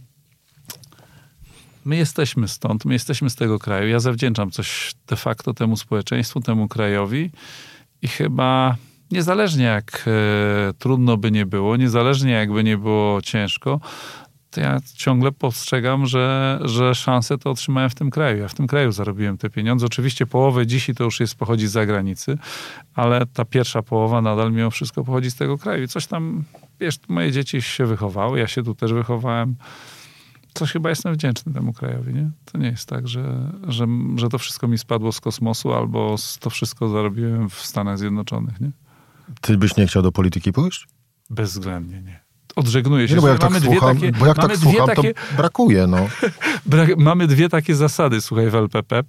my 1.86 1.98
jesteśmy 1.98 2.48
stąd, 2.48 2.86
my 2.86 2.94
jesteśmy 2.94 3.30
z 3.30 3.36
tego 3.36 3.60
kraju. 3.60 3.88
Ja 3.88 4.00
zawdzięczam 4.00 4.52
coś 4.52 4.96
de 5.08 5.16
facto 5.16 5.54
temu 5.54 5.78
społeczeństwu, 5.78 6.42
temu 6.42 6.68
krajowi 6.68 7.32
i 8.02 8.08
chyba 8.08 8.76
niezależnie 9.12 9.64
jak 9.64 10.06
e, 10.08 10.74
trudno 10.74 11.18
by 11.18 11.32
nie 11.32 11.46
było, 11.46 11.78
niezależnie 11.78 12.32
jakby 12.32 12.64
nie 12.64 12.78
było 12.78 13.22
ciężko, 13.22 13.80
to 14.56 14.62
ja 14.62 14.78
ciągle 14.94 15.32
postrzegam, 15.32 16.06
że, 16.06 16.60
że 16.64 16.96
szanse 16.96 17.38
to 17.38 17.52
otrzymałem 17.52 17.90
w 17.90 17.96
tym 17.96 18.10
kraju. 18.10 18.38
Ja 18.38 18.48
w 18.48 18.54
tym 18.54 18.68
kraju 18.68 18.92
zarobiłem 18.92 19.38
te 19.38 19.50
pieniądze. 19.50 19.86
Oczywiście 19.86 20.26
połowę 20.26 20.68
dzisiaj 20.68 20.96
to 20.96 21.04
już 21.04 21.20
jest 21.20 21.36
pochodzi 21.36 21.68
z 21.68 21.72
zagranicy, 21.72 22.38
ale 22.94 23.26
ta 23.26 23.46
pierwsza 23.46 23.82
połowa 23.82 24.22
nadal 24.22 24.52
mimo 24.52 24.72
wszystko 24.72 25.04
pochodzi 25.04 25.32
z 25.32 25.36
tego 25.36 25.58
kraju. 25.58 25.88
Coś 25.88 26.08
tam, 26.08 26.44
wiesz, 26.80 26.96
moje 27.08 27.32
dzieci 27.32 27.62
się 27.62 27.86
wychowały, 27.86 28.40
ja 28.40 28.48
się 28.48 28.64
tu 28.64 28.76
też 28.76 28.94
wychowałem. 28.94 29.56
Coś 30.54 30.72
chyba 30.72 30.90
jestem 30.90 31.14
wdzięczny 31.14 31.54
temu 31.54 31.74
krajowi, 31.74 32.14
nie? 32.14 32.32
To 32.46 32.58
nie 32.58 32.68
jest 32.68 32.90
tak, 32.90 33.08
że, 33.08 33.52
że, 33.68 33.88
że 34.16 34.30
to 34.30 34.38
wszystko 34.38 34.68
mi 34.68 34.78
spadło 34.78 35.12
z 35.12 35.22
kosmosu 35.22 35.74
albo 35.74 36.16
to 36.40 36.50
wszystko 36.50 36.90
zarobiłem 36.90 37.50
w 37.50 37.56
Stanach 37.56 37.98
Zjednoczonych, 37.98 38.62
nie? 38.62 38.72
Ty 39.42 39.58
byś 39.58 39.78
nie 39.78 39.88
chciał 39.88 40.04
do 40.04 40.12
polityki 40.12 40.52
pójść? 40.52 40.88
Bezwzględnie 41.30 42.02
nie 42.02 42.25
odżegnuję 42.56 43.08
się. 43.08 43.14
Nie, 43.14 43.16
no 43.16 43.22
bo 43.22 43.28
jak 43.28 43.40
tak 43.40 43.52
mamy 43.52 43.66
słucham, 43.66 43.98
dwie 43.98 44.08
takie, 44.08 44.20
bo 44.20 44.26
jak 44.26 44.38
tak 44.38 44.58
słucham, 44.58 44.88
takie, 44.88 45.14
to 45.14 45.36
brakuje, 45.38 45.88
no. 45.88 46.08
brak, 46.66 46.98
mamy 46.98 47.28
dwie 47.28 47.50
takie 47.50 47.76
zasady, 47.76 48.22
słuchaj, 48.22 48.50
w 48.50 48.56
LPP 48.56 49.04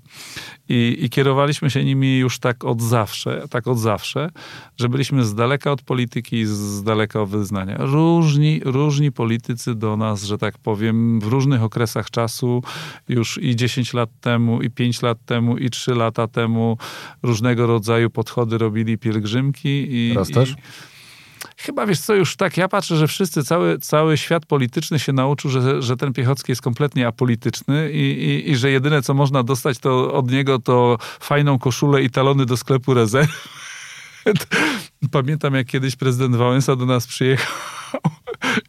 I, 0.68 0.96
i 1.00 1.10
kierowaliśmy 1.10 1.70
się 1.70 1.84
nimi 1.84 2.18
już 2.18 2.38
tak 2.38 2.64
od 2.64 2.82
zawsze, 2.82 3.42
tak 3.50 3.66
od 3.66 3.78
zawsze, 3.78 4.30
że 4.76 4.88
byliśmy 4.88 5.24
z 5.24 5.34
daleka 5.34 5.72
od 5.72 5.82
polityki 5.82 6.36
i 6.36 6.46
z 6.46 6.82
daleka 6.82 7.22
od 7.22 7.30
wyznania. 7.30 7.76
Różni, 7.78 8.60
różni 8.64 9.12
politycy 9.12 9.74
do 9.74 9.96
nas, 9.96 10.22
że 10.22 10.38
tak 10.38 10.58
powiem, 10.58 11.20
w 11.20 11.26
różnych 11.26 11.62
okresach 11.62 12.10
czasu, 12.10 12.62
już 13.08 13.38
i 13.42 13.56
10 13.56 13.94
lat 13.94 14.10
temu, 14.20 14.62
i 14.62 14.70
5 14.70 15.02
lat 15.02 15.18
temu, 15.26 15.56
i 15.56 15.70
3 15.70 15.94
lata 15.94 16.28
temu, 16.28 16.78
różnego 17.22 17.66
rodzaju 17.66 18.10
podchody 18.10 18.58
robili 18.58 18.98
pielgrzymki. 18.98 19.86
I, 19.90 20.10
Teraz 20.12 20.30
też? 20.30 20.54
Chyba 21.56 21.86
wiesz 21.86 22.00
co, 22.00 22.14
już 22.14 22.36
tak, 22.36 22.56
ja 22.56 22.68
patrzę, 22.68 22.96
że 22.96 23.08
wszyscy, 23.08 23.44
cały, 23.44 23.78
cały 23.78 24.18
świat 24.18 24.46
polityczny 24.46 24.98
się 24.98 25.12
nauczył, 25.12 25.50
że, 25.50 25.82
że 25.82 25.96
ten 25.96 26.12
Piechocki 26.12 26.52
jest 26.52 26.62
kompletnie 26.62 27.06
apolityczny 27.06 27.92
i, 27.92 28.24
i, 28.24 28.50
i 28.50 28.56
że 28.56 28.70
jedyne 28.70 29.02
co 29.02 29.14
można 29.14 29.42
dostać 29.42 29.78
to 29.78 30.12
od 30.12 30.30
niego 30.30 30.58
to 30.58 30.98
fajną 31.20 31.58
koszulę 31.58 32.02
i 32.02 32.10
talony 32.10 32.46
do 32.46 32.56
sklepu 32.56 32.94
rezerw. 32.94 33.48
Pamiętam 35.12 35.54
jak 35.54 35.66
kiedyś 35.66 35.96
prezydent 35.96 36.36
Wałęsa 36.36 36.76
do 36.76 36.86
nas 36.86 37.06
przyjechał 37.06 37.56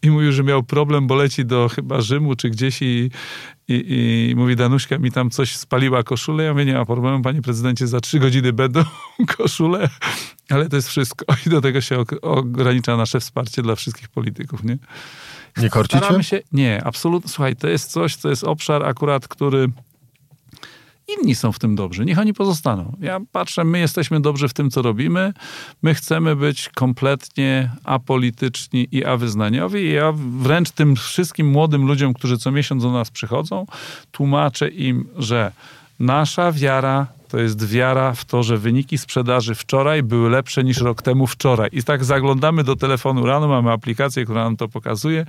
i 0.02 0.10
mówił, 0.10 0.32
że 0.32 0.44
miał 0.44 0.64
problem, 0.64 1.08
bo 1.08 1.16
leci 1.16 1.46
do 1.46 1.70
chyba 1.70 2.02
Rzymu 2.02 2.36
czy 2.36 2.50
gdzieś 2.50 2.82
i, 2.82 3.12
i, 3.68 4.30
i 4.32 4.36
mówi 4.36 4.56
Danuśka 4.56 4.98
mi 4.98 5.12
tam 5.12 5.30
coś 5.30 5.56
spaliła 5.56 6.04
koszulę. 6.04 6.44
Ja 6.44 6.54
mówię, 6.54 6.66
nie 6.66 6.74
ma 6.74 6.86
problemu, 6.86 7.24
panie 7.24 7.42
prezydencie, 7.42 7.88
za 7.88 8.00
trzy 8.00 8.20
godziny 8.20 8.54
będą 8.54 8.84
koszule, 9.38 9.90
ale 10.50 10.70
to 10.70 10.76
jest 10.76 10.88
wszystko. 10.88 11.26
I 11.46 11.50
do 11.50 11.62
tego 11.62 11.82
się 11.82 12.04
ogranicza 12.22 12.98
nasze 12.98 13.20
wsparcie 13.20 13.62
dla 13.62 13.76
wszystkich 13.76 14.10
polityków, 14.10 14.64
nie? 14.64 14.78
Nie 15.58 15.70
korcicie? 15.70 16.24
się, 16.24 16.42
nie, 16.52 16.84
absolutnie. 16.84 17.30
Słuchaj, 17.30 17.56
to 17.56 17.68
jest 17.68 17.92
coś, 17.92 18.18
to 18.18 18.30
jest 18.30 18.44
obszar 18.44 18.86
akurat, 18.86 19.28
który 19.28 19.68
inni 21.08 21.36
są 21.36 21.52
w 21.52 21.60
tym 21.60 21.76
dobrzy, 21.76 22.06
niech 22.06 22.20
oni 22.20 22.34
pozostaną. 22.34 22.98
Ja 23.02 23.20
patrzę, 23.32 23.64
my 23.64 23.80
jesteśmy 23.80 24.22
dobrzy 24.22 24.48
w 24.48 24.54
tym, 24.54 24.70
co 24.70 24.82
robimy, 24.82 25.34
my 25.82 25.94
chcemy 25.94 26.36
być 26.36 26.70
kompletnie 26.70 27.72
apolityczni 27.84 28.88
i 28.92 29.06
awyznaniowi 29.06 29.80
i 29.80 29.92
ja 29.92 30.14
wręcz 30.42 30.72
tym 30.72 30.96
wszystkim 30.96 31.48
młodym 31.48 31.88
ludziom, 31.88 32.14
którzy 32.14 32.38
co 32.38 32.52
miesiąc 32.52 32.84
do 32.84 32.92
nas 32.92 33.12
przychodzą, 33.12 33.66
tłumaczę 34.12 34.70
im, 34.70 35.08
że 35.18 35.52
nasza 36.00 36.52
wiara 36.52 37.08
to 37.28 37.40
jest 37.40 37.68
wiara 37.68 38.14
w 38.14 38.26
to, 38.26 38.44
że 38.44 38.58
wyniki 38.58 38.98
sprzedaży 38.98 39.56
wczoraj 39.56 40.04
były 40.04 40.30
lepsze 40.30 40.64
niż 40.64 40.82
rok 40.82 41.02
temu 41.02 41.28
wczoraj. 41.28 41.70
I 41.72 41.84
tak 41.84 42.06
zaglądamy 42.06 42.64
do 42.64 42.76
telefonu 42.76 43.26
rano, 43.26 43.48
mamy 43.48 43.72
aplikację, 43.72 44.24
która 44.24 44.44
nam 44.44 44.58
to 44.58 44.68
pokazuje 44.68 45.26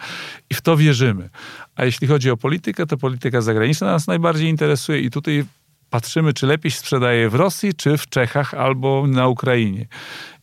i 0.51 0.55
w 0.55 0.61
to 0.61 0.77
wierzymy. 0.77 1.29
A 1.77 1.85
jeśli 1.85 2.07
chodzi 2.07 2.31
o 2.31 2.37
politykę, 2.37 2.87
to 2.87 2.97
polityka 2.97 3.41
zagraniczna 3.41 3.87
nas 3.87 4.07
najbardziej 4.07 4.49
interesuje 4.49 5.01
i 5.01 5.11
tutaj 5.11 5.45
patrzymy, 5.91 6.33
czy 6.33 6.47
lepiej 6.47 6.71
sprzedaje 6.71 7.31
w 7.31 7.35
Rosji, 7.35 7.75
czy 7.75 7.99
w 7.99 8.09
Czechach 8.09 8.55
albo 8.55 9.07
na 9.07 9.29
Ukrainie. 9.29 9.87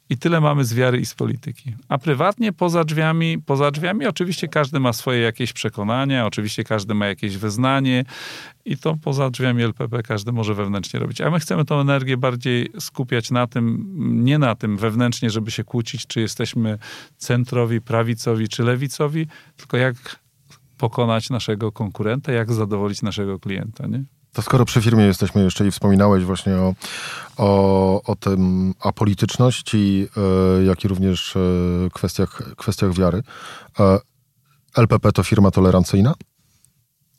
I 0.09 0.17
tyle 0.17 0.41
mamy 0.41 0.65
z 0.65 0.73
wiary 0.73 0.99
i 0.99 1.05
z 1.05 1.13
polityki. 1.13 1.75
A 1.89 1.97
prywatnie 1.97 2.53
poza 2.53 2.83
drzwiami, 2.83 3.37
poza 3.45 3.71
drzwiami 3.71 4.05
oczywiście 4.05 4.47
każdy 4.47 4.79
ma 4.79 4.93
swoje 4.93 5.19
jakieś 5.19 5.53
przekonania, 5.53 6.25
oczywiście 6.25 6.63
każdy 6.63 6.93
ma 6.93 7.07
jakieś 7.07 7.37
wyznanie 7.37 8.05
i 8.65 8.77
to 8.77 8.97
poza 9.03 9.29
drzwiami 9.29 9.63
LPP 9.63 10.03
każdy 10.03 10.31
może 10.31 10.53
wewnętrznie 10.53 10.99
robić. 10.99 11.21
A 11.21 11.31
my 11.31 11.39
chcemy 11.39 11.65
tą 11.65 11.79
energię 11.79 12.17
bardziej 12.17 12.69
skupiać 12.79 13.31
na 13.31 13.47
tym, 13.47 13.91
nie 14.23 14.39
na 14.39 14.55
tym 14.55 14.77
wewnętrznie, 14.77 15.29
żeby 15.29 15.51
się 15.51 15.63
kłócić, 15.63 16.07
czy 16.07 16.21
jesteśmy 16.21 16.77
centrowi, 17.17 17.81
prawicowi, 17.81 18.47
czy 18.47 18.63
lewicowi, 18.63 19.27
tylko 19.57 19.77
jak 19.77 19.95
pokonać 20.77 21.29
naszego 21.29 21.71
konkurenta, 21.71 22.31
jak 22.31 22.53
zadowolić 22.53 23.01
naszego 23.01 23.39
klienta, 23.39 23.87
nie? 23.87 24.03
To 24.35 24.41
skoro 24.41 24.65
przy 24.65 24.81
firmie 24.81 25.03
jesteśmy 25.03 25.43
jeszcze 25.43 25.67
i 25.67 25.71
wspominałeś 25.71 26.23
właśnie 26.23 26.55
o, 26.55 26.73
o, 27.37 28.01
o 28.03 28.15
tym 28.15 28.73
apolityczności, 28.79 30.07
e, 30.59 30.63
jak 30.63 30.83
i 30.83 30.87
również 30.87 31.35
e, 31.35 31.39
kwestiach, 31.93 32.41
kwestiach 32.57 32.93
wiary. 32.93 33.23
E, 33.79 33.99
LPP 34.77 35.11
to 35.11 35.23
firma 35.23 35.51
tolerancyjna? 35.51 36.13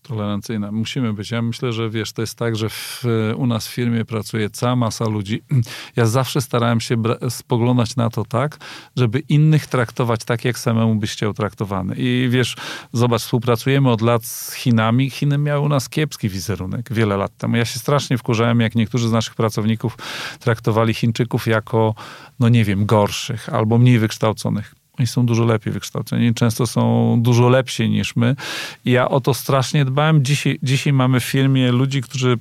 Tolerancyjna. 0.08 0.72
Musimy 0.72 1.12
być. 1.12 1.30
Ja 1.30 1.42
myślę, 1.42 1.72
że 1.72 1.90
wiesz, 1.90 2.12
to 2.12 2.22
jest 2.22 2.38
tak, 2.38 2.56
że 2.56 2.68
w, 2.68 3.04
u 3.36 3.46
nas 3.46 3.68
w 3.68 3.70
firmie 3.70 4.04
pracuje 4.04 4.50
cała 4.50 4.76
masa 4.76 5.08
ludzi. 5.08 5.42
Ja 5.96 6.06
zawsze 6.06 6.40
starałem 6.40 6.80
się 6.80 7.02
spoglądać 7.28 7.96
na 7.96 8.10
to 8.10 8.24
tak, 8.24 8.58
żeby 8.96 9.18
innych 9.18 9.66
traktować 9.66 10.24
tak, 10.24 10.44
jak 10.44 10.58
samemu 10.58 10.94
byś 10.94 11.12
chciał 11.12 11.34
traktowany. 11.34 11.94
I 11.98 12.28
wiesz, 12.30 12.56
zobacz, 12.92 13.22
współpracujemy 13.22 13.90
od 13.90 14.00
lat 14.00 14.24
z 14.24 14.54
Chinami. 14.54 15.10
Chiny 15.10 15.38
miały 15.38 15.60
u 15.60 15.68
nas 15.68 15.88
kiepski 15.88 16.28
wizerunek 16.28 16.92
wiele 16.92 17.16
lat 17.16 17.36
temu. 17.36 17.56
Ja 17.56 17.64
się 17.64 17.78
strasznie 17.78 18.18
wkurzałem, 18.18 18.60
jak 18.60 18.74
niektórzy 18.74 19.08
z 19.08 19.12
naszych 19.12 19.34
pracowników 19.34 19.96
traktowali 20.40 20.94
Chińczyków 20.94 21.46
jako, 21.46 21.94
no 22.40 22.48
nie 22.48 22.64
wiem, 22.64 22.86
gorszych 22.86 23.48
albo 23.48 23.78
mniej 23.78 23.98
wykształconych. 23.98 24.74
Oni 24.98 25.06
są 25.06 25.26
dużo 25.26 25.44
lepiej 25.44 25.72
wykształceni, 25.72 26.34
często 26.34 26.66
są 26.66 27.14
dużo 27.22 27.48
lepsi 27.48 27.90
niż 27.90 28.16
my. 28.16 28.36
I 28.84 28.90
ja 28.90 29.08
o 29.08 29.20
to 29.20 29.34
strasznie 29.34 29.84
dbałem. 29.84 30.24
Dzisiaj, 30.24 30.58
dzisiaj 30.62 30.92
mamy 30.92 31.20
w 31.20 31.24
firmie 31.24 31.72
ludzi, 31.72 32.02
którzy 32.02 32.38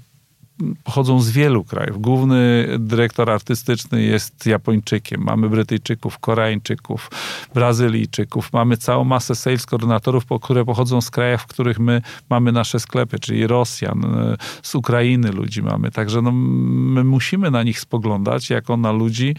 pochodzą 0.83 1.21
z 1.21 1.29
wielu 1.29 1.63
krajów. 1.63 2.01
Główny 2.01 2.67
dyrektor 2.79 3.29
artystyczny 3.29 4.03
jest 4.03 4.45
Japończykiem, 4.45 5.23
mamy 5.23 5.49
Brytyjczyków, 5.49 6.19
Koreańczyków, 6.19 7.11
Brazylijczyków, 7.53 8.53
mamy 8.53 8.77
całą 8.77 9.03
masę 9.03 9.35
sales 9.35 9.65
koordynatorów, 9.65 10.25
które 10.41 10.65
pochodzą 10.65 11.01
z 11.01 11.11
krajów, 11.11 11.41
w 11.41 11.47
których 11.47 11.79
my 11.79 12.01
mamy 12.29 12.51
nasze 12.51 12.79
sklepy, 12.79 13.19
czyli 13.19 13.47
Rosjan, 13.47 14.05
e, 14.05 14.37
z 14.61 14.75
Ukrainy 14.75 15.31
ludzi 15.31 15.61
mamy. 15.61 15.91
Także 15.91 16.21
no, 16.21 16.31
my 16.31 17.03
musimy 17.03 17.51
na 17.51 17.63
nich 17.63 17.79
spoglądać 17.79 18.49
jako 18.49 18.77
na 18.77 18.91
ludzi, 18.91 19.35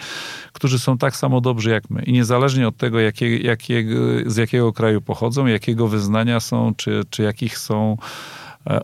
którzy 0.53 0.79
są 0.79 0.99
tak 0.99 1.17
samo 1.17 1.41
dobrzy 1.41 1.71
jak 1.71 1.91
my. 1.91 2.03
I 2.03 2.13
niezależnie 2.13 2.69
od 2.69 2.77
tego, 2.77 3.01
jakie, 3.01 3.39
jakie, 3.39 3.85
z 4.27 4.37
jakiego 4.37 4.73
kraju 4.73 5.01
pochodzą, 5.01 5.47
jakiego 5.47 5.89
wyznania 5.89 6.41
są, 6.41 6.75
czy, 6.77 7.03
czy 7.11 7.23
jakich 7.23 7.59
są 7.59 7.97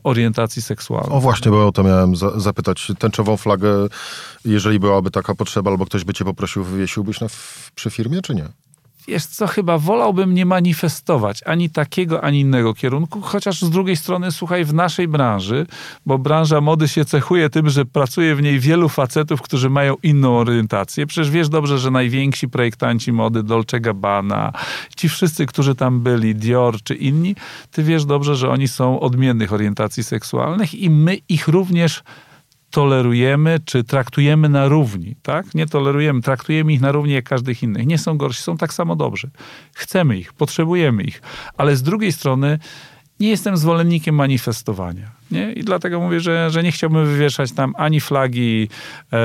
orientacji 0.04 0.62
seksualnej. 0.62 1.12
O 1.12 1.20
właśnie, 1.20 1.50
bo 1.50 1.66
o 1.66 1.72
to 1.72 1.82
miałem 1.82 2.16
za 2.16 2.40
zapytać. 2.40 2.92
Tęczową 2.98 3.36
flagę, 3.36 3.68
jeżeli 4.44 4.78
byłaby 4.78 5.10
taka 5.10 5.34
potrzeba, 5.34 5.70
albo 5.70 5.86
ktoś 5.86 6.04
by 6.04 6.14
cię 6.14 6.24
poprosił, 6.24 6.64
wywiesiłbyś 6.64 7.20
na 7.20 7.26
przy 7.74 7.90
firmie, 7.90 8.22
czy 8.22 8.34
nie? 8.34 8.48
Wiesz 9.07 9.26
co, 9.26 9.46
chyba 9.46 9.78
wolałbym 9.78 10.34
nie 10.34 10.46
manifestować 10.46 11.40
ani 11.46 11.70
takiego, 11.70 12.24
ani 12.24 12.40
innego 12.40 12.74
kierunku, 12.74 13.20
chociaż 13.20 13.62
z 13.62 13.70
drugiej 13.70 13.96
strony, 13.96 14.32
słuchaj, 14.32 14.64
w 14.64 14.74
naszej 14.74 15.09
branży, 15.09 15.66
bo 16.07 16.18
branża 16.18 16.61
mody 16.61 16.88
się 16.88 17.05
cechuje 17.05 17.50
tym, 17.50 17.70
że 17.70 17.84
pracuje 17.84 18.36
w 18.36 18.42
niej 18.42 18.61
wielu 18.61 18.88
facetów, 18.88 19.42
którzy 19.42 19.70
mają 19.70 19.94
inną 20.03 20.38
orientację. 20.38 21.07
Przecież 21.07 21.30
wiesz 21.30 21.48
dobrze, 21.48 21.78
że 21.78 21.90
najwięksi 21.90 22.48
projektanci 22.48 23.12
mody, 23.12 23.42
Dolce 23.42 23.80
Gabbana, 23.80 24.53
ci 24.96 25.09
wszyscy, 25.09 25.46
którzy 25.46 25.74
tam 25.74 26.00
byli, 26.00 26.34
Dior 26.34 26.82
czy 26.82 26.94
inni, 26.94 27.36
ty 27.70 27.82
wiesz 27.82 28.05
dobrze, 28.05 28.36
że 28.36 28.50
oni 28.50 28.68
są 28.68 29.00
odmiennych 29.00 29.53
orientacji 29.53 30.05
seksualnych 30.05 30.74
i 30.74 30.90
my 30.90 31.18
ich 31.28 31.48
również 31.48 32.03
tolerujemy, 32.72 33.60
czy 33.64 33.84
traktujemy 33.84 34.48
na 34.48 34.68
równi, 34.68 35.16
tak? 35.22 35.54
Nie 35.54 35.66
tolerujemy, 35.66 36.22
traktujemy 36.22 36.72
ich 36.72 36.80
na 36.80 36.92
równi 36.92 37.12
jak 37.12 37.24
każdych 37.24 37.62
innych. 37.62 37.86
Nie 37.86 37.98
są 37.98 38.16
gorsi, 38.16 38.42
są 38.42 38.56
tak 38.56 38.74
samo 38.74 38.96
dobrzy. 38.96 39.30
Chcemy 39.74 40.18
ich, 40.18 40.32
potrzebujemy 40.32 41.02
ich. 41.02 41.22
Ale 41.56 41.76
z 41.76 41.82
drugiej 41.82 42.12
strony 42.12 42.58
nie 43.20 43.28
jestem 43.28 43.56
zwolennikiem 43.56 44.14
manifestowania. 44.14 45.10
Nie? 45.30 45.52
I 45.52 45.64
dlatego 45.64 46.00
mówię, 46.00 46.20
że, 46.20 46.50
że 46.50 46.62
nie 46.62 46.72
chciałbym 46.72 47.06
wywieszać 47.06 47.52
tam 47.52 47.74
ani 47.76 48.00
flagi 48.00 48.68
e, 49.12 49.18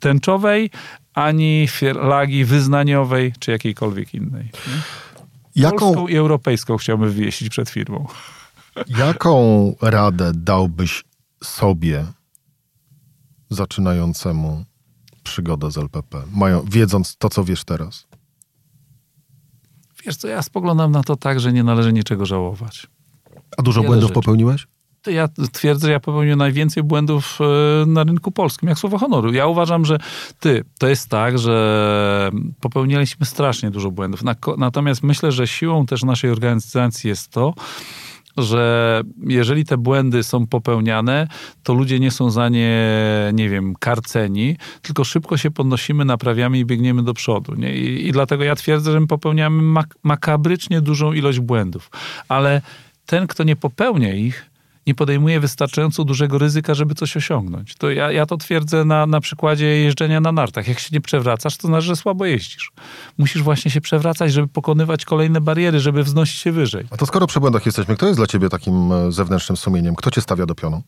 tęczowej, 0.00 0.70
ani 1.14 1.68
flagi 1.68 2.44
wyznaniowej, 2.44 3.32
czy 3.38 3.50
jakiejkolwiek 3.50 4.14
innej. 4.14 4.44
Nie? 4.44 4.82
Jaką... 5.56 5.78
Polską 5.78 6.08
i 6.08 6.16
europejską 6.16 6.76
chciałbym 6.76 7.10
wywiesić 7.10 7.48
przed 7.48 7.70
firmą. 7.70 8.06
Jaką 8.88 9.74
radę 9.82 10.32
dałbyś 10.34 11.04
sobie 11.44 12.06
zaczynającemu 13.50 14.64
przygodę 15.22 15.70
z 15.70 15.78
LPP, 15.78 16.22
mają, 16.32 16.62
wiedząc 16.62 17.16
to, 17.16 17.28
co 17.28 17.44
wiesz 17.44 17.64
teraz? 17.64 18.06
Wiesz 20.06 20.16
co, 20.16 20.28
ja 20.28 20.42
spoglądam 20.42 20.92
na 20.92 21.02
to 21.02 21.16
tak, 21.16 21.40
że 21.40 21.52
nie 21.52 21.64
należy 21.64 21.92
niczego 21.92 22.26
żałować. 22.26 22.86
A 23.58 23.62
dużo 23.62 23.80
Wiele 23.80 23.88
błędów 23.88 24.08
rzeczy. 24.08 24.14
popełniłeś? 24.14 24.66
ja 25.06 25.28
twierdzę, 25.52 25.86
że 25.86 25.92
ja 25.92 26.00
popełniłem 26.00 26.38
najwięcej 26.38 26.82
błędów 26.82 27.38
e, 27.40 27.86
na 27.86 28.04
rynku 28.04 28.30
polskim, 28.30 28.68
jak 28.68 28.78
słowo 28.78 28.98
honoru. 28.98 29.32
Ja 29.32 29.46
uważam, 29.46 29.84
że 29.84 29.98
ty, 30.40 30.64
to 30.78 30.88
jest 30.88 31.08
tak, 31.08 31.38
że 31.38 32.30
popełniliśmy 32.60 33.26
strasznie 33.26 33.70
dużo 33.70 33.90
błędów. 33.90 34.20
Natomiast 34.58 35.02
myślę, 35.02 35.32
że 35.32 35.46
siłą 35.46 35.86
też 35.86 36.02
naszej 36.02 36.30
organizacji 36.30 37.08
jest 37.08 37.28
to, 37.28 37.54
że 38.42 39.02
jeżeli 39.26 39.64
te 39.64 39.76
błędy 39.76 40.22
są 40.22 40.46
popełniane, 40.46 41.28
to 41.62 41.74
ludzie 41.74 42.00
nie 42.00 42.10
są 42.10 42.30
za 42.30 42.48
nie, 42.48 42.80
nie 43.32 43.48
wiem, 43.48 43.74
karceni, 43.78 44.56
tylko 44.82 45.04
szybko 45.04 45.36
się 45.36 45.50
podnosimy, 45.50 46.04
naprawiamy 46.04 46.58
i 46.58 46.64
biegniemy 46.64 47.02
do 47.02 47.14
przodu. 47.14 47.54
Nie? 47.54 47.74
I, 47.76 48.08
i 48.08 48.12
dlatego 48.12 48.44
ja 48.44 48.54
twierdzę, 48.54 48.92
że 48.92 49.00
my 49.00 49.06
popełniamy 49.06 49.62
mak 49.62 49.94
makabrycznie 50.02 50.80
dużą 50.80 51.12
ilość 51.12 51.40
błędów. 51.40 51.90
Ale 52.28 52.62
ten, 53.06 53.26
kto 53.26 53.44
nie 53.44 53.56
popełnia 53.56 54.14
ich, 54.14 54.49
nie 54.90 54.94
podejmuje 54.94 55.40
wystarczająco 55.40 56.04
dużego 56.04 56.38
ryzyka, 56.38 56.74
żeby 56.74 56.94
coś 56.94 57.16
osiągnąć. 57.16 57.74
To 57.74 57.90
ja, 57.90 58.12
ja 58.12 58.26
to 58.26 58.36
twierdzę 58.36 58.84
na, 58.84 59.06
na 59.06 59.20
przykładzie 59.20 59.66
jeżdżenia 59.66 60.20
na 60.20 60.32
nartach. 60.32 60.68
Jak 60.68 60.78
się 60.78 60.88
nie 60.92 61.00
przewracasz, 61.00 61.56
to 61.56 61.68
znaczy, 61.68 61.86
że 61.86 61.96
słabo 61.96 62.24
jeździsz. 62.24 62.72
Musisz 63.18 63.42
właśnie 63.42 63.70
się 63.70 63.80
przewracać, 63.80 64.32
żeby 64.32 64.48
pokonywać 64.48 65.04
kolejne 65.04 65.40
bariery, 65.40 65.80
żeby 65.80 66.04
wznosić 66.04 66.36
się 66.36 66.52
wyżej. 66.52 66.86
A 66.90 66.96
to 66.96 67.06
skoro 67.06 67.26
przy 67.26 67.40
błędach 67.40 67.66
jesteśmy, 67.66 67.96
kto 67.96 68.06
jest 68.06 68.18
dla 68.18 68.26
ciebie 68.26 68.48
takim 68.48 68.92
e, 68.92 69.12
zewnętrznym 69.12 69.56
sumieniem? 69.56 69.94
Kto 69.94 70.10
cię 70.10 70.20
stawia 70.20 70.46
do 70.46 70.54
pionu? 70.54 70.82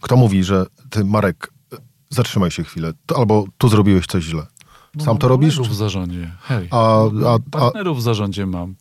Kto 0.00 0.16
mówi, 0.16 0.44
że 0.44 0.66
ty, 0.90 1.04
Marek, 1.04 1.52
e, 1.72 1.76
zatrzymaj 2.10 2.50
się 2.50 2.64
chwilę, 2.64 2.92
albo 3.16 3.44
tu 3.58 3.68
zrobiłeś 3.68 4.06
coś 4.06 4.24
źle? 4.24 4.46
Sam 4.98 5.14
no, 5.14 5.18
to 5.18 5.28
robisz? 5.28 5.60
w 5.60 5.74
zarządzie. 5.74 6.32
Hej. 6.42 6.68
A, 6.70 7.02
a, 7.26 7.34
a, 7.34 7.38
Partnerów 7.50 7.98
w 7.98 8.02
zarządzie 8.02 8.46
mam 8.46 8.74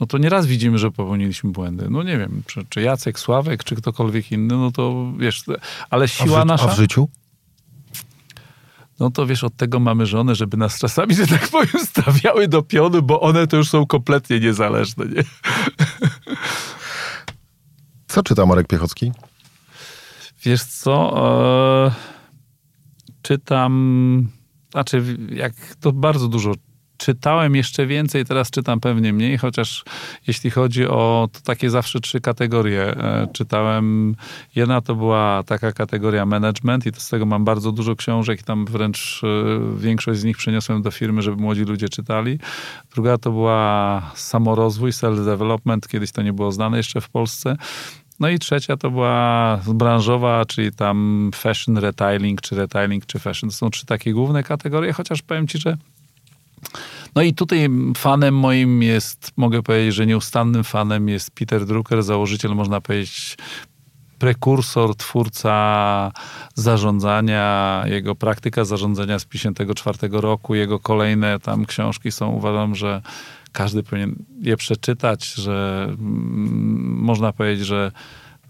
no 0.00 0.06
to 0.06 0.18
nieraz 0.18 0.46
widzimy, 0.46 0.78
że 0.78 0.90
popełniliśmy 0.90 1.50
błędy. 1.50 1.86
No 1.90 2.02
nie 2.02 2.18
wiem, 2.18 2.42
czy, 2.46 2.64
czy 2.68 2.80
Jacek, 2.80 3.18
Sławek, 3.18 3.64
czy 3.64 3.76
ktokolwiek 3.76 4.32
inny, 4.32 4.56
no 4.56 4.70
to 4.70 5.12
wiesz, 5.18 5.44
ale 5.90 6.08
siła 6.08 6.40
a 6.40 6.44
nasza... 6.44 6.70
A 6.70 6.74
w 6.74 6.76
życiu? 6.76 7.08
No 9.00 9.10
to 9.10 9.26
wiesz, 9.26 9.44
od 9.44 9.56
tego 9.56 9.80
mamy 9.80 10.06
żonę, 10.06 10.34
żeby 10.34 10.56
nas 10.56 10.78
czasami, 10.78 11.14
że 11.14 11.26
tak 11.26 11.48
powiem, 11.48 11.86
stawiały 11.86 12.48
do 12.48 12.62
pionu, 12.62 13.02
bo 13.02 13.20
one 13.20 13.46
to 13.46 13.56
już 13.56 13.68
są 13.68 13.86
kompletnie 13.86 14.40
niezależne, 14.40 15.06
nie? 15.06 15.22
Co 18.08 18.22
czyta 18.22 18.46
Marek 18.46 18.66
Piechocki? 18.66 19.12
Wiesz 20.44 20.64
co, 20.64 21.14
e, 21.86 21.90
czytam, 23.22 24.28
znaczy 24.70 25.18
jak 25.30 25.52
to 25.80 25.92
bardzo 25.92 26.28
dużo 26.28 26.54
czytałem 26.98 27.56
jeszcze 27.56 27.86
więcej, 27.86 28.24
teraz 28.24 28.50
czytam 28.50 28.80
pewnie 28.80 29.12
mniej, 29.12 29.38
chociaż 29.38 29.84
jeśli 30.26 30.50
chodzi 30.50 30.86
o 30.86 31.28
to 31.32 31.40
takie 31.40 31.70
zawsze 31.70 32.00
trzy 32.00 32.20
kategorie. 32.20 32.82
E, 32.82 33.28
czytałem, 33.32 34.16
jedna 34.56 34.80
to 34.80 34.94
była 34.94 35.42
taka 35.46 35.72
kategoria 35.72 36.26
management 36.26 36.86
i 36.86 36.92
to 36.92 37.00
z 37.00 37.08
tego 37.08 37.26
mam 37.26 37.44
bardzo 37.44 37.72
dużo 37.72 37.96
książek 37.96 38.40
i 38.40 38.44
tam 38.44 38.64
wręcz 38.66 39.20
e, 39.24 39.78
większość 39.78 40.20
z 40.20 40.24
nich 40.24 40.36
przeniosłem 40.36 40.82
do 40.82 40.90
firmy, 40.90 41.22
żeby 41.22 41.42
młodzi 41.42 41.62
ludzie 41.62 41.88
czytali. 41.88 42.38
Druga 42.94 43.18
to 43.18 43.30
była 43.30 44.02
samorozwój, 44.14 44.90
self-development, 44.90 45.88
kiedyś 45.88 46.12
to 46.12 46.22
nie 46.22 46.32
było 46.32 46.52
znane 46.52 46.76
jeszcze 46.76 47.00
w 47.00 47.08
Polsce. 47.08 47.56
No 48.20 48.28
i 48.28 48.38
trzecia 48.38 48.76
to 48.76 48.90
była 48.90 49.60
branżowa, 49.66 50.44
czyli 50.44 50.72
tam 50.72 51.30
fashion, 51.34 51.78
retailing, 51.78 52.40
czy 52.40 52.56
retailing, 52.56 53.06
czy 53.06 53.18
fashion. 53.18 53.50
To 53.50 53.56
są 53.56 53.70
trzy 53.70 53.86
takie 53.86 54.12
główne 54.12 54.42
kategorie, 54.42 54.92
chociaż 54.92 55.22
powiem 55.22 55.46
ci, 55.46 55.58
że 55.58 55.76
no 57.14 57.22
i 57.22 57.34
tutaj 57.34 57.68
fanem 57.96 58.34
moim 58.34 58.82
jest, 58.82 59.32
mogę 59.36 59.62
powiedzieć, 59.62 59.94
że 59.94 60.06
nieustannym 60.06 60.64
fanem 60.64 61.08
jest 61.08 61.30
Peter 61.30 61.66
Drucker, 61.66 62.02
założyciel, 62.02 62.54
można 62.54 62.80
powiedzieć, 62.80 63.36
prekursor, 64.18 64.96
twórca 64.96 66.12
zarządzania, 66.54 67.82
jego 67.86 68.14
praktyka 68.14 68.64
zarządzania 68.64 69.18
z 69.18 69.26
1954 69.26 70.20
roku, 70.20 70.54
jego 70.54 70.78
kolejne 70.78 71.40
tam 71.40 71.66
książki 71.66 72.12
są, 72.12 72.30
uważam, 72.30 72.74
że 72.74 73.02
każdy 73.52 73.82
powinien 73.82 74.14
je 74.40 74.56
przeczytać, 74.56 75.34
że 75.34 75.86
mm, 75.88 75.98
można 77.00 77.32
powiedzieć, 77.32 77.66
że 77.66 77.92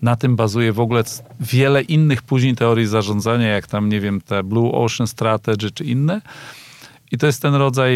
na 0.02 0.16
tym 0.16 0.36
bazuje 0.36 0.72
w 0.72 0.80
ogóle 0.80 1.04
wiele 1.40 1.82
innych 1.82 2.22
później 2.22 2.54
teorii 2.56 2.86
zarządzania, 2.86 3.46
jak 3.46 3.66
tam, 3.66 3.88
nie 3.88 4.00
wiem, 4.00 4.20
te 4.20 4.42
Blue 4.42 4.72
Ocean 4.72 5.06
Strategy 5.06 5.70
czy 5.70 5.84
inne. 5.84 6.20
I 7.12 7.18
to 7.18 7.26
jest 7.26 7.42
ten 7.42 7.54
rodzaj 7.54 7.92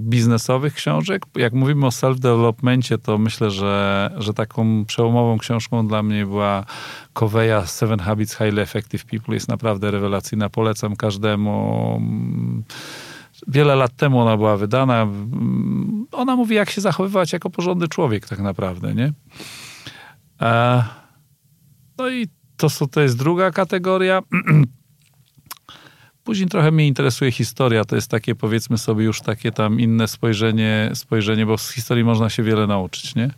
biznesowych 0.00 0.74
książek. 0.74 1.22
Jak 1.36 1.52
mówimy 1.52 1.86
o 1.86 1.88
self-developmencie, 1.88 2.98
to 2.98 3.18
myślę, 3.18 3.50
że, 3.50 4.10
że 4.18 4.34
taką 4.34 4.84
przełomową 4.84 5.38
książką 5.38 5.88
dla 5.88 6.02
mnie 6.02 6.26
była 6.26 6.64
Coveya 7.12 7.66
Seven 7.66 7.98
Habits 7.98 8.36
Highly 8.36 8.62
Effective 8.62 9.04
People. 9.04 9.34
Jest 9.34 9.48
naprawdę 9.48 9.90
rewelacyjna. 9.90 10.50
Polecam 10.50 10.96
każdemu. 10.96 12.00
Wiele 13.48 13.76
lat 13.76 13.96
temu 13.96 14.20
ona 14.20 14.36
była 14.36 14.56
wydana. 14.56 15.06
Ona 16.12 16.36
mówi, 16.36 16.54
jak 16.54 16.70
się 16.70 16.80
zachowywać 16.80 17.32
jako 17.32 17.50
porządny 17.50 17.88
człowiek, 17.88 18.28
tak 18.28 18.38
naprawdę, 18.38 18.94
nie? 18.94 19.12
E, 20.40 20.84
no 21.98 22.10
i 22.10 22.28
to, 22.56 22.68
to 22.90 23.00
jest 23.00 23.18
druga 23.18 23.50
kategoria. 23.50 24.22
Później 26.24 26.48
trochę 26.48 26.70
mnie 26.70 26.86
interesuje 26.86 27.32
historia. 27.32 27.84
To 27.84 27.96
jest 27.96 28.10
takie, 28.10 28.34
powiedzmy 28.34 28.78
sobie, 28.78 29.04
już 29.04 29.20
takie 29.20 29.52
tam 29.52 29.80
inne 29.80 30.08
spojrzenie, 30.08 30.90
spojrzenie 30.94 31.46
bo 31.46 31.58
z 31.58 31.70
historii 31.70 32.04
można 32.04 32.30
się 32.30 32.42
wiele 32.42 32.66
nauczyć, 32.66 33.14
nie? 33.14 33.30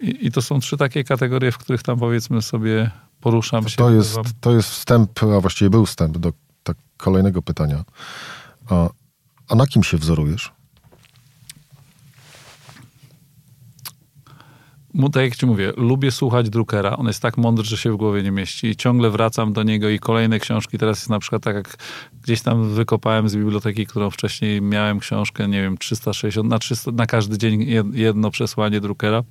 I, 0.00 0.26
I, 0.26 0.32
to 0.32 0.42
są 0.42 0.60
trzy 0.60 0.76
takie 0.76 1.04
kategorie, 1.04 1.52
w 1.52 1.58
których 1.58 1.82
tam 1.82 1.98
powiedzmy 1.98 2.42
sobie 2.42 2.90
poruszam 3.20 3.62
to 3.62 3.68
się. 3.68 3.76
To 3.76 3.90
jest, 3.90 4.18
to 4.40 4.52
jest 4.56 4.70
wstęp, 4.70 5.22
a 5.22 5.40
właściwie 5.40 5.70
był 5.70 5.86
wstęp 5.86 6.18
do 6.18 6.32
tak, 6.62 6.76
kolejnego 6.96 7.42
pytania. 7.42 7.84
A, 8.68 8.88
a 9.48 9.54
na 9.54 9.66
kim 9.66 9.82
się 9.82 9.96
wzorujesz? 9.96 10.55
Tak 15.12 15.22
jak 15.22 15.36
ci 15.36 15.46
mówię, 15.46 15.72
lubię 15.76 16.10
słuchać 16.10 16.50
Druckera. 16.50 16.96
On 16.96 17.06
jest 17.06 17.22
tak 17.22 17.36
mądry, 17.36 17.64
że 17.64 17.76
się 17.76 17.92
w 17.92 17.96
głowie 17.96 18.22
nie 18.22 18.30
mieści. 18.30 18.66
I 18.66 18.76
ciągle 18.76 19.10
wracam 19.10 19.52
do 19.52 19.62
niego 19.62 19.88
i 19.88 19.98
kolejne 19.98 20.40
książki. 20.40 20.78
Teraz 20.78 20.98
jest 20.98 21.10
na 21.10 21.18
przykład 21.18 21.42
tak, 21.42 21.56
jak 21.56 21.76
gdzieś 22.22 22.42
tam 22.42 22.74
wykopałem 22.74 23.28
z 23.28 23.36
biblioteki, 23.36 23.86
którą 23.86 24.10
wcześniej 24.10 24.62
miałem 24.62 25.00
książkę, 25.00 25.48
nie 25.48 25.62
wiem, 25.62 25.78
360, 25.78 26.48
na, 26.48 26.58
300, 26.58 26.92
na 26.92 27.06
każdy 27.06 27.38
dzień 27.38 27.66
jedno 27.92 28.30
przesłanie 28.30 28.80
Druckera. 28.80 29.22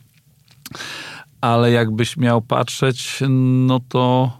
Ale 1.42 1.72
jakbyś 1.72 2.18
miał 2.18 2.42
patrzeć, 2.42 3.20
no 3.30 3.80
to... 3.90 4.32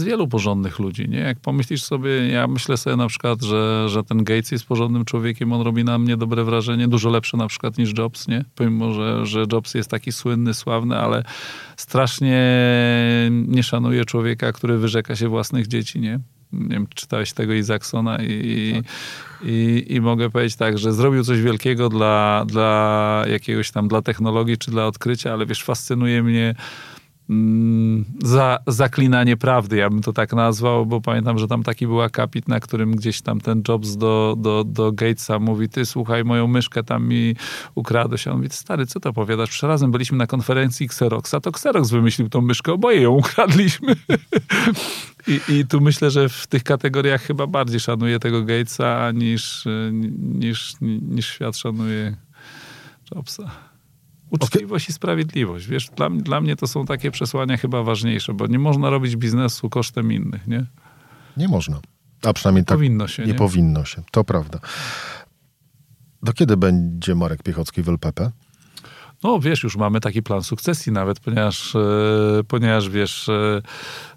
Jest 0.00 0.10
wielu 0.10 0.28
porządnych 0.28 0.78
ludzi, 0.78 1.08
nie? 1.08 1.18
Jak 1.18 1.40
pomyślisz 1.40 1.82
sobie, 1.82 2.28
ja 2.28 2.46
myślę 2.46 2.76
sobie 2.76 2.96
na 2.96 3.06
przykład, 3.06 3.42
że, 3.42 3.88
że 3.88 4.04
ten 4.04 4.24
Gates 4.24 4.50
jest 4.50 4.66
porządnym 4.66 5.04
człowiekiem, 5.04 5.52
on 5.52 5.60
robi 5.60 5.84
na 5.84 5.98
mnie 5.98 6.16
dobre 6.16 6.44
wrażenie, 6.44 6.88
dużo 6.88 7.10
lepsze 7.10 7.36
na 7.36 7.46
przykład 7.46 7.78
niż 7.78 7.98
Jobs, 7.98 8.28
nie? 8.28 8.44
Pomimo, 8.54 8.92
że, 8.92 9.26
że 9.26 9.44
Jobs 9.52 9.74
jest 9.74 9.90
taki 9.90 10.12
słynny, 10.12 10.54
sławny, 10.54 10.98
ale 10.98 11.24
strasznie 11.76 12.40
nie 13.30 13.62
szanuje 13.62 14.04
człowieka, 14.04 14.52
który 14.52 14.78
wyrzeka 14.78 15.16
się 15.16 15.28
własnych 15.28 15.66
dzieci, 15.66 16.00
nie? 16.00 16.20
Nie 16.52 16.68
wiem, 16.68 16.86
czytałeś 16.94 17.32
tego 17.32 17.54
Izaacsona 17.54 18.18
i, 18.22 18.72
tak. 18.74 18.84
i, 19.44 19.86
i, 19.88 20.00
mogę 20.00 20.30
powiedzieć 20.30 20.56
tak, 20.56 20.78
że 20.78 20.92
zrobił 20.92 21.24
coś 21.24 21.40
wielkiego 21.40 21.88
dla, 21.88 22.44
dla 22.46 23.24
jakiegoś 23.30 23.70
tam, 23.70 23.88
dla 23.88 24.02
technologii 24.02 24.58
czy 24.58 24.70
dla 24.70 24.86
odkrycia, 24.86 25.32
ale 25.32 25.46
wiesz, 25.46 25.64
fascynuje 25.64 26.22
mnie 26.22 26.54
za, 28.22 28.58
zaklinanie 28.66 29.36
prawdy, 29.36 29.76
ja 29.76 29.90
bym 29.90 30.02
to 30.02 30.12
tak 30.12 30.32
nazwał, 30.32 30.86
bo 30.86 31.00
pamiętam, 31.00 31.38
że 31.38 31.48
tam 31.48 31.62
taki 31.62 31.86
był 31.86 32.02
akapit, 32.02 32.48
na 32.48 32.60
którym 32.60 32.96
gdzieś 32.96 33.22
tam 33.22 33.40
ten 33.40 33.62
Jobs 33.68 33.96
do, 33.96 34.36
do, 34.38 34.64
do 34.64 34.92
Gatesa 34.92 35.38
mówi, 35.38 35.68
ty 35.68 35.86
słuchaj, 35.86 36.24
moją 36.24 36.46
myszkę 36.46 36.84
tam 36.84 37.08
mi 37.08 37.36
ukradłeś. 37.74 38.28
A 38.28 38.30
on 38.30 38.36
mówi, 38.36 38.48
stary, 38.50 38.86
co 38.86 39.00
to 39.00 39.12
powiadasz? 39.12 39.50
Przed 39.50 39.68
razem 39.68 39.90
byliśmy 39.90 40.18
na 40.18 40.26
konferencji 40.26 40.86
Xeroxa, 40.86 41.40
to 41.40 41.50
Xerox 41.50 41.90
wymyślił 41.90 42.28
tą 42.28 42.40
myszkę, 42.40 42.72
oboje 42.72 43.00
ją 43.00 43.10
ukradliśmy. 43.10 43.96
I, 45.28 45.40
I 45.48 45.66
tu 45.66 45.80
myślę, 45.80 46.10
że 46.10 46.28
w 46.28 46.46
tych 46.46 46.62
kategoriach 46.62 47.22
chyba 47.22 47.46
bardziej 47.46 47.80
szanuję 47.80 48.18
tego 48.18 48.44
Gatesa 48.44 49.10
niż, 49.14 49.64
niż, 50.18 50.74
niż 50.80 51.26
świat 51.26 51.56
szanuje 51.56 52.16
Jobsa. 53.14 53.69
Uczciwość 54.30 54.84
okay. 54.84 54.92
i 54.92 54.94
sprawiedliwość. 54.94 55.66
Wiesz, 55.66 55.90
dla, 55.96 56.10
dla 56.10 56.40
mnie 56.40 56.56
to 56.56 56.66
są 56.66 56.86
takie 56.86 57.10
przesłania 57.10 57.56
chyba 57.56 57.82
ważniejsze, 57.82 58.34
bo 58.34 58.46
nie 58.46 58.58
można 58.58 58.90
robić 58.90 59.16
biznesu 59.16 59.70
kosztem 59.70 60.12
innych, 60.12 60.46
nie? 60.46 60.66
Nie 61.36 61.48
można. 61.48 61.80
A 62.22 62.32
przynajmniej 62.32 62.64
tak 62.64 62.76
powinno 62.76 63.08
się, 63.08 63.22
nie, 63.22 63.32
nie 63.32 63.38
powinno 63.38 63.84
się. 63.84 64.02
To 64.10 64.24
prawda. 64.24 64.58
Do 66.22 66.32
kiedy 66.32 66.56
będzie 66.56 67.14
Marek 67.14 67.42
Piechocki 67.42 67.82
w 67.82 67.88
LPP? 67.88 68.30
No 69.22 69.40
wiesz, 69.40 69.62
już 69.62 69.76
mamy 69.76 70.00
taki 70.00 70.22
plan 70.22 70.42
sukcesji 70.42 70.92
nawet, 70.92 71.20
ponieważ, 71.20 71.76
e, 71.76 71.80
ponieważ 72.48 72.88
wiesz, 72.88 73.28
e, 73.28 73.62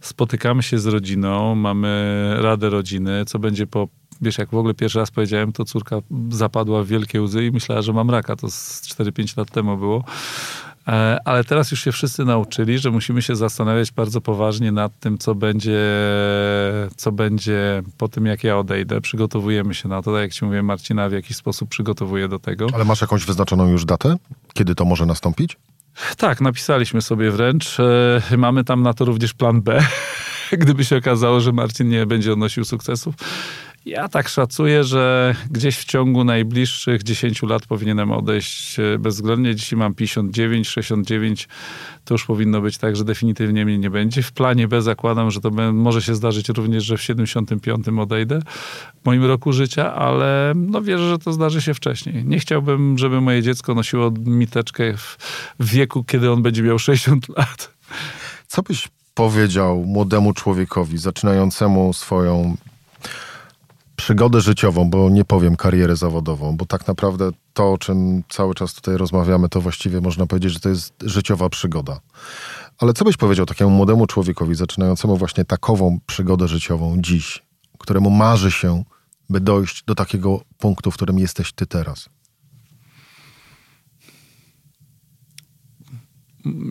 spotykamy 0.02 0.64
się 0.64 0.80
z 0.80 0.86
rodziną, 0.86 1.56
mamy 1.56 2.34
radę 2.40 2.70
rodziny, 2.70 3.26
co 3.26 3.40
będzie 3.40 3.68
po 3.68 3.88
wiesz, 4.24 4.38
jak 4.38 4.50
w 4.50 4.56
ogóle 4.56 4.74
pierwszy 4.74 5.00
raz 5.00 5.12
powiedziałem, 5.12 5.52
to 5.52 5.66
córka 5.66 6.00
zapadła 6.30 6.84
w 6.84 6.88
wielkie 6.88 7.22
łzy 7.22 7.46
i 7.46 7.52
myślała, 7.52 7.82
że 7.82 7.94
mam 7.94 8.10
raka. 8.10 8.36
To 8.36 8.50
z 8.50 8.82
4-5 8.82 9.38
lat 9.38 9.52
temu 9.52 9.78
było. 9.78 10.04
E, 10.88 11.20
ale 11.26 11.44
teraz 11.44 11.72
już 11.72 11.84
się 11.84 11.92
wszyscy 11.92 12.26
nauczyli, 12.26 12.80
że 12.80 12.92
musimy 12.92 13.22
się 13.22 13.36
zastanawiać 13.36 13.92
bardzo 13.92 14.22
poważnie 14.22 14.72
nad 14.72 15.00
tym, 15.00 15.18
co 15.18 15.36
będzie, 15.36 15.82
co 16.96 17.12
będzie 17.12 17.84
po 17.98 18.08
tym, 18.08 18.26
jak 18.26 18.44
ja 18.44 18.58
odejdę. 18.58 19.02
Przygotowujemy 19.02 19.74
się 19.74 19.90
na 19.90 20.02
to, 20.02 20.14
tak 20.14 20.22
jak 20.22 20.34
ci 20.34 20.46
mówię, 20.46 20.64
Marcina 20.64 21.10
w 21.10 21.12
jakiś 21.12 21.38
sposób 21.38 21.70
przygotowuje 21.70 22.28
do 22.28 22.40
tego. 22.40 22.68
Ale 22.74 22.86
masz 22.86 23.02
jakąś 23.02 23.26
wyznaczoną 23.26 23.70
już 23.70 23.86
datę? 23.86 24.16
Kiedy 24.54 24.76
to 24.76 24.86
może 24.86 25.06
nastąpić? 25.06 25.58
Tak, 26.18 26.42
napisaliśmy 26.42 27.02
sobie 27.02 27.32
wręcz. 27.32 27.80
E, 27.80 28.38
mamy 28.38 28.64
tam 28.64 28.84
na 28.84 28.94
to 28.94 29.06
również 29.06 29.34
plan 29.34 29.62
B, 29.62 29.86
gdyby 30.52 30.86
się 30.86 30.98
okazało, 30.98 31.40
że 31.40 31.52
Marcin 31.52 31.90
nie 31.90 32.06
będzie 32.06 32.34
odnosił 32.34 32.66
sukcesów. 32.66 33.16
Ja 33.86 34.10
tak 34.10 34.30
szacuję, 34.30 34.84
że 34.84 35.36
gdzieś 35.52 35.78
w 35.78 35.86
ciągu 35.86 36.24
najbliższych 36.24 37.04
10 37.04 37.44
lat 37.44 37.66
powinienem 37.66 38.12
odejść 38.12 38.80
e, 38.80 39.00
bezwzględnie. 39.00 39.56
Dzisiaj 39.56 39.80
mam 39.80 39.96
59, 39.96 40.70
69. 40.70 41.48
To 42.06 42.14
już 42.14 42.26
powinno 42.26 42.62
być 42.62 42.78
tak, 42.78 42.96
że 42.96 43.06
definitywnie 43.06 43.66
mnie 43.66 43.78
nie 43.78 43.90
będzie. 43.90 44.24
W 44.24 44.32
planie 44.32 44.68
B 44.68 44.82
zakładam, 44.82 45.32
że 45.32 45.42
to 45.42 45.50
może 45.74 46.02
się 46.02 46.16
zdarzyć 46.16 46.50
również, 46.50 46.84
że 46.84 46.98
w 46.98 47.02
75 47.02 47.88
odejdę 48.00 48.40
w 49.02 49.06
moim 49.06 49.26
roku 49.26 49.54
życia, 49.54 49.94
ale 49.94 50.54
no 50.56 50.82
wierzę, 50.82 51.10
że 51.10 51.20
to 51.20 51.34
zdarzy 51.34 51.62
się 51.62 51.74
wcześniej. 51.74 52.26
Nie 52.26 52.40
chciałbym, 52.40 52.98
żeby 52.98 53.22
moje 53.22 53.42
dziecko 53.42 53.76
nosiło 53.76 54.12
miteczkę 54.26 54.94
w 54.98 55.18
wieku, 55.60 56.04
kiedy 56.04 56.32
on 56.32 56.42
będzie 56.42 56.64
miał 56.64 56.80
60 56.80 57.30
lat. 57.38 57.74
Co 58.48 58.62
byś 58.62 58.88
powiedział 59.14 59.84
młodemu 59.88 60.34
człowiekowi 60.34 60.98
zaczynającemu 60.98 61.94
swoją 61.94 62.58
przygodę 64.04 64.42
życiową, 64.42 64.90
bo 64.90 65.10
nie 65.10 65.26
powiem 65.26 65.56
karierę 65.56 65.96
zawodową, 65.96 66.58
bo 66.58 66.66
tak 66.66 66.88
naprawdę 66.88 67.32
to, 67.54 67.74
o 67.74 67.78
czym 67.78 68.24
cały 68.30 68.56
czas 68.56 68.74
tutaj 68.74 68.98
rozmawiamy, 68.98 69.50
to 69.50 69.62
właściwie 69.62 70.02
można 70.02 70.28
powiedzieć, 70.28 70.54
że 70.54 70.60
to 70.60 70.70
jest 70.70 70.94
życiowa 71.02 71.50
przygoda. 71.50 72.00
Ale 72.78 72.94
co 72.94 73.06
byś 73.06 73.18
powiedział 73.18 73.46
takiemu 73.46 73.72
młodemu 73.72 74.08
człowiekowi, 74.08 74.56
zaczynającemu 74.56 75.18
właśnie 75.18 75.46
takową 75.46 76.00
przygodę 76.08 76.48
życiową 76.48 76.96
dziś, 76.98 77.44
któremu 77.80 78.10
marzy 78.10 78.52
się, 78.52 78.84
by 79.30 79.40
dojść 79.40 79.84
do 79.84 79.96
takiego 79.96 80.42
punktu, 80.58 80.92
w 80.92 80.94
którym 80.94 81.20
jesteś 81.20 81.54
ty 81.54 81.66
teraz? 81.66 82.10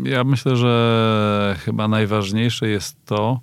Ja 0.05 0.25
myślę, 0.25 0.57
że 0.57 1.57
chyba 1.59 1.89
najważniejsze 1.89 2.69
jest 2.69 2.97
to, 3.05 3.41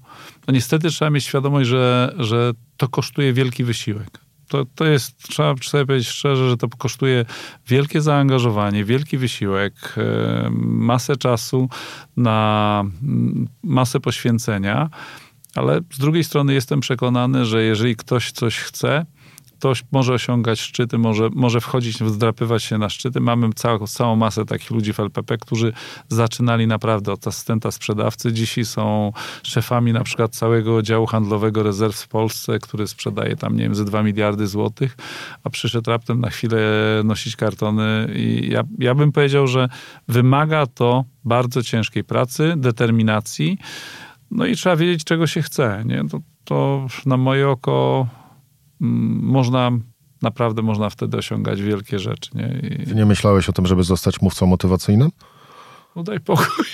no 0.50 0.54
niestety 0.54 0.90
trzeba 0.90 1.12
mieć 1.12 1.24
świadomość, 1.24 1.70
że, 1.70 2.16
że 2.18 2.52
to 2.78 2.88
kosztuje 2.88 3.34
wielki 3.34 3.64
wysiłek. 3.64 4.10
To, 4.48 4.66
to 4.76 4.86
jest, 4.86 5.18
trzeba 5.18 5.56
sobie 5.64 5.86
powiedzieć 5.86 6.08
szczerze, 6.08 6.50
że 6.50 6.58
to 6.58 6.68
kosztuje 6.70 7.26
wielkie 7.68 8.02
zaangażowanie, 8.02 8.86
wielki 8.86 9.18
wysiłek, 9.18 9.96
masę 10.62 11.18
czasu 11.18 11.70
na 12.18 12.84
masę 13.64 14.00
poświęcenia, 14.00 14.90
ale 15.56 15.80
z 15.94 16.00
drugiej 16.00 16.24
strony 16.24 16.54
jestem 16.54 16.80
przekonany, 16.80 17.46
że 17.46 17.64
jeżeli 17.64 17.96
ktoś 17.96 18.32
coś 18.32 18.60
chce, 18.60 19.06
ktoś 19.60 19.84
może 19.92 20.14
osiągać 20.14 20.60
szczyty, 20.60 20.98
może, 20.98 21.30
może 21.34 21.62
wchodzić, 21.62 22.04
wdrapywać 22.04 22.64
się 22.64 22.78
na 22.78 22.90
szczyty. 22.90 23.20
Mamy 23.20 23.50
całą, 23.54 23.88
całą 23.88 24.16
masę 24.16 24.46
takich 24.46 24.72
ludzi 24.72 24.94
w 24.94 25.00
LPP, 25.00 25.38
którzy 25.38 25.74
zaczynali 26.08 26.68
naprawdę 26.68 27.14
od 27.14 27.28
asystenta 27.28 27.72
sprzedawcy. 27.72 28.34
Dzisiaj 28.34 28.66
są 28.66 29.12
szefami 29.44 29.94
na 29.94 30.04
przykład 30.04 30.36
całego 30.36 30.82
działu 30.82 31.06
handlowego 31.06 31.64
rezerw 31.64 31.96
w 31.96 32.08
Polsce, 32.08 32.60
który 32.60 32.88
sprzedaje 32.88 33.36
tam, 33.36 33.56
nie 33.56 33.64
wiem, 33.64 33.76
ze 33.76 33.86
2 33.86 34.04
miliardy 34.04 34.48
złotych, 34.48 34.98
a 35.44 35.50
przyszedł 35.50 35.92
raptem 35.92 36.22
na 36.22 36.30
chwilę 36.30 36.60
nosić 37.04 37.36
kartony 37.36 38.14
i 38.16 38.50
ja, 38.52 38.64
ja 38.80 38.96
bym 38.96 39.12
powiedział, 39.12 39.48
że 39.48 39.70
wymaga 40.08 40.66
to 40.66 41.06
bardzo 41.24 41.64
ciężkiej 41.64 42.04
pracy, 42.04 42.54
determinacji, 42.58 43.58
no 44.32 44.46
i 44.46 44.56
trzeba 44.56 44.76
wiedzieć, 44.76 45.04
czego 45.04 45.28
się 45.28 45.42
chce. 45.42 45.84
Nie? 45.86 46.04
To, 46.10 46.20
to 46.44 46.88
na 47.06 47.18
moje 47.18 47.50
oko 47.50 48.08
można, 48.80 49.72
naprawdę 50.22 50.62
można 50.62 50.90
wtedy 50.90 51.18
osiągać 51.18 51.62
wielkie 51.62 52.00
rzeczy. 52.00 52.32
Nie, 52.34 52.62
I... 52.92 52.96
nie 52.96 53.06
myślałeś 53.06 53.50
o 53.50 53.54
tym, 53.54 53.66
żeby 53.66 53.84
zostać 53.84 54.22
mówcą 54.22 54.46
motywacyjnym? 54.46 55.10
No 55.96 56.04
daj 56.04 56.20
pokój. 56.20 56.46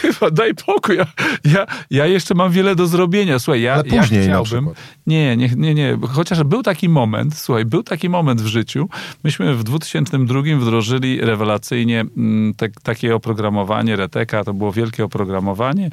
Chyba 0.00 0.30
daj 0.30 0.54
pokój. 0.54 0.96
Ja, 0.96 1.06
ja, 1.44 1.66
ja, 1.90 2.06
jeszcze 2.06 2.34
mam 2.34 2.52
wiele 2.52 2.76
do 2.76 2.86
zrobienia. 2.86 3.38
Słuchaj, 3.38 3.62
ja, 3.62 3.74
Ale 3.74 3.84
później 3.84 4.20
ja 4.20 4.26
chciałbym. 4.26 4.70
Nie, 5.06 5.36
nie, 5.36 5.48
nie, 5.56 5.74
nie. 5.74 5.98
Chociaż 6.08 6.42
był 6.42 6.62
taki 6.62 6.88
moment, 6.88 7.38
słuchaj, 7.38 7.64
był 7.64 7.82
taki 7.82 8.08
moment 8.08 8.40
w 8.40 8.46
życiu. 8.46 8.88
Myśmy 9.24 9.54
w 9.54 9.64
2002 9.64 10.42
wdrożyli 10.58 11.20
rewelacyjnie 11.20 12.00
m, 12.00 12.52
te, 12.56 12.68
takie 12.82 13.14
oprogramowanie 13.14 13.96
Reteka. 13.96 14.44
To 14.44 14.54
było 14.54 14.72
wielkie 14.72 15.04
oprogramowanie. 15.04 15.90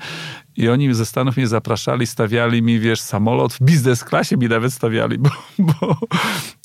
I 0.58 0.70
oni 0.70 0.94
ze 0.94 1.06
Stanów 1.06 1.38
mnie 1.38 1.48
zapraszali, 1.48 2.08
stawiali 2.08 2.62
mi, 2.62 2.80
wiesz, 2.80 3.02
samolot 3.02 3.54
w 3.54 3.62
biznes 3.62 4.04
klasie 4.04 4.38
mi 4.38 4.48
nawet 4.48 4.74
stawiali, 4.74 5.18
bo, 5.24 5.30
bo 5.60 5.98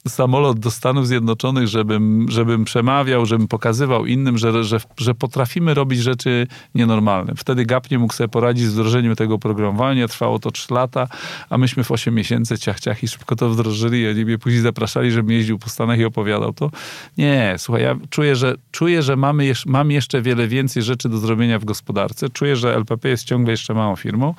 samolot 0.09 0.59
do 0.59 0.71
Stanów 0.71 1.07
Zjednoczonych, 1.07 1.69
żebym, 1.69 2.27
żebym 2.31 2.65
przemawiał, 2.65 3.27
żebym 3.27 3.49
pokazywał 3.49 4.07
innym, 4.07 4.39
że, 4.39 4.65
że, 4.65 4.79
że 4.97 5.15
potrafimy 5.15 5.75
robić 5.75 6.01
rzeczy 6.01 6.47
nienormalne. 6.75 7.33
Wtedy 7.37 7.67
GAP 7.67 7.91
nie 7.91 7.99
mógł 7.99 8.15
sobie 8.15 8.29
poradzić 8.29 8.67
z 8.67 8.73
wdrożeniem 8.73 9.17
tego 9.17 9.35
oprogramowania, 9.35 10.09
trwało 10.09 10.39
to 10.39 10.51
3 10.51 10.75
lata, 10.75 11.09
a 11.51 11.59
myśmy 11.59 11.85
w 11.85 11.91
8 11.91 12.15
miesięcy 12.15 12.59
ciach, 12.59 12.81
ciach 12.81 13.03
i 13.03 13.09
szybko 13.09 13.37
to 13.37 13.51
wdrożyli 13.51 14.01
i 14.01 14.09
oni 14.09 14.25
mnie 14.25 14.39
później 14.39 14.63
zapraszali, 14.63 15.11
żebym 15.11 15.31
jeździł 15.31 15.59
po 15.59 15.69
Stanach 15.69 15.99
i 15.99 16.05
opowiadał 16.05 16.53
to. 16.53 16.71
Nie, 17.19 17.55
słuchaj, 17.59 17.83
ja 17.83 17.97
czuję, 18.11 18.37
że, 18.37 18.55
czuję, 18.71 19.03
że 19.03 19.17
mamy, 19.17 19.53
mam 19.67 19.91
jeszcze 19.91 20.23
wiele 20.23 20.49
więcej 20.49 20.83
rzeczy 20.83 21.09
do 21.09 21.19
zrobienia 21.19 21.59
w 21.59 21.65
gospodarce. 21.65 22.29
Czuję, 22.29 22.57
że 22.57 22.77
LPP 22.77 23.09
jest 23.09 23.25
ciągle 23.25 23.51
jeszcze 23.51 23.75
małą 23.79 23.97
firmą. 23.97 24.35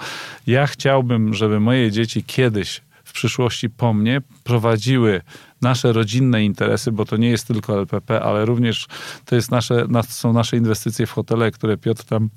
Ja 0.47 0.67
chciałbym, 0.67 1.33
żeby 1.33 1.59
moje 1.59 1.91
dzieci 1.91 2.23
kiedyś 2.23 2.81
w 3.03 3.13
przyszłości 3.13 3.69
po 3.69 3.93
mnie 3.93 4.21
prowadziły 4.43 5.21
nasze 5.61 5.93
rodzinne 5.93 6.45
interesy, 6.45 6.91
bo 6.91 7.05
to 7.05 7.17
nie 7.17 7.29
jest 7.29 7.47
tylko 7.47 7.79
LPP, 7.79 8.21
ale 8.21 8.45
również 8.45 8.87
to 9.25 9.35
jest 9.35 9.51
nasze, 9.51 9.87
są 10.07 10.33
nasze 10.33 10.57
inwestycje 10.57 11.05
w 11.05 11.11
hotele, 11.11 11.51
które 11.51 11.77
Piotr 11.77 12.03
tam 12.03 12.29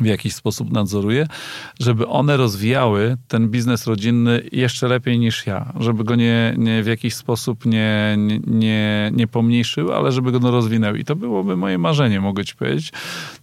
w 0.00 0.06
jakiś 0.06 0.34
sposób 0.34 0.72
nadzoruje, 0.72 1.26
żeby 1.80 2.06
one 2.06 2.36
rozwijały 2.36 3.16
ten 3.28 3.48
biznes 3.48 3.86
rodzinny 3.86 4.42
jeszcze 4.52 4.88
lepiej 4.88 5.18
niż 5.18 5.46
ja, 5.46 5.72
żeby 5.80 6.04
go 6.04 6.14
nie, 6.14 6.54
nie 6.58 6.82
w 6.82 6.86
jakiś 6.86 7.14
sposób 7.14 7.66
nie, 7.66 8.16
nie, 8.46 9.10
nie 9.14 9.26
pomniejszyły, 9.26 9.94
ale 9.94 10.12
żeby 10.12 10.32
go 10.32 10.38
no 10.38 10.50
rozwinęły. 10.50 10.98
I 10.98 11.04
to 11.04 11.16
byłoby 11.16 11.56
moje 11.56 11.78
marzenie, 11.78 12.20
mogę 12.20 12.44
ci 12.44 12.56
powiedzieć. 12.56 12.92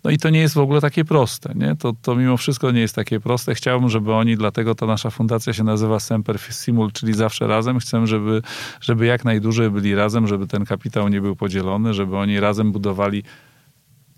No 0.04 0.12
i 0.12 0.18
to 0.18 0.30
nie 0.30 0.40
jest 0.40 0.56
w 0.56 0.58
ogóle 0.58 0.82
takie 0.82 1.06
proste, 1.06 1.54
nie? 1.56 1.76
To, 1.76 1.94
to 2.02 2.16
mimo 2.16 2.38
wszystko 2.38 2.72
nie 2.72 2.82
jest 2.82 2.96
takie 2.96 3.20
proste. 3.20 3.56
Chciałbym, 3.56 3.90
żeby 3.90 4.14
oni, 4.14 4.38
dlatego 4.38 4.76
ta 4.76 4.86
nasza 4.86 5.10
fundacja 5.10 5.54
się 5.54 5.64
nazywa 5.64 6.00
Semper 6.00 6.40
Simul, 6.40 6.92
czyli 6.92 7.14
zawsze 7.14 7.48
razem. 7.48 7.80
Chcę, 7.80 8.08
żeby, 8.08 8.42
żeby 8.82 9.06
jak 9.06 9.26
najdłużej 9.26 9.70
byli 9.70 9.96
razem, 9.96 10.28
żeby 10.28 10.48
ten 10.48 10.66
kapitał 10.66 11.08
nie 11.08 11.22
był 11.22 11.36
podzielony, 11.36 11.94
żeby 11.94 12.18
oni 12.18 12.40
razem 12.40 12.72
budowali 12.72 13.24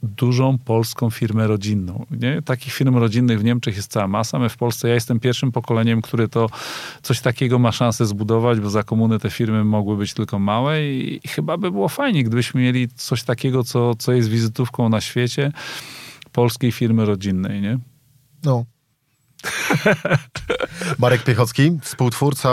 dużą 0.03 0.57
polską 0.57 1.09
firmę 1.09 1.47
rodzinną. 1.47 2.05
Nie? 2.11 2.41
Takich 2.41 2.73
firm 2.73 2.97
rodzinnych 2.97 3.39
w 3.39 3.43
Niemczech 3.43 3.75
jest 3.75 3.91
cała 3.91 4.07
masa. 4.07 4.39
My 4.39 4.49
w 4.49 4.57
Polsce, 4.57 4.87
ja 4.87 4.93
jestem 4.93 5.19
pierwszym 5.19 5.51
pokoleniem, 5.51 6.01
który 6.01 6.27
to 6.27 6.49
coś 7.01 7.21
takiego 7.21 7.59
ma 7.59 7.71
szansę 7.71 8.05
zbudować, 8.05 8.59
bo 8.59 8.69
za 8.69 8.83
komuny 8.83 9.19
te 9.19 9.29
firmy 9.29 9.63
mogły 9.63 9.97
być 9.97 10.13
tylko 10.13 10.39
małe 10.39 10.83
i, 10.83 11.19
i 11.23 11.27
chyba 11.27 11.57
by 11.57 11.71
było 11.71 11.89
fajnie, 11.89 12.23
gdybyśmy 12.23 12.61
mieli 12.61 12.87
coś 12.95 13.23
takiego, 13.23 13.63
co, 13.63 13.95
co 13.95 14.11
jest 14.11 14.29
wizytówką 14.29 14.89
na 14.89 15.01
świecie 15.01 15.51
polskiej 16.31 16.71
firmy 16.71 17.05
rodzinnej. 17.05 17.61
Nie? 17.61 17.79
No. 18.43 18.65
Marek 20.99 21.23
Piechocki, 21.23 21.79
współtwórca 21.81 22.49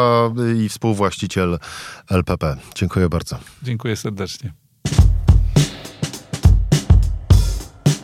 i 0.57 0.69
współwłaściciel 0.69 1.59
LPP. 2.11 2.57
Dziękuję 2.75 3.09
bardzo. 3.09 3.39
Dziękuję 3.63 3.97
serdecznie. 3.97 4.66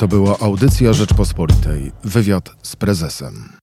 To 0.03 0.09
była 0.09 0.39
audycja 0.39 0.93
Rzeczpospolitej. 0.93 1.93
Wywiad 2.05 2.51
z 2.63 2.77
prezesem. 2.77 3.62